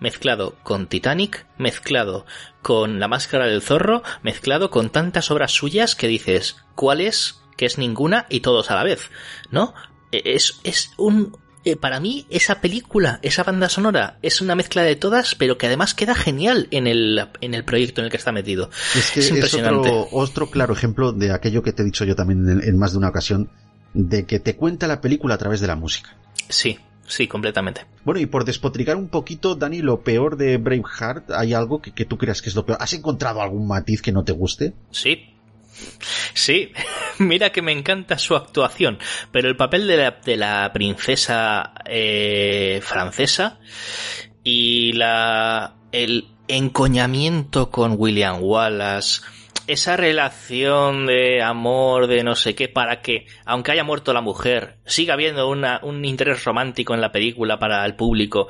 [0.00, 2.26] mezclado con Titanic, mezclado
[2.62, 7.40] con La Máscara del Zorro, mezclado con tantas obras suyas que dices, ¿cuál es?
[7.56, 9.10] Que es ninguna y todos a la vez,
[9.50, 9.74] ¿no?
[10.10, 11.36] Es, es un...
[11.62, 15.66] Eh, para mí, esa película, esa banda sonora, es una mezcla de todas, pero que
[15.66, 18.70] además queda genial en el, en el proyecto en el que está metido.
[18.96, 19.90] Es que es, impresionante.
[19.90, 22.78] Es otro, otro, claro ejemplo de aquello que te he dicho yo también en, en
[22.78, 23.50] más de una ocasión,
[23.92, 26.16] de que te cuenta la película a través de la música.
[26.48, 26.78] Sí,
[27.10, 27.86] Sí, completamente.
[28.04, 32.04] Bueno, y por despotricar un poquito, Dani, lo peor de Braveheart, ¿hay algo que, que,
[32.04, 32.78] tú creas que es lo peor?
[32.80, 34.74] ¿Has encontrado algún matiz que no te guste?
[34.92, 35.34] Sí.
[36.34, 36.72] Sí,
[37.18, 39.00] mira que me encanta su actuación,
[39.32, 43.58] pero el papel de la, de la princesa eh, francesa
[44.44, 49.22] y la el encoñamiento con William Wallace,
[49.72, 54.78] esa relación de amor, de no sé qué, para que, aunque haya muerto la mujer,
[54.84, 58.48] siga habiendo un interés romántico en la película para el público.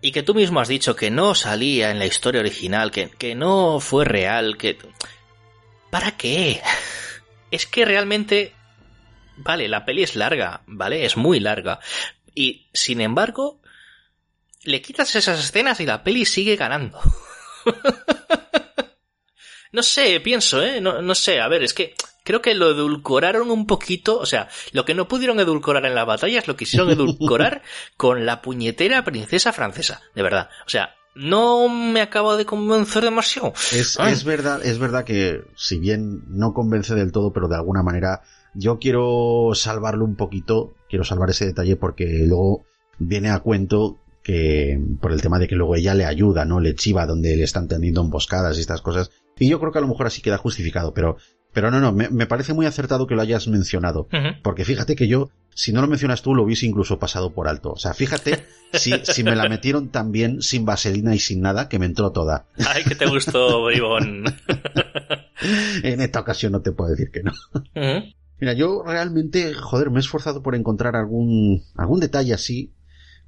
[0.00, 3.34] Y que tú mismo has dicho que no salía en la historia original, que, que
[3.34, 4.78] no fue real, que...
[5.90, 6.60] ¿Para qué?
[7.50, 8.54] Es que realmente...
[9.36, 11.04] Vale, la peli es larga, ¿vale?
[11.04, 11.80] Es muy larga.
[12.34, 13.60] Y, sin embargo,
[14.62, 16.98] le quitas esas escenas y la peli sigue ganando.
[19.72, 20.80] no sé, pienso, ¿eh?
[20.80, 21.94] No, no sé, a ver, es que
[22.24, 26.04] creo que lo edulcoraron un poquito, o sea, lo que no pudieron edulcorar en la
[26.04, 27.62] batalla es lo quisieron edulcorar
[27.96, 30.48] con la puñetera princesa francesa, de verdad.
[30.66, 33.52] O sea, no me acabo de convencer demasiado.
[33.72, 37.82] Es, es verdad, es verdad que si bien no convence del todo, pero de alguna
[37.82, 38.22] manera
[38.54, 42.64] yo quiero salvarlo un poquito, quiero salvar ese detalle porque luego
[42.98, 46.60] viene a cuento que por el tema de que luego ella le ayuda, ¿no?
[46.60, 49.10] Le chiva donde le están teniendo emboscadas y estas cosas.
[49.38, 51.16] Y yo creo que a lo mejor así queda justificado, pero,
[51.52, 54.08] pero no, no, me, me parece muy acertado que lo hayas mencionado.
[54.42, 57.72] Porque fíjate que yo, si no lo mencionas tú, lo hubiese incluso pasado por alto.
[57.72, 61.68] O sea, fíjate si, si me la metieron tan bien, sin vaselina y sin nada,
[61.68, 62.46] que me entró toda.
[62.66, 64.24] Ay, que te gustó, Bribón.
[65.82, 67.32] en esta ocasión no te puedo decir que no.
[68.40, 72.72] Mira, yo realmente, joder, me he esforzado por encontrar algún, algún detalle así,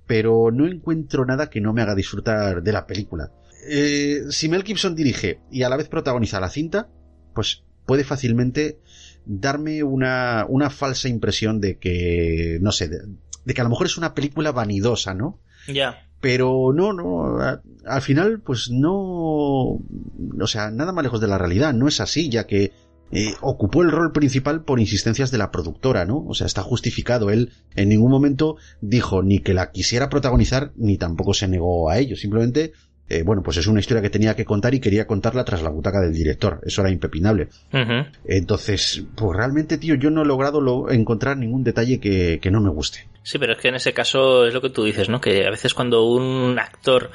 [0.06, 3.30] pero no encuentro nada que no me haga disfrutar de la película.
[3.66, 6.88] Eh, si Mel Gibson dirige y a la vez protagoniza la cinta,
[7.34, 8.78] pues puede fácilmente
[9.26, 12.98] darme una, una falsa impresión de que, no sé, de,
[13.44, 15.40] de, que a lo mejor es una película vanidosa, ¿no?
[15.66, 16.08] Ya.
[16.20, 21.38] Pero no, no, a, al final, pues no, o sea, nada más lejos de la
[21.38, 22.72] realidad, no es así, ya que
[23.10, 26.24] eh, ocupó el rol principal por insistencias de la productora, ¿no?
[26.26, 27.30] O sea, está justificado.
[27.30, 31.98] Él en ningún momento dijo ni que la quisiera protagonizar, ni tampoco se negó a
[31.98, 32.16] ello.
[32.16, 32.72] Simplemente,
[33.08, 35.68] eh, bueno, pues es una historia que tenía que contar y quería contarla tras la
[35.68, 36.60] butaca del director.
[36.64, 37.48] Eso era impepinable.
[37.72, 38.10] Uh -huh.
[38.24, 42.60] Entonces, pues realmente, tío, yo no he logrado lo, encontrar ningún detalle que, que no
[42.60, 43.06] me guste.
[43.22, 45.20] Sí, pero es que en ese caso es lo que tú dices, ¿no?
[45.20, 47.10] Que a veces cuando un actor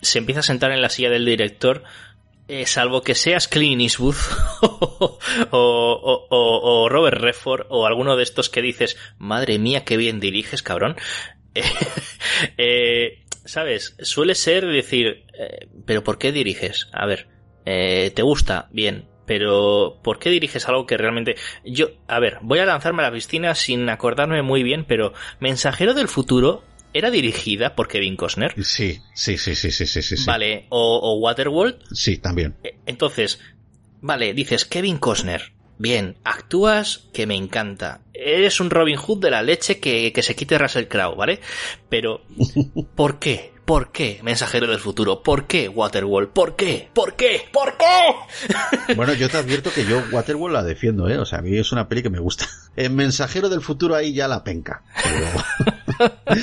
[0.00, 1.82] se empieza a sentar en la silla del director,
[2.48, 4.16] eh, salvo que seas Clint Eastwood
[4.62, 5.18] o,
[5.50, 10.18] o, o, o, Robert Redford o alguno de estos que dices, madre mía, qué bien
[10.20, 10.96] diriges, cabrón.
[12.58, 13.96] eh, ¿Sabes?
[14.00, 16.88] Suele ser decir, eh, pero ¿por qué diriges?
[16.92, 17.28] A ver,
[17.64, 18.68] eh, ¿te gusta?
[18.72, 19.06] Bien.
[19.26, 21.36] Pero, ¿por qué diriges algo que realmente...
[21.64, 25.94] Yo, a ver, voy a lanzarme a la piscina sin acordarme muy bien, pero Mensajero
[25.94, 28.52] del Futuro ¿Era dirigida por Kevin Costner?
[28.64, 30.24] Sí, sí, sí, sí, sí, sí, sí.
[30.26, 31.78] Vale, ¿o, o Waterworld?
[31.92, 32.56] Sí, también.
[32.84, 33.38] Entonces,
[34.00, 35.52] vale, dices Kevin Costner.
[35.80, 38.02] Bien, actúas que me encanta.
[38.12, 41.40] Eres un Robin Hood de la leche que, que se quite Russell Crowe, ¿vale?
[41.88, 42.20] Pero,
[42.94, 43.54] ¿por qué?
[43.64, 45.22] ¿Por qué, Mensajero del Futuro?
[45.22, 46.28] ¿Por qué, Waterworld?
[46.30, 46.90] ¿Por qué?
[46.92, 47.48] ¿Por qué?
[47.50, 48.94] ¿Por qué?
[48.94, 51.16] Bueno, yo te advierto que yo Waterworld la defiendo, ¿eh?
[51.16, 52.44] O sea, a mí es una peli que me gusta.
[52.76, 54.82] En Mensajero del Futuro ahí ya la penca.
[55.02, 56.36] Pero...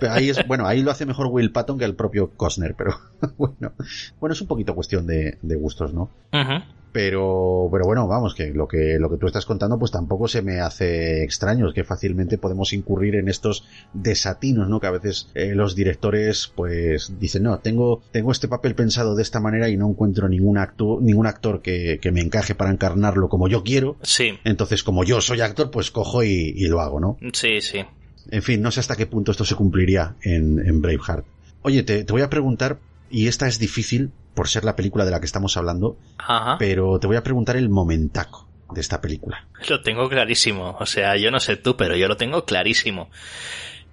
[0.00, 2.98] pero ahí es, bueno, ahí lo hace mejor Will Patton que el propio Costner, pero
[3.36, 3.74] bueno.
[4.18, 6.10] Bueno, es un poquito cuestión de, de gustos, ¿no?
[6.32, 6.77] Uh -huh.
[6.90, 10.42] Pero, pero bueno, vamos, que lo que lo que tú estás contando, pues tampoco se
[10.42, 14.80] me hace extraño, es que fácilmente podemos incurrir en estos desatinos, ¿no?
[14.80, 19.22] Que a veces eh, los directores, pues, dicen, no, tengo, tengo este papel pensado de
[19.22, 23.28] esta manera y no encuentro ningún actor, ningún actor que, que me encaje para encarnarlo
[23.28, 23.96] como yo quiero.
[24.02, 24.38] Sí.
[24.44, 27.18] Entonces, como yo soy actor, pues cojo y, y lo hago, ¿no?
[27.32, 27.84] Sí, sí.
[28.30, 31.24] En fin, no sé hasta qué punto esto se cumpliría en, en Braveheart.
[31.62, 32.78] Oye, te, te voy a preguntar,
[33.10, 36.56] y esta es difícil, por ser la película de la que estamos hablando, Ajá.
[36.58, 39.46] pero te voy a preguntar el momentaco de esta película.
[39.68, 43.10] Lo tengo clarísimo, o sea, yo no sé tú, pero yo lo tengo clarísimo.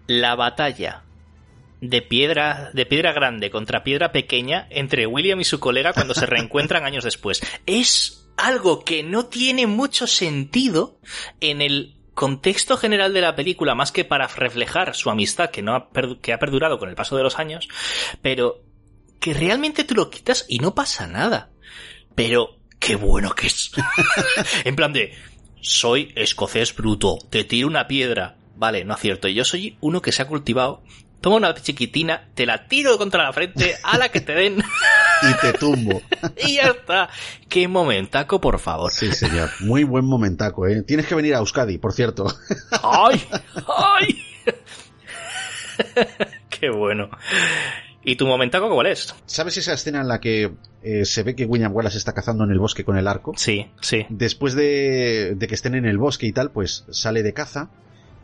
[0.07, 1.03] La batalla
[1.81, 6.25] de piedra de piedra grande contra piedra pequeña entre William y su colega cuando se
[6.25, 7.41] reencuentran años después.
[7.65, 10.99] Es algo que no tiene mucho sentido
[11.39, 15.75] en el contexto general de la película más que para reflejar su amistad que no
[15.75, 15.89] ha,
[16.21, 17.67] que ha perdurado con el paso de los años,
[18.21, 18.61] pero
[19.19, 21.49] que realmente tú lo quitas y no pasa nada.
[22.15, 23.71] Pero qué bueno que es.
[24.63, 25.13] en plan de
[25.61, 28.37] soy escocés bruto, te tiro una piedra.
[28.55, 29.27] Vale, no acierto.
[29.27, 30.83] Yo soy uno que se ha cultivado.
[31.21, 34.63] Toma una chiquitina, te la tiro contra la frente, a la que te den.
[35.23, 36.01] y te tumbo.
[36.37, 37.09] y ya está.
[37.49, 38.91] Qué momentaco, por favor.
[38.91, 39.49] Sí, señor.
[39.59, 40.83] Muy buen momentaco, ¿eh?
[40.83, 42.27] Tienes que venir a Euskadi, por cierto.
[42.83, 43.23] ¡Ay!
[43.75, 44.23] ¡Ay!
[46.49, 47.09] Qué bueno.
[48.07, 49.15] ¿Y tu momentaco cuál es?
[49.25, 50.53] ¿Sabes esa escena en la que
[50.83, 53.33] eh, se ve que William Wallace está cazando en el bosque con el arco?
[53.35, 54.05] Sí, sí.
[54.09, 57.69] Después de, de que estén en el bosque y tal, pues sale de caza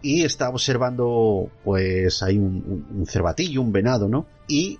[0.04, 4.28] y está observando, pues hay un, un, un cervatillo, un venado, ¿no?
[4.48, 4.78] Y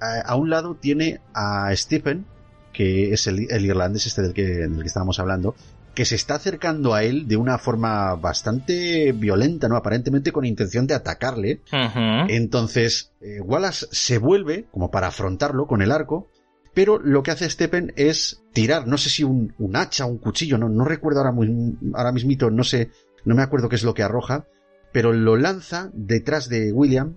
[0.00, 2.24] a, a, un lado tiene a Stephen,
[2.72, 5.56] que es el, el irlandés este del que, del que estábamos hablando,
[5.98, 9.74] que se está acercando a él de una forma bastante violenta, ¿no?
[9.74, 11.62] Aparentemente con intención de atacarle.
[11.72, 12.26] Uh -huh.
[12.28, 16.28] Entonces, eh, Wallace se vuelve como para afrontarlo con el arco,
[16.72, 20.56] pero lo que hace Stephen es tirar, no sé si un, un hacha, un cuchillo,
[20.56, 22.92] no, no recuerdo ahora, muy, ahora mismito, no sé,
[23.24, 24.46] no me acuerdo qué es lo que arroja,
[24.92, 27.16] pero lo lanza detrás de William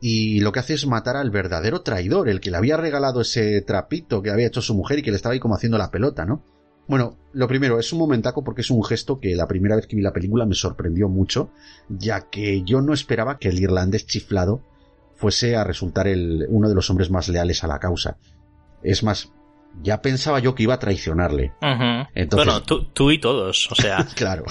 [0.00, 3.60] y lo que hace es matar al verdadero traidor, el que le había regalado ese
[3.60, 6.24] trapito que había hecho su mujer y que le estaba ahí como haciendo la pelota,
[6.24, 6.42] ¿no?
[6.88, 9.96] Bueno, lo primero, es un momentaco porque es un gesto que la primera vez que
[9.96, 11.50] vi la película me sorprendió mucho,
[11.88, 14.62] ya que yo no esperaba que el irlandés chiflado
[15.16, 18.18] fuese a resultar el, uno de los hombres más leales a la causa.
[18.82, 19.32] Es más,
[19.82, 21.52] ya pensaba yo que iba a traicionarle.
[21.60, 22.08] Uh -huh.
[22.14, 24.06] Entonces, bueno, tú, tú, y todos, o sea.
[24.14, 24.44] claro.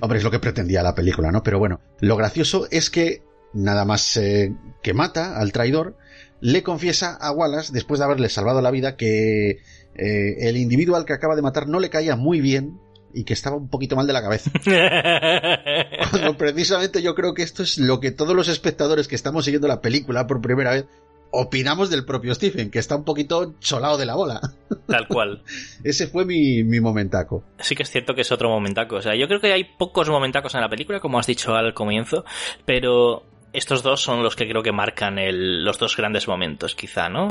[0.00, 1.42] Hombre, es lo que pretendía la película, ¿no?
[1.42, 5.96] Pero bueno, lo gracioso es que nada más eh, que mata al traidor,
[6.40, 9.60] le confiesa a Wallace, después de haberle salvado la vida, que
[9.94, 12.80] eh, el individuo al que acaba de matar no le caía muy bien
[13.12, 14.50] y que estaba un poquito mal de la cabeza.
[16.10, 19.68] Cuando precisamente yo creo que esto es lo que todos los espectadores que estamos siguiendo
[19.68, 20.86] la película por primera vez
[21.30, 24.40] opinamos del propio Stephen, que está un poquito cholado de la bola.
[24.86, 25.42] Tal cual.
[25.84, 27.44] Ese fue mi, mi, momentaco.
[27.58, 28.96] Sí que es cierto que es otro momentaco.
[28.96, 31.74] O sea, yo creo que hay pocos momentacos en la película, como has dicho al
[31.74, 32.24] comienzo,
[32.64, 37.08] pero estos dos son los que creo que marcan el, los dos grandes momentos, quizá,
[37.08, 37.28] ¿no?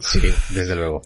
[0.00, 0.20] Sí,
[0.50, 1.02] desde luego.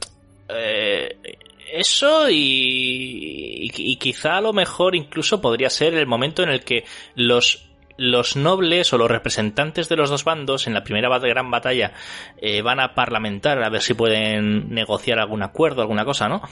[1.78, 6.84] Eso y, y, quizá a lo mejor incluso podría ser el momento en el que
[7.14, 11.92] los los nobles o los representantes de los dos bandos en la primera gran batalla
[12.40, 16.42] eh, van a parlamentar a ver si pueden negociar algún acuerdo, alguna cosa, ¿no?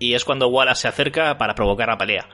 [0.00, 2.28] Y es cuando Wallace se acerca para provocar la pelea.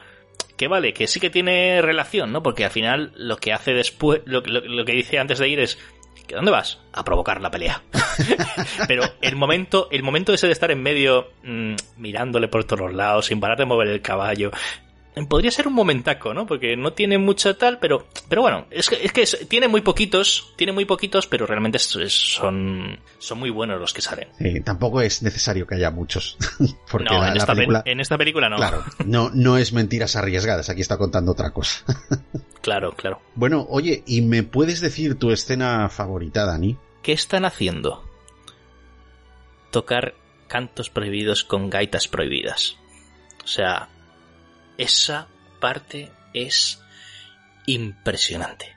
[0.57, 2.43] Que vale, que sí que tiene relación, ¿no?
[2.43, 5.79] Porque al final lo que hace después, lo, lo, que dice antes de ir es,
[5.79, 6.79] ¿Que ¿Dónde vas?
[6.93, 7.83] A provocar la pelea.
[8.89, 12.95] Pero el momento, el momento ese de estar en medio, mmm, mirándole por todos los
[12.95, 14.51] lados, sin parar de mover el caballo,
[15.29, 16.47] podría ser un momentaco, ¿no?
[16.47, 19.81] Porque no tiene mucho tal, pero, pero bueno, es que, es que es, tiene muy
[19.81, 24.29] poquitos, tiene muy poquitos, pero realmente es, son, son muy buenos los que salen.
[24.65, 26.37] Tampoco es necesario que haya muchos.
[26.91, 28.57] Porque no, la, en, esta la película, en esta película no.
[28.57, 31.85] Claro, no, no es mentiras arriesgadas, aquí está contando otra cosa.
[32.63, 33.21] claro, claro.
[33.35, 36.77] Bueno, oye, ¿y me puedes decir tu escena favorita, Dani?
[37.03, 38.05] ¿Qué están haciendo?
[39.71, 40.15] Tocar
[40.49, 42.77] cantos prohibidos con gaitas prohibidas.
[43.45, 43.89] O sea,
[44.77, 45.29] esa
[45.61, 46.83] parte es
[47.67, 48.77] impresionante.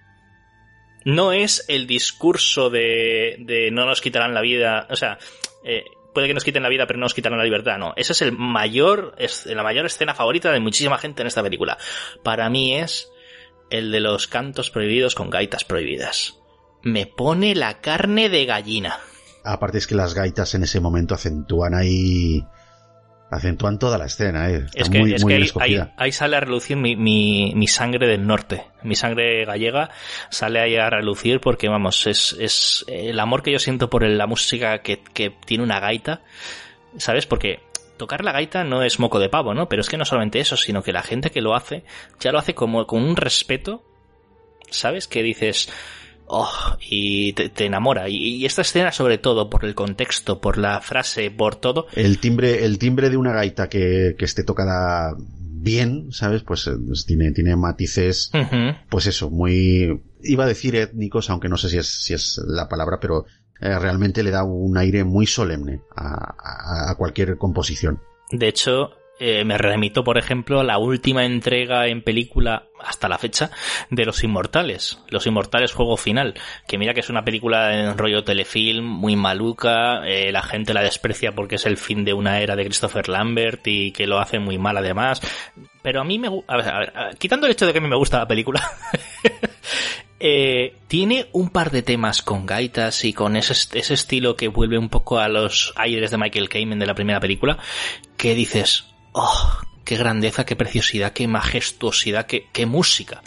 [1.06, 5.18] No es el discurso de, de no nos quitarán la vida, o sea,
[5.66, 5.84] eh,
[6.14, 7.94] puede que nos quiten la vida pero no nos quitarán la libertad, no.
[7.98, 11.78] Esa es el mayor, es la mayor escena favorita de muchísima gente en esta película.
[12.24, 13.12] Para mí es
[13.74, 16.38] el de los cantos prohibidos con gaitas prohibidas.
[16.84, 19.00] Me pone la carne de gallina.
[19.44, 22.46] Aparte es que las gaitas en ese momento acentúan ahí
[23.32, 24.58] acentúan toda la escena, ¿eh?
[24.58, 26.96] Está es que, muy, es muy que bien ahí, ahí, ahí, sale a relucir mi,
[26.96, 29.90] mi, mi, sangre del norte, mi sangre gallega
[30.30, 34.28] sale ahí a relucir porque, vamos, es, es el amor que yo siento por la
[34.28, 36.22] música que, que tiene una gaita,
[36.98, 37.26] ¿sabes?
[37.26, 37.60] Porque
[37.98, 39.70] tocar la gaita no es moco de pavo, ¿no?
[39.70, 41.84] Pero es que no solamente eso, sino que la gente que lo hace
[42.20, 43.84] ya lo hace como con un respeto,
[44.70, 45.08] ¿sabes?
[45.08, 45.70] Que dices,
[46.28, 48.10] oh, y te, te enamora.
[48.10, 51.88] Y, y, esta escena, sobre todo, por el contexto, por la frase, por todo.
[51.94, 55.16] El timbre, el timbre de una gaita que, que esté tocada
[55.64, 56.44] bien, ¿sabes?
[56.44, 58.78] Pues, pues tiene, tiene matices, uh -huh.
[58.90, 62.68] pues eso, muy, iba a decir étnicos, aunque no sé si es, si es la
[62.68, 63.26] palabra, pero
[63.60, 68.00] eh, realmente le da un aire muy solemne a, cualquier composición.
[68.32, 73.18] De hecho, eh, me remito, por ejemplo, a la última entrega en película hasta la
[73.18, 73.52] fecha
[73.90, 75.00] de Los Inmortales.
[75.08, 76.34] Los Inmortales Juego Final.
[76.68, 80.06] Que mira que es una película en rollo telefilm, muy maluca.
[80.06, 83.66] Eh, la gente la desprecia porque es el fin de una era de Christopher Lambert
[83.68, 85.22] y que lo hace muy mal además.
[85.82, 86.28] Pero a mí me...
[86.28, 88.20] A ver, a ver, a ver, quitando el hecho de que a mí me gusta
[88.20, 88.62] la película...
[90.26, 94.78] Eh, tiene un par de temas con gaitas y con ese, ese, estilo que vuelve
[94.78, 97.58] un poco a los aires de Michael Kamen de la primera película,
[98.16, 99.52] que dices, oh,
[99.84, 103.22] qué grandeza, qué preciosidad, qué majestuosidad, qué, qué música,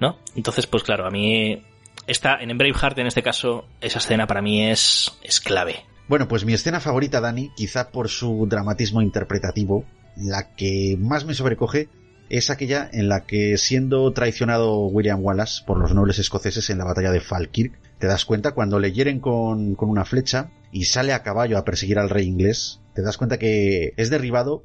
[0.00, 0.18] ¿no?
[0.34, 1.62] Entonces, pues claro, a mí
[2.08, 5.84] esta, en Braveheart en este caso, esa escena para mí es, es clave.
[6.08, 9.84] Bueno, pues mi escena favorita, Dani, quizá por su dramatismo interpretativo,
[10.16, 11.88] la que más me sobrecoge
[12.32, 16.84] es aquella en la que, siendo traicionado William Wallace por los nobles escoceses en la
[16.84, 21.12] batalla de Falkirk, te das cuenta cuando le hieren con, con una flecha y sale
[21.12, 24.64] a caballo a perseguir al rey inglés, te das cuenta que es derribado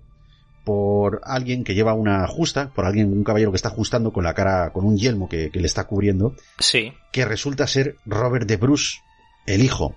[0.63, 4.33] por alguien que lleva una justa, por alguien, un caballero que está ajustando con la
[4.33, 6.35] cara, con un yelmo que, que le está cubriendo.
[6.59, 6.93] Sí.
[7.11, 8.99] Que resulta ser Robert de Bruce,
[9.45, 9.93] el hijo.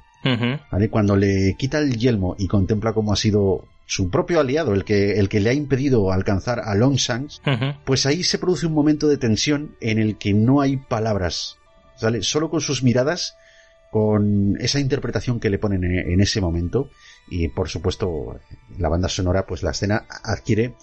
[0.70, 0.90] ¿Vale?
[0.90, 5.18] Cuando le quita el yelmo y contempla cómo ha sido su propio aliado, el que,
[5.18, 7.74] el que le ha impedido alcanzar a Longshanks, Ujú.
[7.84, 11.56] pues ahí se produce un momento de tensión en el que no hay palabras.
[11.96, 12.22] ¿Sale?
[12.22, 13.34] Solo con sus miradas,
[13.90, 16.88] con esa interpretación que le ponen en, en ese momento.
[17.28, 18.38] Y por supuesto,
[18.78, 20.74] la banda sonora, pues la escena adquiere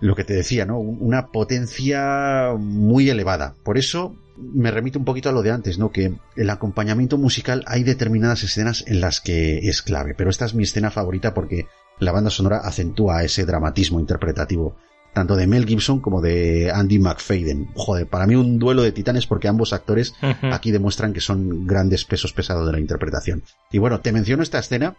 [0.00, 0.78] lo que te decía, ¿no?
[0.78, 3.54] Un- Una potencia muy elevada.
[3.64, 5.90] Por eso me remito un poquito a lo de antes, ¿no?
[5.90, 10.54] Que el acompañamiento musical hay determinadas escenas en las que es clave, pero esta es
[10.54, 11.66] mi escena favorita porque
[12.00, 14.76] la banda sonora acentúa ese dramatismo interpretativo,
[15.12, 17.70] tanto de Mel Gibson como de Andy McFadden.
[17.74, 20.14] Joder, para mí un duelo de titanes porque ambos actores
[20.52, 23.42] aquí demuestran que son grandes pesos pesados de la interpretación.
[23.72, 24.96] Y bueno, te menciono esta escena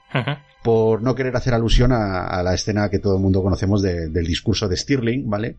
[0.63, 4.09] por no querer hacer alusión a, a la escena que todo el mundo conocemos de-
[4.09, 5.57] del discurso de Stirling, ¿vale?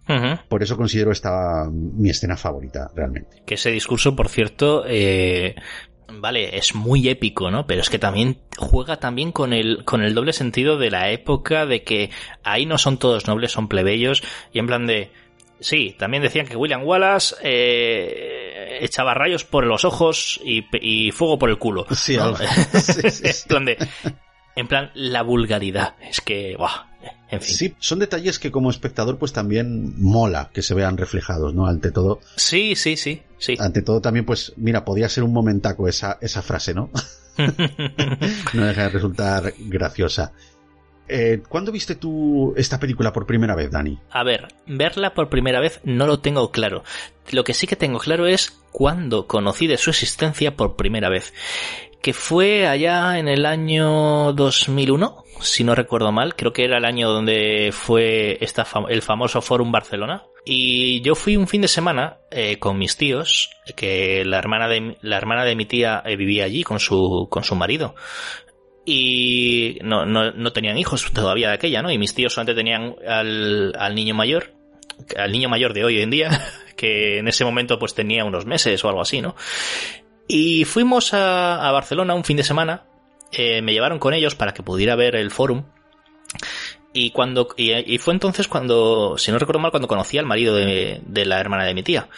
[0.48, 3.42] Por eso considero esta mi escena favorita, realmente.
[3.46, 5.54] Que ese discurso, por cierto, eh,
[6.12, 7.66] vale, es muy épico, ¿no?
[7.66, 11.66] Pero es que también juega también con el, con el doble sentido de la época
[11.66, 12.10] de que
[12.42, 14.22] ahí no son todos nobles, son plebeyos,
[14.52, 15.10] y en plan de,
[15.60, 21.50] sí, también decían que William Wallace eh, echaba rayos por los ojos y, fuego por
[21.50, 21.86] el culo.
[21.90, 22.24] Sí, ¿no?
[22.24, 22.38] algo.
[22.80, 23.78] Sí, sí, en plan de,
[24.56, 25.94] en plan, la vulgaridad.
[26.02, 26.86] Es que, buah,
[27.30, 27.54] en fin.
[27.54, 31.66] Sí, son detalles que como espectador pues también mola que se vean reflejados, ¿no?
[31.66, 33.56] Ante todo, Sí, sí, sí, sí.
[33.58, 36.90] ante todo también pues, mira, podía ser un momentaco esa, esa frase, ¿no?
[38.54, 40.32] no deja de resultar graciosa.
[41.12, 43.98] Eh, ¿Cuándo viste tú esta película por primera vez, Dani?
[44.10, 46.84] A ver, verla por primera vez no lo tengo claro.
[47.32, 51.32] Lo que sí que tengo claro es cuándo conocí de su existencia por primera vez.
[52.02, 56.34] Que fue allá en el año 2001, si no recuerdo mal.
[56.34, 60.24] Creo que era el año donde fue esta el famoso Forum Barcelona.
[60.44, 64.96] Y yo fui un fin de semana eh, con mis tíos, que la hermana de,
[65.02, 67.94] la hermana de mi tía eh, vivía allí con su, con su marido
[68.84, 71.90] y no, no, no tenían hijos todavía de aquella, ¿no?
[71.90, 74.52] Y mis tíos solamente tenían al, al niño mayor,
[75.16, 76.30] al niño mayor de hoy en día,
[76.76, 79.36] que en ese momento pues tenía unos meses o algo así, ¿no?
[80.32, 82.84] Y fuimos a, Barcelona un fin de semana,
[83.32, 85.64] eh, me llevaron con ellos para que pudiera ver el forum.
[86.92, 91.02] Y cuando y, fue entonces cuando, si no recuerdo mal, cuando conocí al marido de,
[91.24, 92.08] la hermana de mi tía.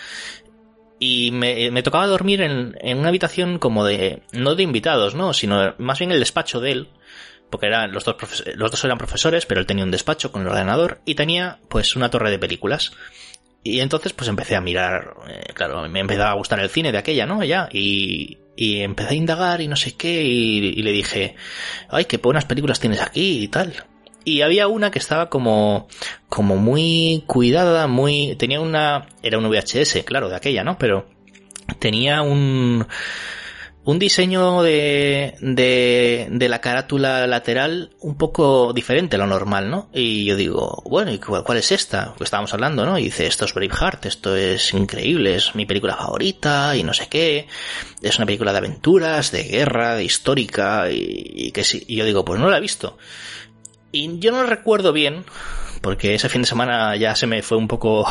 [0.98, 5.32] Y me, me tocaba dormir en, en una habitación como de, no de invitados, ¿no?
[5.32, 6.88] Sino más bien el despacho de él.
[7.48, 8.16] Porque eran, los dos,
[8.54, 11.96] los dos eran profesores, pero él tenía un despacho con el ordenador y tenía pues
[11.96, 12.92] una torre de películas.
[13.64, 16.98] Y entonces pues empecé a mirar, eh, claro, me empezaba a gustar el cine de
[16.98, 17.44] aquella, ¿no?
[17.44, 21.36] Ya, y, y empecé a indagar y no sé qué, y, y le dije,
[21.88, 23.74] ay, qué buenas películas tienes aquí y tal.
[24.24, 25.88] Y había una que estaba como,
[26.28, 30.78] como muy cuidada, muy, tenía una, era un VHS, claro, de aquella, ¿no?
[30.78, 31.08] Pero
[31.78, 32.86] tenía un,
[33.84, 39.88] un diseño de, de, de la carátula lateral un poco diferente a lo normal, ¿no?
[39.92, 42.14] Y yo digo, bueno, ¿y cuál, es esta?
[42.16, 42.96] Que estábamos hablando, ¿no?
[42.98, 47.08] Y dice, esto es Braveheart, esto es increíble, es mi película favorita y no sé
[47.08, 47.48] qué.
[48.00, 51.82] Es una película de aventuras, de guerra, de histórica y, y que sí.
[51.88, 52.98] Y yo digo, pues no la he visto.
[53.90, 55.24] Y yo no recuerdo bien,
[55.80, 58.06] porque ese fin de semana ya se me fue un poco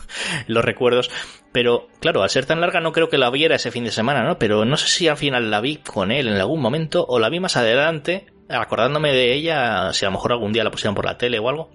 [0.46, 1.10] los recuerdos,
[1.52, 4.22] pero claro, al ser tan larga no creo que la viera ese fin de semana,
[4.22, 4.38] ¿no?
[4.38, 7.28] Pero no sé si al final la vi con él en algún momento o la
[7.28, 11.04] vi más adelante, acordándome de ella, si a lo mejor algún día la pusieron por
[11.04, 11.70] la tele o algo.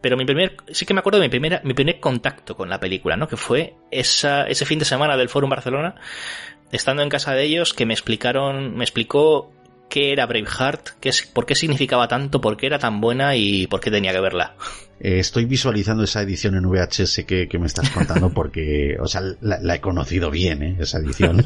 [0.00, 2.78] Pero mi primer, sí que me acuerdo de mi primera, mi primer contacto con la
[2.78, 3.28] película, ¿no?
[3.28, 5.96] Que fue esa, ese fin de semana del Forum Barcelona,
[6.70, 9.52] estando en casa de ellos, que me explicaron, me explicó
[9.88, 13.80] qué era Braveheart, qué por qué significaba tanto, por qué era tan buena y por
[13.80, 14.54] qué tenía que verla.
[14.98, 19.20] Eh, estoy visualizando esa edición en VHS que, que me estás contando porque, o sea,
[19.40, 20.76] la, la he conocido bien, ¿eh?
[20.80, 21.44] esa edición.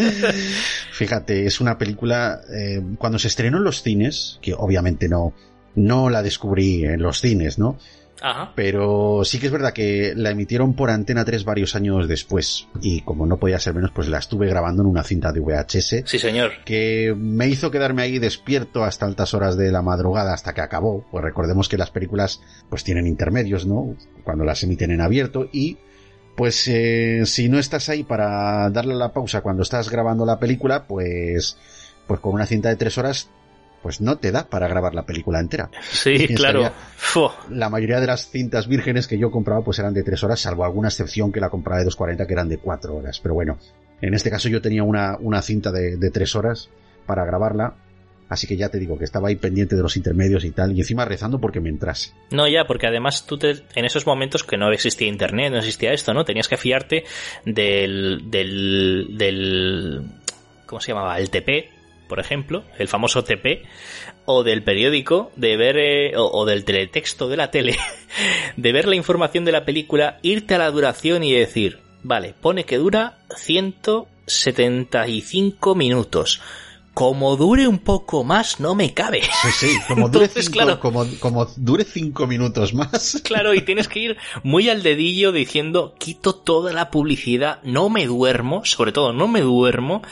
[0.92, 5.32] Fíjate, es una película, eh, cuando se estrenó en los cines, que obviamente no,
[5.74, 7.78] no la descubrí en los cines, ¿no?
[8.20, 8.52] Ajá.
[8.54, 12.68] Pero sí que es verdad que la emitieron por Antena 3 varios años después.
[12.80, 16.04] Y como no podía ser menos, pues la estuve grabando en una cinta de VHS.
[16.04, 16.52] Sí, señor.
[16.64, 21.06] Que me hizo quedarme ahí despierto hasta altas horas de la madrugada hasta que acabó.
[21.10, 23.96] Pues recordemos que las películas pues tienen intermedios, ¿no?
[24.24, 25.78] Cuando las emiten en abierto y
[26.36, 30.86] pues eh, si no estás ahí para darle la pausa cuando estás grabando la película,
[30.86, 31.58] pues
[32.06, 33.30] pues con una cinta de tres horas
[33.82, 35.70] pues no te da para grabar la película entera.
[35.90, 36.72] Sí, claro.
[37.50, 40.64] La mayoría de las cintas vírgenes que yo compraba pues eran de tres horas, salvo
[40.64, 43.20] alguna excepción que la compraba de 2.40 que eran de cuatro horas.
[43.20, 43.58] Pero bueno,
[44.02, 46.70] En este caso yo tenía una, una cinta de, de tres horas
[47.06, 47.74] para grabarla
[48.30, 50.78] Así que ya te digo que estaba ahí pendiente de los intermedios y tal, y
[50.78, 52.12] encima rezando porque me entrase.
[52.30, 55.92] No, ya, porque además tú te, en esos momentos que no existía internet, no existía
[55.92, 56.24] esto, ¿no?
[56.24, 57.02] Tenías que fiarte
[57.44, 60.02] del, del, del,
[60.64, 61.18] ¿cómo se llamaba?
[61.18, 61.70] El TP,
[62.10, 63.62] por ejemplo, el famoso TP,
[64.26, 67.78] o del periódico, de ver, eh, o, o, del teletexto de la tele,
[68.56, 72.64] de ver la información de la película, irte a la duración y decir, vale, pone
[72.64, 76.42] que dura 175 minutos
[77.00, 79.22] como dure un poco más, no me cabe.
[79.22, 83.22] Sí, sí, como dure, Entonces, cinco, claro, como, como, dure cinco minutos más.
[83.24, 88.04] Claro, y tienes que ir muy al dedillo diciendo, quito toda la publicidad, no me
[88.04, 90.02] duermo, sobre todo no me duermo,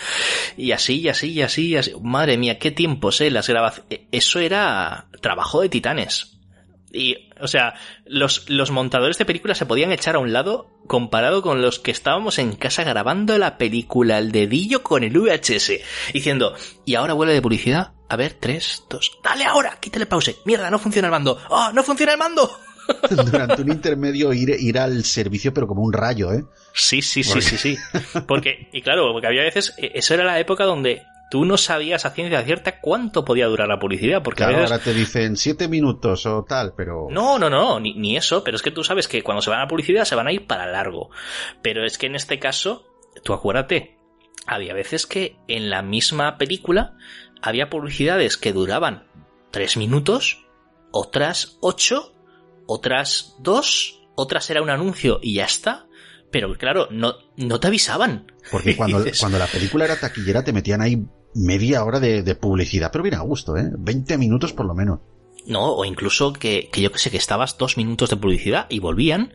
[0.56, 1.92] y así, y así, y así, y así.
[2.00, 4.00] Madre mía, qué tiempos, eh, las grabaciones.
[4.10, 6.37] Eso era trabajo de titanes.
[6.92, 7.74] Y, o sea,
[8.06, 11.90] los, los montadores de películas se podían echar a un lado comparado con los que
[11.90, 15.72] estábamos en casa grabando la película al dedillo con el VHS,
[16.12, 16.54] diciendo,
[16.86, 17.92] y ahora vuelve de publicidad.
[18.08, 20.36] A ver, tres, dos, dale ahora, quítale pause.
[20.46, 21.38] Mierda, no funciona el mando.
[21.50, 22.50] ¡Oh, no funciona el mando!
[23.10, 26.44] Durante un intermedio ir, ir al servicio, pero como un rayo, ¿eh?
[26.72, 27.76] Sí, sí, sí, sí, sí.
[28.26, 32.10] Porque, y claro, porque había veces, eso era la época donde tú no sabías a
[32.10, 34.22] ciencia cierta cuánto podía durar la publicidad.
[34.22, 34.72] Porque claro, a veces...
[34.72, 37.08] ahora te dicen siete minutos o tal, pero.
[37.10, 39.60] No, no, no, ni, ni, eso, pero es que tú sabes que cuando se van
[39.60, 41.10] a publicidad se van a ir para largo.
[41.62, 42.86] Pero es que en este caso,
[43.22, 43.98] tú acuérdate,
[44.46, 46.96] había veces que en la misma película
[47.42, 49.06] había publicidades que duraban
[49.50, 50.46] tres minutos,
[50.90, 52.12] otras ocho,
[52.66, 55.86] otras dos, otras era un anuncio y ya está.
[56.30, 58.30] Pero claro, no, no te avisaban.
[58.50, 61.02] Porque cuando, cuando la película era taquillera te metían ahí
[61.34, 63.70] media hora de, de, publicidad, pero bien a gusto, ¿eh?
[63.78, 65.00] 20 minutos por lo menos.
[65.46, 68.80] No, o incluso que, que yo que sé, que estabas dos minutos de publicidad y
[68.80, 69.32] volvían,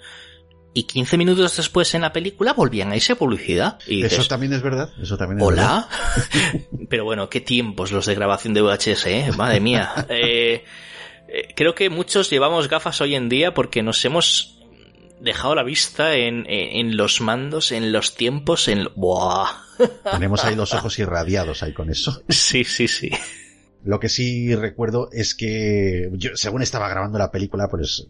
[0.74, 3.80] y 15 minutos después en la película volvían a irse publicidad.
[3.88, 5.88] Y dices, eso también es verdad, eso también es ¿Hola?
[6.16, 6.68] verdad.
[6.90, 9.32] pero bueno, qué tiempos los de grabación de VHS, ¿eh?
[9.38, 9.94] Madre mía.
[10.10, 10.64] eh,
[11.56, 14.60] creo que muchos llevamos gafas hoy en día porque nos hemos
[15.22, 18.90] dejado la vista en, en, en, los mandos, en los tiempos, en...
[18.96, 19.63] ¡Buah!
[20.12, 22.24] Tenemos ahí los ojos irradiados ahí con eso.
[22.30, 23.12] Sí, sí, sí.
[23.84, 28.08] Lo que sí recuerdo es que yo, según estaba grabando la película, pues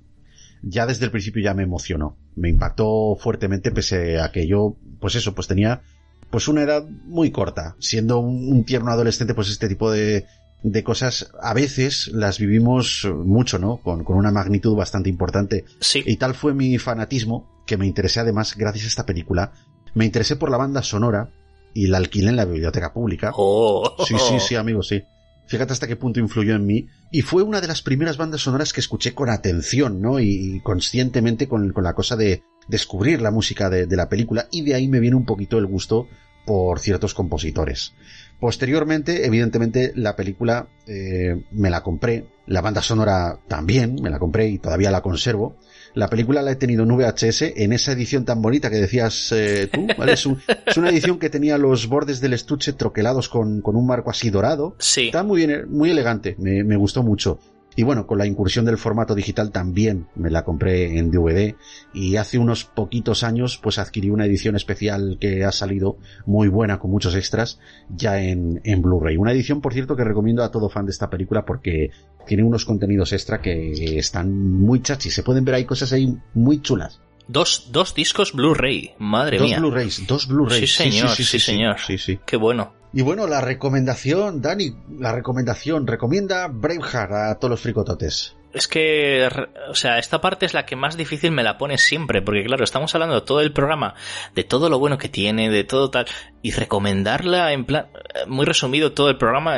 [0.61, 2.17] ya desde el principio ya me emocionó.
[2.35, 5.81] Me impactó fuertemente pese a que yo, pues eso, pues tenía
[6.29, 7.75] pues una edad muy corta.
[7.79, 10.25] Siendo un, un tierno adolescente, pues este tipo de,
[10.63, 13.77] de cosas a veces las vivimos mucho, ¿no?
[13.77, 15.65] Con, con, una magnitud bastante importante.
[15.79, 16.01] Sí.
[16.05, 19.51] Y tal fue mi fanatismo que me interesé además gracias a esta película.
[19.93, 21.29] Me interesé por la banda sonora
[21.73, 23.31] y la alquilé en la biblioteca pública.
[23.35, 23.95] Oh.
[24.05, 25.03] Sí, sí, sí, amigo, sí.
[25.45, 26.87] Fíjate hasta qué punto influyó en mí.
[27.11, 30.19] Y fue una de las primeras bandas sonoras que escuché con atención, ¿no?
[30.19, 34.47] Y, conscientemente con, con la cosa de descubrir la música de, de la película.
[34.51, 36.07] Y de ahí me viene un poquito el gusto
[36.45, 37.93] por ciertos compositores.
[38.39, 44.49] Posteriormente, evidentemente, la película eh, me la compré, la banda sonora también me la compré
[44.49, 45.55] y todavía la conservo.
[45.93, 49.69] La película la he tenido en VHS en esa edición tan bonita que decías eh,
[49.71, 50.13] tú, ¿vale?
[50.13, 53.85] Es, un, es, una edición que tenía los bordes del estuche troquelados con, con un
[53.85, 54.75] marco así dorado.
[54.79, 55.05] Sí.
[55.05, 57.39] Está muy bien, muy elegante, me, me gustó mucho.
[57.75, 61.55] Y bueno, con la incursión del formato digital también me la compré en DVD
[61.93, 66.79] y hace unos poquitos años pues adquirí una edición especial que ha salido muy buena
[66.79, 67.59] con muchos extras
[67.89, 69.17] ya en, en Blu-ray.
[69.17, 71.91] Una edición por cierto que recomiendo a todo fan de esta película porque
[72.25, 75.13] tiene unos contenidos extra que están muy chachis.
[75.13, 77.01] Se pueden ver ahí cosas ahí muy chulas.
[77.27, 79.59] Dos, dos discos Blu-ray, madre dos mía.
[79.59, 80.59] Blu-rays, dos Blu-rays.
[80.59, 81.79] Sí, señor, sí, sí, sí, sí señor.
[81.79, 82.19] Sí, sí.
[82.25, 82.73] Qué bueno.
[82.93, 88.35] Y bueno, la recomendación, Dani, la recomendación, recomienda Braveheart a todos los fricototes.
[88.53, 89.27] Es que,
[89.67, 92.63] o sea, esta parte es la que más difícil me la pone siempre, porque claro,
[92.63, 93.95] estamos hablando de todo el programa,
[94.35, 96.05] de todo lo bueno que tiene, de todo tal,
[96.43, 97.87] y recomendarla en plan,
[98.27, 99.57] muy resumido todo el programa,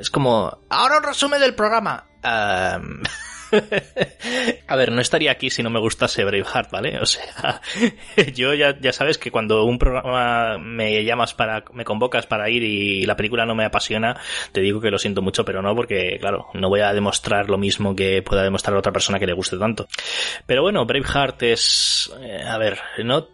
[0.00, 2.06] es como, ahora un resumen del programa.
[2.24, 3.02] Um...
[4.66, 6.98] A ver, no estaría aquí si no me gustase Braveheart, ¿vale?
[6.98, 7.60] O sea,
[8.34, 12.62] yo ya, ya sabes que cuando un programa me llamas para, me convocas para ir
[12.62, 14.20] y la película no me apasiona,
[14.52, 17.58] te digo que lo siento mucho, pero no porque, claro, no voy a demostrar lo
[17.58, 19.86] mismo que pueda demostrar otra persona que le guste tanto.
[20.46, 23.28] Pero bueno, Braveheart es, eh, a ver, no,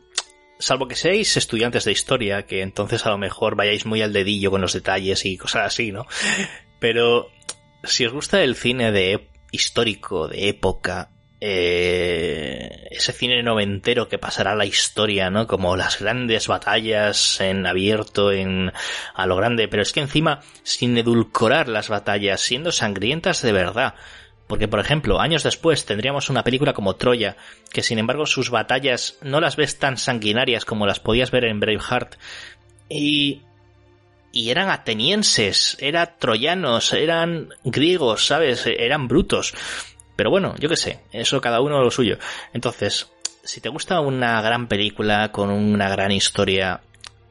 [0.58, 4.50] salvo que seáis estudiantes de historia, que entonces a lo mejor vayáis muy al dedillo
[4.50, 6.06] con los detalles y cosas así, ¿no?
[6.80, 7.30] Pero
[7.84, 11.10] si os gusta el cine de histórico, de época,
[11.40, 15.46] eh, ese cine noventero que pasará a la historia, ¿no?
[15.46, 18.72] Como las grandes batallas en abierto, en
[19.14, 23.94] a lo grande, pero es que encima sin edulcorar las batallas, siendo sangrientas de verdad.
[24.48, 27.36] Porque, por ejemplo, años después tendríamos una película como Troya,
[27.70, 31.60] que sin embargo sus batallas no las ves tan sanguinarias como las podías ver en
[31.60, 32.16] Braveheart,
[32.88, 33.42] Y,
[34.32, 38.66] y eran atenienses, eran troyanos, eran griegos, ¿sabes?
[38.66, 39.54] Eran brutos.
[40.16, 42.18] Pero bueno, yo qué sé, eso cada uno lo suyo.
[42.52, 43.10] Entonces,
[43.44, 46.82] si te gusta una gran película con una gran historia,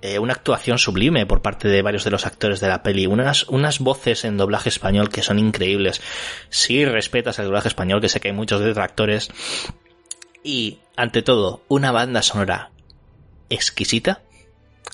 [0.01, 3.43] eh, una actuación sublime por parte de varios de los actores de la peli, unas,
[3.49, 6.01] unas voces en doblaje español que son increíbles,
[6.49, 9.29] si respetas el doblaje español, que sé que hay muchos detractores,
[10.43, 12.71] y, ante todo, una banda sonora
[13.49, 14.21] exquisita,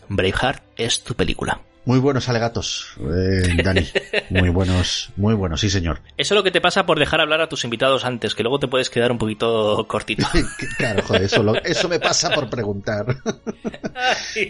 [0.09, 1.61] Braveheart es tu película.
[1.85, 3.85] Muy buenos alegatos, eh, Dani.
[4.29, 5.99] Muy buenos, muy buenos, sí señor.
[6.15, 8.57] Eso es lo que te pasa por dejar hablar a tus invitados antes, que luego
[8.57, 10.25] te puedes quedar un poquito cortito.
[10.77, 13.05] claro, joder, eso, eso me pasa por preguntar.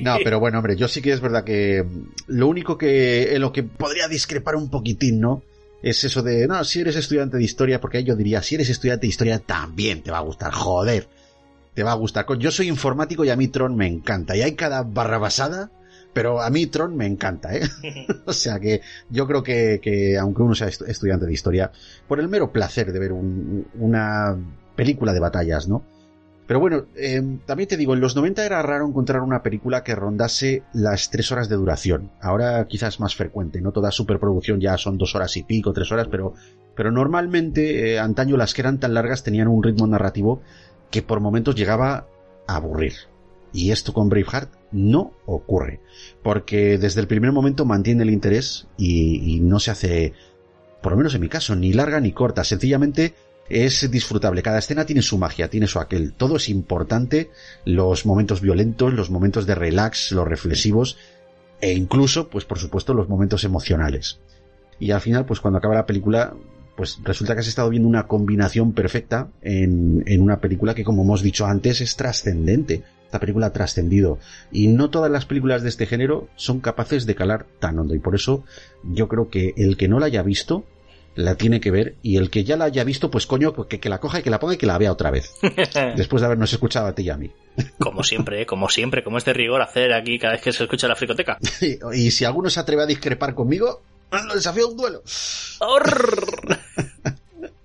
[0.01, 1.83] no, pero bueno, hombre, yo sí que es verdad que
[2.27, 5.41] lo único que en lo que podría discrepar un poquitín, ¿no?
[5.81, 9.07] Es eso de, no, si eres estudiante de historia, porque yo diría, si eres estudiante
[9.07, 11.07] de historia también te va a gustar, joder.
[11.73, 12.27] Te va a gustar.
[12.37, 14.35] Yo soy informático y a mí Tron me encanta.
[14.35, 15.71] Y hay cada barra basada
[16.13, 17.61] pero a mí Tron me encanta, ¿eh?
[18.25, 21.71] o sea que yo creo que, que, aunque uno sea estudiante de historia,
[22.07, 24.37] por el mero placer de ver un, una
[24.75, 25.83] película de batallas, ¿no?
[26.45, 29.95] Pero bueno, eh, también te digo, en los 90 era raro encontrar una película que
[29.95, 32.11] rondase las tres horas de duración.
[32.19, 36.07] Ahora quizás más frecuente, no toda superproducción ya son dos horas y pico, tres horas,
[36.11, 36.33] pero,
[36.75, 40.41] pero normalmente eh, antaño las que eran tan largas tenían un ritmo narrativo
[40.91, 42.07] que por momentos llegaba
[42.45, 42.93] a aburrir.
[43.53, 45.79] Y esto con Braveheart no ocurre,
[46.21, 50.13] porque desde el primer momento mantiene el interés y, no se hace,
[50.81, 53.13] por lo menos en mi caso, ni larga ni corta, sencillamente
[53.49, 54.41] es disfrutable.
[54.41, 56.13] Cada escena tiene su magia, tiene su aquel.
[56.13, 57.29] Todo es importante,
[57.65, 60.97] los momentos violentos, los momentos de relax, los reflexivos
[61.61, 64.19] e incluso, pues por supuesto, los momentos emocionales.
[64.79, 66.33] Y al final, pues cuando acaba la película,
[66.75, 71.03] pues resulta que has estado viendo una combinación perfecta en, en una película que, como
[71.03, 72.83] hemos dicho antes, es trascendente
[73.13, 74.17] esta película ha trascendido.
[74.51, 77.93] Y no todas las películas de este género son capaces de calar tan hondo.
[77.93, 78.43] Y por eso
[78.83, 80.65] yo creo que el que no la haya visto
[81.13, 81.93] la tiene que ver.
[82.01, 84.31] Y el que ya la haya visto pues coño que, que la coja y que
[84.31, 85.35] la ponga y que la vea otra vez.
[85.95, 87.29] Después de habernos escuchado a ti y a mí.
[87.77, 88.45] Como siempre ¿eh?
[88.47, 91.37] como siempre como es de rigor hacer aquí cada vez que se escucha la fricoteca.
[91.93, 95.03] Y, si alguno se atreve a discrepar conmigo lo desafío a un duelo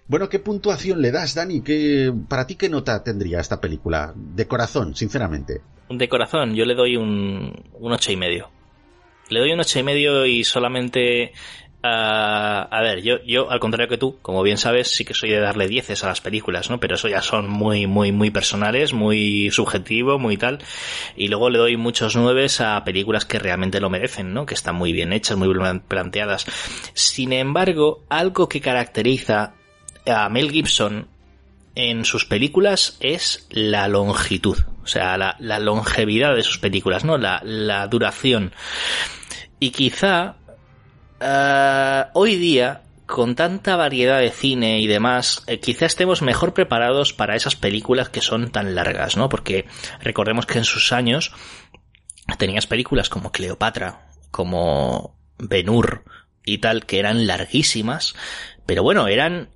[0.08, 1.60] Bueno, ¿qué puntuación le das, Dani?
[1.60, 4.12] ¿Qué, ¿Para ti qué nota tendría esta película?
[4.16, 5.60] De corazón, sinceramente.
[5.90, 8.50] De corazón, yo le doy un, un ocho y medio.
[9.28, 11.32] Le doy un ocho y medio y solamente
[11.82, 15.40] a ver, yo, yo, al contrario que tú, como bien sabes, sí que soy de
[15.40, 16.80] darle dieces a las películas, ¿no?
[16.80, 20.58] Pero eso ya son muy, muy, muy personales, muy subjetivo, muy tal.
[21.16, 24.44] Y luego le doy muchos nueves a películas que realmente lo merecen, ¿no?
[24.44, 26.46] Que están muy bien hechas, muy bien planteadas.
[26.94, 29.54] Sin embargo, algo que caracteriza
[30.10, 31.08] a Mel Gibson
[31.74, 37.18] en sus películas es la longitud, o sea, la, longevidad de sus películas, ¿no?
[37.18, 38.52] La, duración.
[39.60, 40.36] Y quizá
[41.20, 47.12] eh, hoy día, con tanta variedad de cine y demás, eh, quizá estemos mejor preparados
[47.12, 49.28] para esas películas que son tan largas, ¿no?
[49.28, 49.66] Porque
[50.00, 51.32] recordemos que en sus años
[52.38, 56.04] tenías películas como Cleopatra, como Ben-Hur
[56.44, 58.14] y tal, que eran larguísimas,
[58.66, 59.50] pero bueno, eran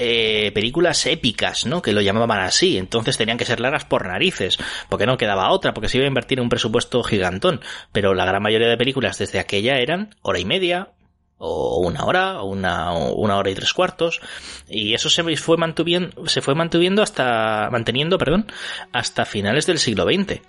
[0.00, 1.82] eh, películas épicas, ¿no?
[1.82, 2.78] Que lo llamaban así.
[2.78, 4.56] Entonces tenían que ser largas por narices.
[4.88, 7.60] Porque no quedaba otra, porque se iba a invertir en un presupuesto gigantón.
[7.90, 10.92] Pero la gran mayoría de películas desde aquella eran hora y media,
[11.36, 14.20] o una hora, o una, una hora y tres cuartos,
[14.68, 18.46] y eso se fue mantuviendo, se fue manteniendo hasta, manteniendo, perdón,
[18.92, 20.40] hasta finales del siglo XX.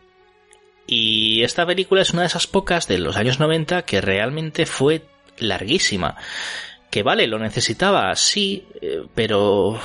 [0.86, 5.08] Y esta película es una de esas pocas de los años 90 que realmente fue
[5.40, 6.18] larguísima
[6.90, 9.80] que vale, lo necesitaba, sí, eh, pero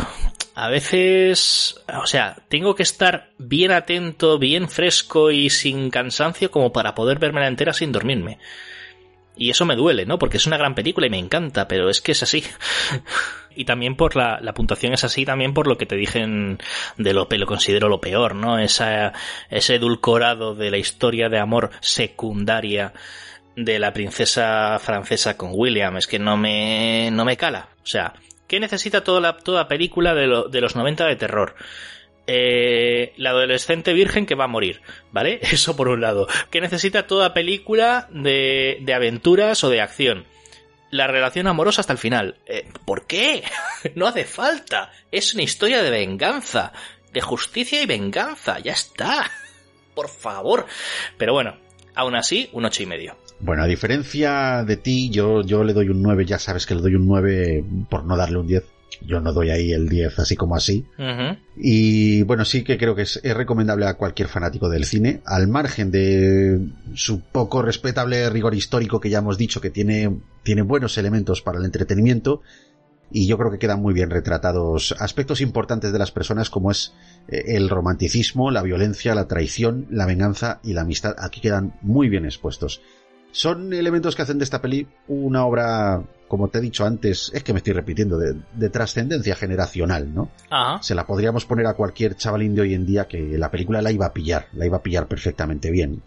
[0.55, 6.72] a veces, o sea, tengo que estar bien atento, bien fresco y sin cansancio como
[6.72, 8.39] para poder verme la entera sin dormirme.
[9.36, 10.16] Y eso me duele, ¿no?
[10.18, 12.44] Porque es una gran película y me encanta, pero es que es así.
[13.56, 16.24] y también por la, la, puntuación es así, también por lo que te dije
[16.97, 18.59] de lo que lo considero lo peor, ¿no?
[18.60, 19.12] Esa,
[19.51, 22.93] ese edulcorado de la historia de amor secundaria
[23.56, 27.68] de la princesa francesa con William, es que no me, no me cala.
[27.82, 28.14] O sea,
[28.47, 31.55] ¿qué necesita toda la toda película de, de los 90 de terror?
[32.26, 34.81] Eh, la adolescente virgen que va a morir,
[35.12, 35.40] ¿vale?
[35.43, 36.26] Eso por un lado.
[36.51, 40.26] ¿Qué necesita toda película de, de aventuras o de acción?
[40.90, 42.36] La relación amorosa hasta el final.
[42.47, 43.43] Eh, ¿Por qué?
[43.94, 44.93] no hace falta.
[45.10, 46.72] Es una historia de venganza.
[47.12, 48.59] De justicia y venganza.
[48.60, 49.31] Ya está.
[49.94, 50.66] Por favor.
[51.18, 51.59] Pero bueno,
[51.94, 53.16] aún así, un ocho y medio.
[53.44, 56.80] Bueno, a diferencia de ti, yo, yo le doy un 9, ya sabes que le
[56.80, 58.64] doy un 9 por no darle un 10.
[59.06, 60.86] Yo no doy ahí el 10 así como así.
[61.54, 65.46] Y bueno, sí que creo que es, es recomendable a cualquier fanático del cine, al
[65.46, 66.58] margen de
[66.94, 71.58] su poco respetable rigor histórico que ya hemos dicho que tiene, tiene buenos elementos para
[71.58, 72.40] el entretenimiento.
[73.10, 76.94] Y yo creo que quedan muy bien retratados aspectos importantes de las personas como es
[77.28, 81.14] eh, el romanticismo, la violencia, la traición, la venganza y la amistad.
[81.18, 82.80] Aquí quedan muy bien expuestos.
[83.35, 87.43] Son elementos que hacen de esta peli una obra, como te he dicho antes, es
[87.43, 90.31] que me estoy repitiendo, de, de trascendencia generacional, ¿no?
[90.51, 90.81] Ajá.
[90.85, 93.90] Se la podríamos poner a cualquier chavalín de hoy en día que la película la
[93.90, 96.01] iba a pillar, la iba a pillar perfectamente bien.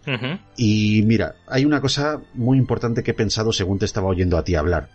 [0.56, 4.44] Y mira, hay una cosa muy importante que he pensado según te estaba oyendo a
[4.44, 4.88] ti hablar.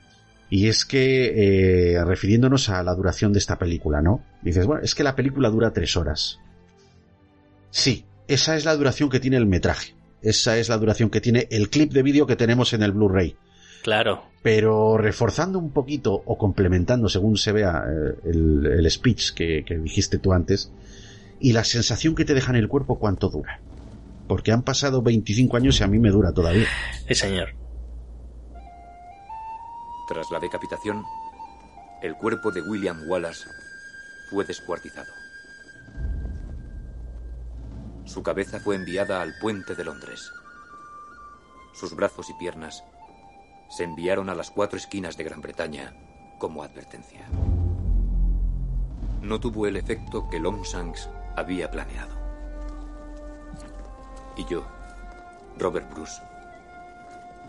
[0.49, 4.23] Y es que, eh, refiriéndonos a la duración de esta película, ¿no?
[4.41, 6.39] Dices, bueno, es que la película dura tres horas.
[7.69, 9.92] Sí, esa es la duración que tiene el metraje.
[10.23, 13.35] Esa es la duración que tiene el clip de vídeo que tenemos en el Blu-ray.
[13.83, 14.23] Claro.
[14.41, 19.77] Pero reforzando un poquito o complementando según se vea eh, el, el speech que, que
[19.77, 20.71] dijiste tú antes,
[21.39, 23.59] y la sensación que te deja en el cuerpo cuánto dura.
[24.27, 26.67] Porque han pasado 25 años y a mí me dura todavía.
[27.07, 27.49] Sí, señor.
[30.07, 31.03] Tras la decapitación,
[32.01, 33.45] el cuerpo de William Wallace
[34.29, 35.11] fue descuartizado.
[38.05, 40.31] Su cabeza fue enviada al puente de Londres.
[41.73, 42.84] Sus brazos y piernas
[43.69, 45.93] se enviaron a las cuatro esquinas de Gran Bretaña
[46.38, 47.27] como advertencia.
[49.21, 52.13] No tuvo el efecto que Longshanks había planeado.
[54.35, 54.65] Y yo,
[55.57, 56.21] Robert Bruce,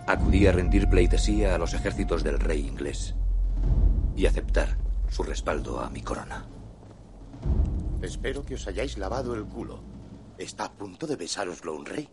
[0.06, 3.14] acudí a rendir pleitesía a los ejércitos del rey inglés
[4.16, 4.76] y aceptar
[5.08, 6.46] su respaldo a mi corona.
[8.02, 9.93] Espero que os hayáis lavado el culo.
[10.36, 12.08] ¿Está a punto de besároslo un rey?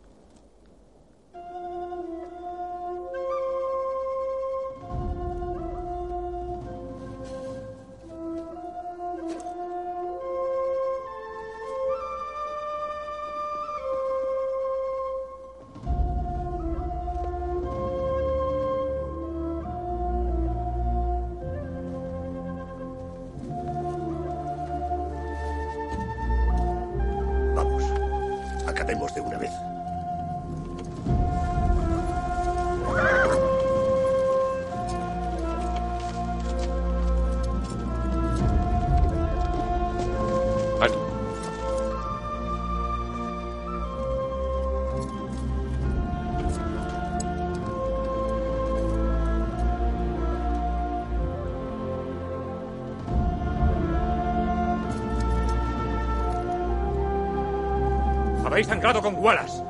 [58.62, 59.64] Habéis sangrado con Wallace.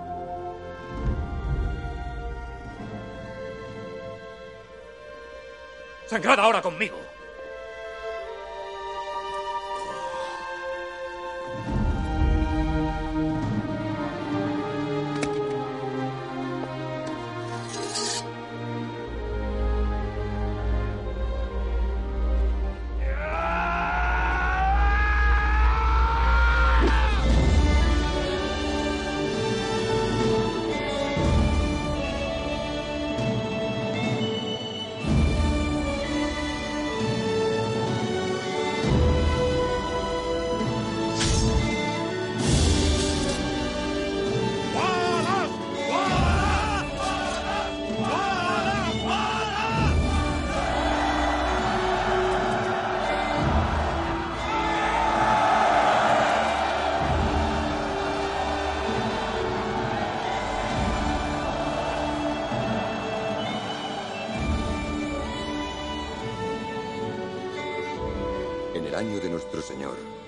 [6.08, 7.01] Sangrad ahora conmigo.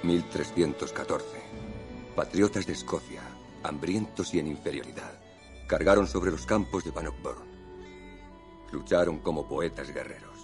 [0.04, 1.26] 1314,
[2.16, 3.22] patriotas de Escocia,
[3.64, 5.14] hambrientos y en inferioridad,
[5.68, 7.54] cargaron sobre los campos de Bannockburn.
[8.72, 10.40] Lucharon como poetas guerreros.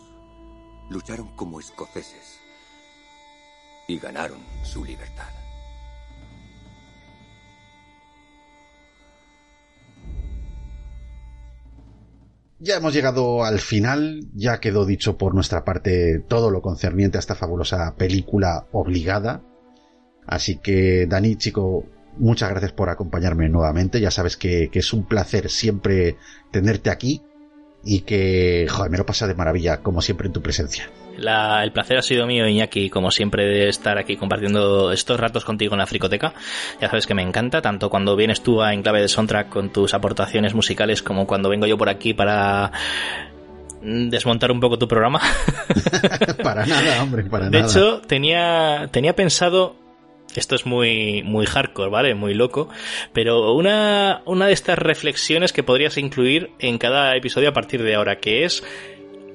[0.90, 2.40] Lucharon como escoceses.
[3.88, 5.30] Y ganaron su libertad.
[12.62, 17.20] Ya hemos llegado al final, ya quedó dicho por nuestra parte todo lo concerniente a
[17.20, 19.42] esta fabulosa película obligada.
[20.32, 21.86] Así que, Dani, chico,
[22.18, 24.00] muchas gracias por acompañarme nuevamente.
[24.00, 26.18] Ya sabes que, que es un placer siempre
[26.52, 27.22] tenerte aquí
[27.84, 30.90] y que, joder, me lo pasa de maravilla, como siempre, en tu presencia.
[31.18, 35.44] La- el placer ha sido mío, Iñaki, como siempre, de estar aquí compartiendo estos ratos
[35.46, 36.34] contigo en la fricoteca.
[36.80, 39.94] Ya sabes que me encanta, tanto cuando vienes tú a Enclave de Soundtrack con tus
[39.96, 42.72] aportaciones musicales, como cuando vengo yo por aquí para
[43.82, 45.22] desmontar un poco tu programa.
[46.44, 47.64] para nada, hombre, para de nada.
[47.64, 49.76] De hecho, tenía, tenía pensado
[50.40, 52.16] esto es muy, muy hardcore, ¿vale?
[52.16, 52.70] Muy loco.
[53.14, 57.96] Pero una, una de estas reflexiones que podrías incluir en cada episodio a partir de
[57.96, 58.64] ahora, que es,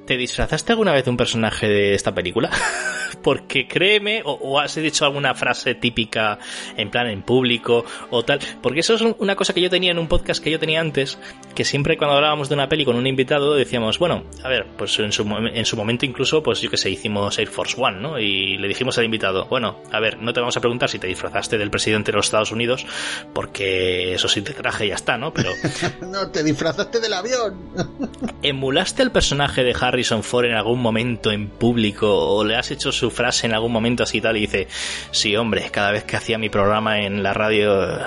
[0.07, 2.51] ¿te disfrazaste alguna vez de un personaje de esta película?
[3.23, 6.39] porque créeme, o, o, has dicho alguna frase típica
[6.77, 9.99] en plan en público o tal, porque eso es una cosa que yo tenía en
[9.99, 11.19] un podcast que yo tenía antes,
[11.55, 14.99] que siempre cuando hablábamos de una peli con un invitado decíamos, bueno, a ver, pues
[14.99, 18.19] en su, en su momento incluso, pues yo que sé, hicimos Air Force One, ¿no?
[18.19, 21.07] Y le dijimos al invitado, bueno, a ver, no te vamos a preguntar si te
[21.07, 22.87] disfrazaste del presidente de los Estados Unidos,
[23.33, 25.33] porque eso sí te traje y ya está, ¿no?
[25.33, 25.51] Pero...
[26.03, 27.59] no, te disfrazaste del avión.
[28.43, 32.91] ¿Emulaste al personaje de Harrison Ford en algún momento en público o le has hecho
[32.91, 34.67] su frase en algún momento así y tal y dice,
[35.13, 38.01] sí hombre, cada vez que hacía mi programa en la radio,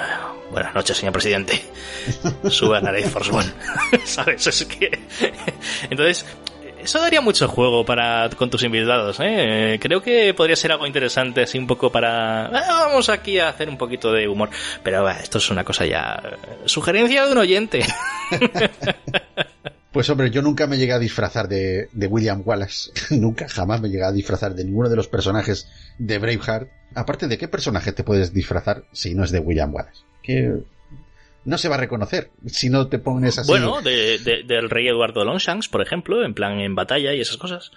[0.52, 1.62] buenas noches señor presidente,
[2.50, 3.50] sube a Air Force One,
[4.04, 4.46] ¿sabes?
[4.48, 5.00] Es que...
[5.90, 6.26] Entonces,
[6.84, 9.80] eso daría mucho juego para con tus invitados, ¿eh?
[9.82, 12.48] Creo que podría ser algo interesante, así un poco para...
[12.48, 14.50] Ah, vamos aquí a hacer un poquito de humor.
[14.84, 16.22] Pero bah, esto es una cosa ya...
[16.66, 17.86] Sugerencia de un oyente.
[19.98, 22.92] Pues hombre, yo nunca me llegué a disfrazar de, William Wallace.
[23.16, 25.68] nunca, jamás me llegué a disfrazar de ninguno de los personajes
[25.98, 26.70] de Braveheart.
[26.94, 30.04] Aparte, ¿de qué personaje te puedes disfrazar si no es de William Wallace?
[30.22, 30.54] Que
[31.46, 33.50] no se va a reconocer si no te pones así.
[33.50, 37.72] Bueno, de, del rey Eduardo Longshanks, por ejemplo, en plan en batalla y esas cosas.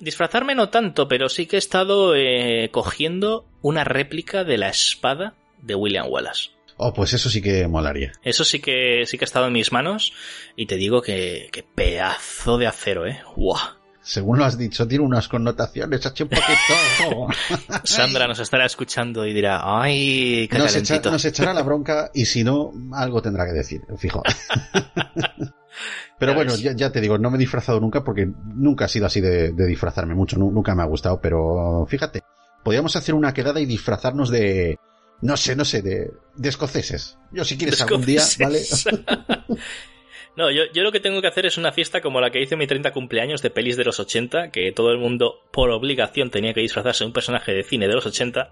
[0.00, 5.34] Disfrazarme no tanto, pero sí que he estado eh, cogiendo una réplica de la espada
[5.62, 6.55] de William Wallace.
[6.78, 8.12] Oh, pues eso sí que molaría.
[8.22, 10.12] Eso sí que sí que ha estado en mis manos
[10.56, 13.22] y te digo que, que pedazo de acero, ¿eh?
[13.34, 13.76] ¡Guau!
[14.06, 17.26] Según lo has dicho, tiene unas connotaciones, hache un poquito.
[17.84, 22.24] Sandra nos estará escuchando y dirá, ¡ay, qué nos, echa, nos echará la bronca y
[22.26, 24.22] si no, algo tendrá que decir, fijo.
[26.20, 29.06] Pero bueno, ya, ya, te digo, no me he disfrazado nunca porque nunca ha sido
[29.06, 32.22] así de, de disfrazarme mucho, nunca me ha gustado, pero fíjate,
[32.64, 34.78] podríamos hacer una quedada y disfrazarnos de,
[35.20, 37.18] no sé, no sé, de, de escoceses.
[37.32, 38.60] Yo si quieres algún día, ¿vale?
[40.36, 42.54] no, yo, yo lo que tengo que hacer es una fiesta como la que hice
[42.54, 46.30] en mi 30 cumpleaños de pelis de los 80, que todo el mundo por obligación
[46.30, 48.50] tenía que disfrazarse de un personaje de cine de los 80.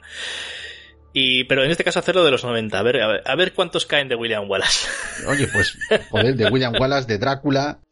[1.17, 2.77] Y, pero en este caso hacerlo de los 90.
[2.77, 4.89] A ver, a ver, a ver cuántos caen de William Wallace.
[5.29, 5.79] Oye, pues,
[6.11, 7.84] joder, de William Wallace, de Drácula,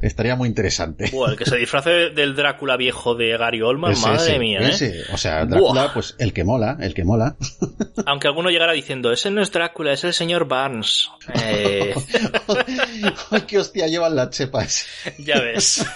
[0.00, 1.10] Estaría muy interesante.
[1.12, 4.60] Buah, el que se disfrace del Drácula viejo de Gary Oldman, ese, madre ese, mía,
[4.60, 4.68] ¿eh?
[4.68, 5.02] ese.
[5.12, 5.94] O sea, Drácula, Buah.
[5.94, 7.36] pues el que mola, el que mola.
[8.06, 11.08] Aunque alguno llegara diciendo, ese no es Drácula, es el señor Barnes.
[11.34, 11.94] Eh...
[13.30, 14.86] Ay, qué hostia llevan las chepas.
[15.18, 15.84] ya ves.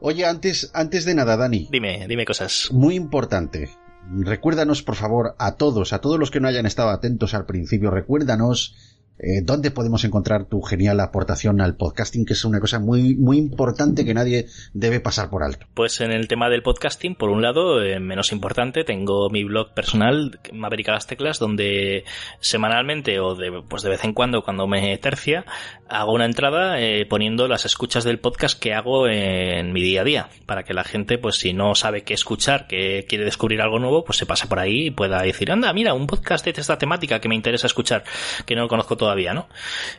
[0.00, 1.68] Oye, antes, antes de nada, Dani.
[1.70, 2.68] Dime, dime cosas.
[2.72, 3.70] Muy importante.
[4.12, 7.90] Recuérdanos, por favor, a todos, a todos los que no hayan estado atentos al principio,
[7.90, 8.74] recuérdanos
[9.22, 13.36] eh, dónde podemos encontrar tu genial aportación al podcasting, que es una cosa muy, muy
[13.36, 15.66] importante que nadie debe pasar por alto.
[15.74, 19.74] Pues en el tema del podcasting, por un lado, eh, menos importante, tengo mi blog
[19.74, 22.04] personal, Maverick a las teclas, donde
[22.40, 25.44] semanalmente o de, pues de vez en cuando, cuando me tercia,
[25.88, 30.04] hago una entrada eh, poniendo las escuchas del podcast que hago en mi día a
[30.04, 33.78] día, para que la gente, pues si no sabe qué escuchar, que quiere descubrir algo
[33.78, 36.78] nuevo, pues se pase por ahí y pueda decir, anda, mira, un podcast de esta
[36.78, 38.04] temática que me interesa escuchar,
[38.46, 39.48] que no lo conozco todavía todavía, ¿no?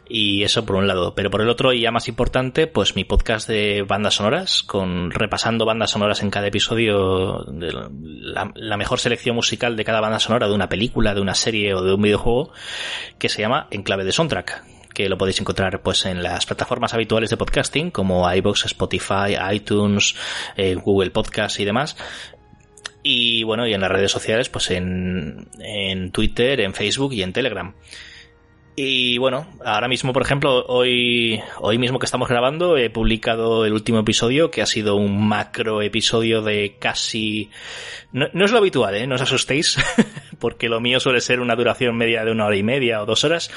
[0.08, 1.14] Y eso por un lado.
[1.16, 5.12] Pero por el otro, y ya más importante, pues mi podcast de bandas sonoras, con
[5.12, 10.54] repasando bandas sonoras en cada episodio, la, mejor selección musical de cada banda sonora de
[10.54, 12.54] una película, de una serie o de un videojuego,
[13.20, 14.64] que se llama En clave de soundtrack
[14.94, 20.16] que lo podéis encontrar pues en las plataformas habituales de podcasting como iBox, Spotify, iTunes,
[20.58, 21.96] eh, Google Podcast y demás.
[23.02, 27.32] Y bueno, y en las redes sociales, pues en, en Twitter, en Facebook y en
[27.32, 27.74] Telegram.
[28.76, 33.74] Y bueno, ahora mismo, por ejemplo, hoy, hoy mismo que estamos grabando, he publicado el
[33.74, 37.50] último episodio, que ha sido un macro episodio de casi...
[38.14, 39.08] No, no es lo habitual, ¿eh?
[39.08, 39.78] No os asustéis,
[40.40, 43.26] porque lo mío suele ser una duración media de una hora y media o dos
[43.26, 43.52] horas,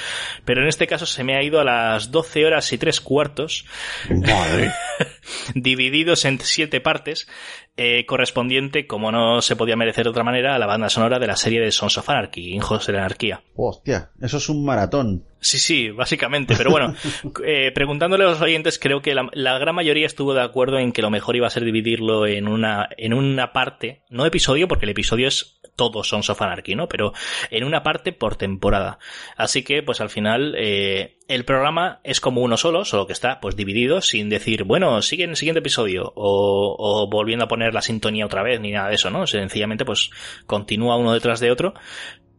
[0.44, 3.66] pero en este caso se me ha ido a las 12 horas y tres cuartos,
[4.10, 4.72] Madre.
[5.54, 7.28] divididos en siete partes,
[7.76, 11.26] eh, correspondiente, como no se podía merecer de otra manera, a la banda sonora de
[11.26, 13.42] la serie de Sons of Anarchy, Hijos de la Anarquía.
[13.56, 15.24] Hostia, eso es un maratón.
[15.44, 16.54] Sí, sí, básicamente.
[16.56, 16.94] Pero bueno,
[17.44, 20.90] eh, preguntándole a los oyentes, creo que la, la, gran mayoría estuvo de acuerdo en
[20.90, 24.86] que lo mejor iba a ser dividirlo en una, en una parte, no episodio, porque
[24.86, 26.88] el episodio es todo Sons of Anarchy, ¿no?
[26.88, 27.12] Pero
[27.50, 28.98] en una parte por temporada.
[29.36, 33.38] Así que, pues al final, eh, el programa es como uno solo, solo que está
[33.38, 37.74] pues dividido sin decir, bueno, sigue en el siguiente episodio o, o volviendo a poner
[37.74, 39.26] la sintonía otra vez ni nada de eso, ¿no?
[39.26, 40.08] Sencillamente pues
[40.46, 41.74] continúa uno detrás de otro,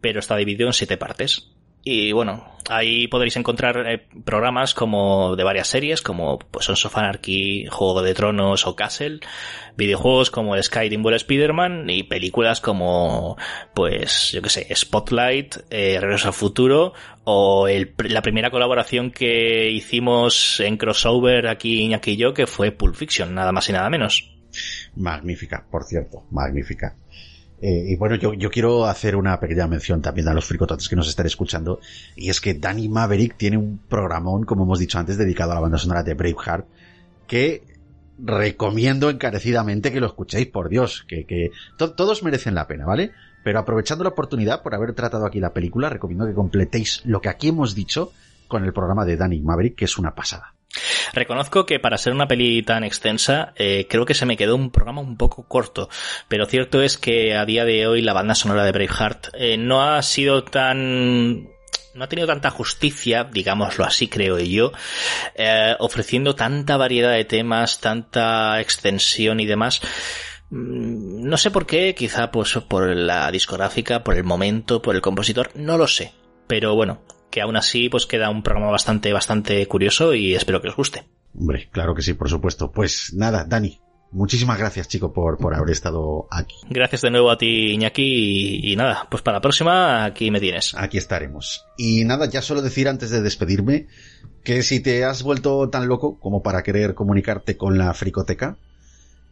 [0.01, 1.51] pero está dividido en siete partes.
[1.87, 6.97] Y bueno, ahí podréis encontrar eh, programas como de varias series, como pues Sons of
[6.97, 9.19] Anarchy, Juego de Tronos o Castle,
[9.77, 13.37] videojuegos como Skyrim o Spider-Man y películas como,
[13.75, 16.93] pues, yo que sé, Spotlight, eh, Regreso al Futuro
[17.23, 22.71] o el, la primera colaboración que hicimos en crossover aquí Iñaki y yo, que fue
[22.71, 24.35] Pulp Fiction, nada más y nada menos.
[24.95, 26.95] Magnífica, por cierto, magnífica.
[27.61, 30.95] Eh, y bueno, yo, yo, quiero hacer una pequeña mención también a los fricototes que
[30.95, 31.79] nos están escuchando.
[32.15, 35.61] Y es que Danny Maverick tiene un programón, como hemos dicho antes, dedicado a la
[35.61, 36.67] banda sonora de Braveheart,
[37.27, 37.63] que
[38.17, 43.11] recomiendo encarecidamente que lo escuchéis, por Dios, que, que todos merecen la pena, ¿vale?
[43.43, 47.29] Pero aprovechando la oportunidad por haber tratado aquí la película, recomiendo que completéis lo que
[47.29, 48.11] aquí hemos dicho
[48.47, 50.54] con el programa de Danny Maverick, que es una pasada.
[51.13, 54.71] Reconozco que para ser una peli tan extensa, eh, creo que se me quedó un
[54.71, 55.89] programa un poco corto,
[56.27, 59.83] pero cierto es que a día de hoy la banda sonora de Braveheart eh, no
[59.83, 61.49] ha sido tan
[61.95, 64.73] no ha tenido tanta justicia, digámoslo así, creo yo,
[65.35, 69.81] eh, ofreciendo tanta variedad de temas, tanta extensión y demás.
[70.49, 75.01] Mm, no sé por qué, quizá pues por la discográfica, por el momento, por el
[75.01, 76.13] compositor, no lo sé.
[76.47, 77.01] Pero bueno,
[77.35, 81.03] que aún así pues queda un programa bastante, bastante curioso y espero que os guste.
[81.37, 82.71] Hombre, claro que sí, por supuesto.
[82.71, 83.77] Pues nada, Dani,
[84.11, 86.55] muchísimas gracias, chico, por, por haber estado aquí.
[86.69, 90.75] Gracias de nuevo a ti, Iñaki, y, nada, pues para la próxima aquí me tienes.
[90.77, 91.65] Aquí estaremos.
[91.77, 93.87] Y nada, ya solo decir antes de despedirme
[94.45, 98.55] que si te has vuelto tan loco como para querer comunicarte con la fricoteca,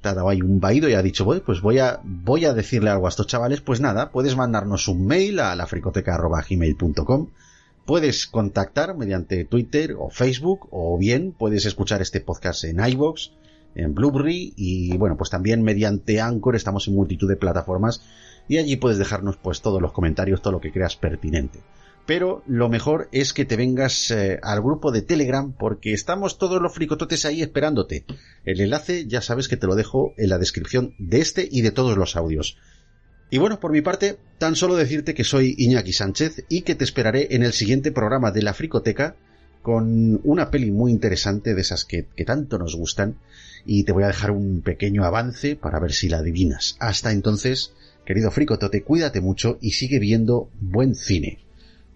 [0.01, 2.89] te ha dado ahí un vaído y ha dicho, pues voy a, voy a decirle
[2.89, 7.29] algo a estos chavales, pues nada, puedes mandarnos un mail a la fricoteca.gmail.com
[7.85, 13.31] Puedes contactar mediante Twitter o Facebook o bien puedes escuchar este podcast en iVoox,
[13.75, 18.01] en Blueberry y bueno, pues también mediante Anchor estamos en multitud de plataformas
[18.47, 21.59] y allí puedes dejarnos pues todos los comentarios, todo lo que creas pertinente.
[22.05, 26.61] Pero lo mejor es que te vengas eh, al grupo de Telegram porque estamos todos
[26.61, 28.05] los fricototes ahí esperándote.
[28.45, 31.71] El enlace ya sabes que te lo dejo en la descripción de este y de
[31.71, 32.57] todos los audios.
[33.33, 36.83] Y bueno, por mi parte, tan solo decirte que soy Iñaki Sánchez y que te
[36.83, 39.15] esperaré en el siguiente programa de la Fricoteca
[39.63, 43.15] con una peli muy interesante de esas que, tanto nos gustan
[43.65, 46.75] y te voy a dejar un pequeño avance para ver si la adivinas.
[46.79, 47.73] Hasta entonces,
[48.05, 51.39] querido Fricotote, cuídate mucho y sigue viendo buen cine.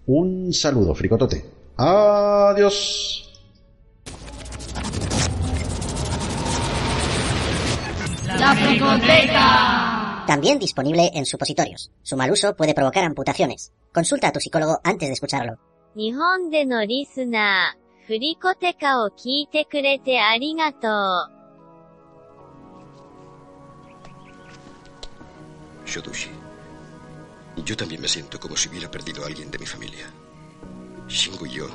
[0.06, 1.44] Un saludo, Fricotote.
[1.76, 3.30] Adiós.
[8.26, 9.97] La Fricoteca.
[10.27, 11.91] También disponible en supositorios.
[12.01, 13.73] Su mal uso puede provocar amputaciones.
[13.93, 15.59] Consulta a tu psicólogo antes de escucharlo.
[15.95, 21.43] 日本でのリスナー、フリコテカを聞いてくれてありがとう。
[25.85, 26.29] Shodushi,
[27.63, 30.07] yo también me siento como si hubiera perdido a alguien de mi familia.
[31.07, 31.67] Shingu y yo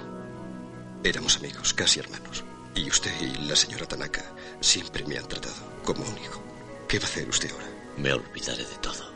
[1.05, 2.43] éramos amigos, casi hermanos.
[2.75, 4.23] Y usted y la señora Tanaka
[4.61, 5.55] siempre me han tratado
[5.85, 6.43] como un hijo.
[6.89, 7.72] ¿Qué va a hacer usted ahora?
[7.98, 9.14] Me olvidaré de todo.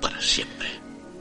[0.00, 0.68] Para siempre.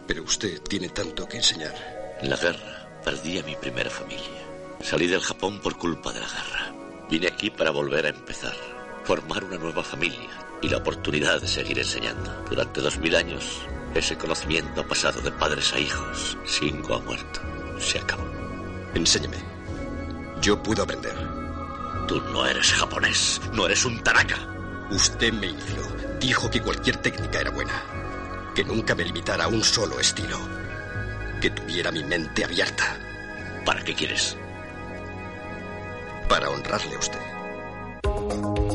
[0.06, 1.74] Pero usted tiene tanto que enseñar.
[2.22, 4.45] En la guerra perdí a mi primera familia.
[4.82, 6.74] Salí del Japón por culpa de la guerra.
[7.10, 8.56] Vine aquí para volver a empezar.
[9.04, 10.30] Formar una nueva familia
[10.62, 12.44] y la oportunidad de seguir enseñando.
[12.49, 13.62] Durante dos mil años,
[13.95, 16.38] ese conocimiento ha pasado de padres a hijos.
[16.45, 17.41] Shingo ha muerto.
[17.80, 18.26] Se acabó.
[18.94, 19.38] Enséñeme.
[20.41, 21.16] Yo puedo aprender.
[22.08, 23.41] Tú no eres japonés.
[23.54, 24.38] No eres un Tanaka.
[24.91, 25.97] Usted me infló.
[26.19, 27.84] Dijo que cualquier técnica era buena.
[28.56, 30.39] Que nunca me limitara a un solo estilo.
[31.41, 32.98] Que tuviera mi mente abierta.
[33.65, 34.35] ¿Para qué quieres?
[36.27, 38.66] Para honrarle a usted.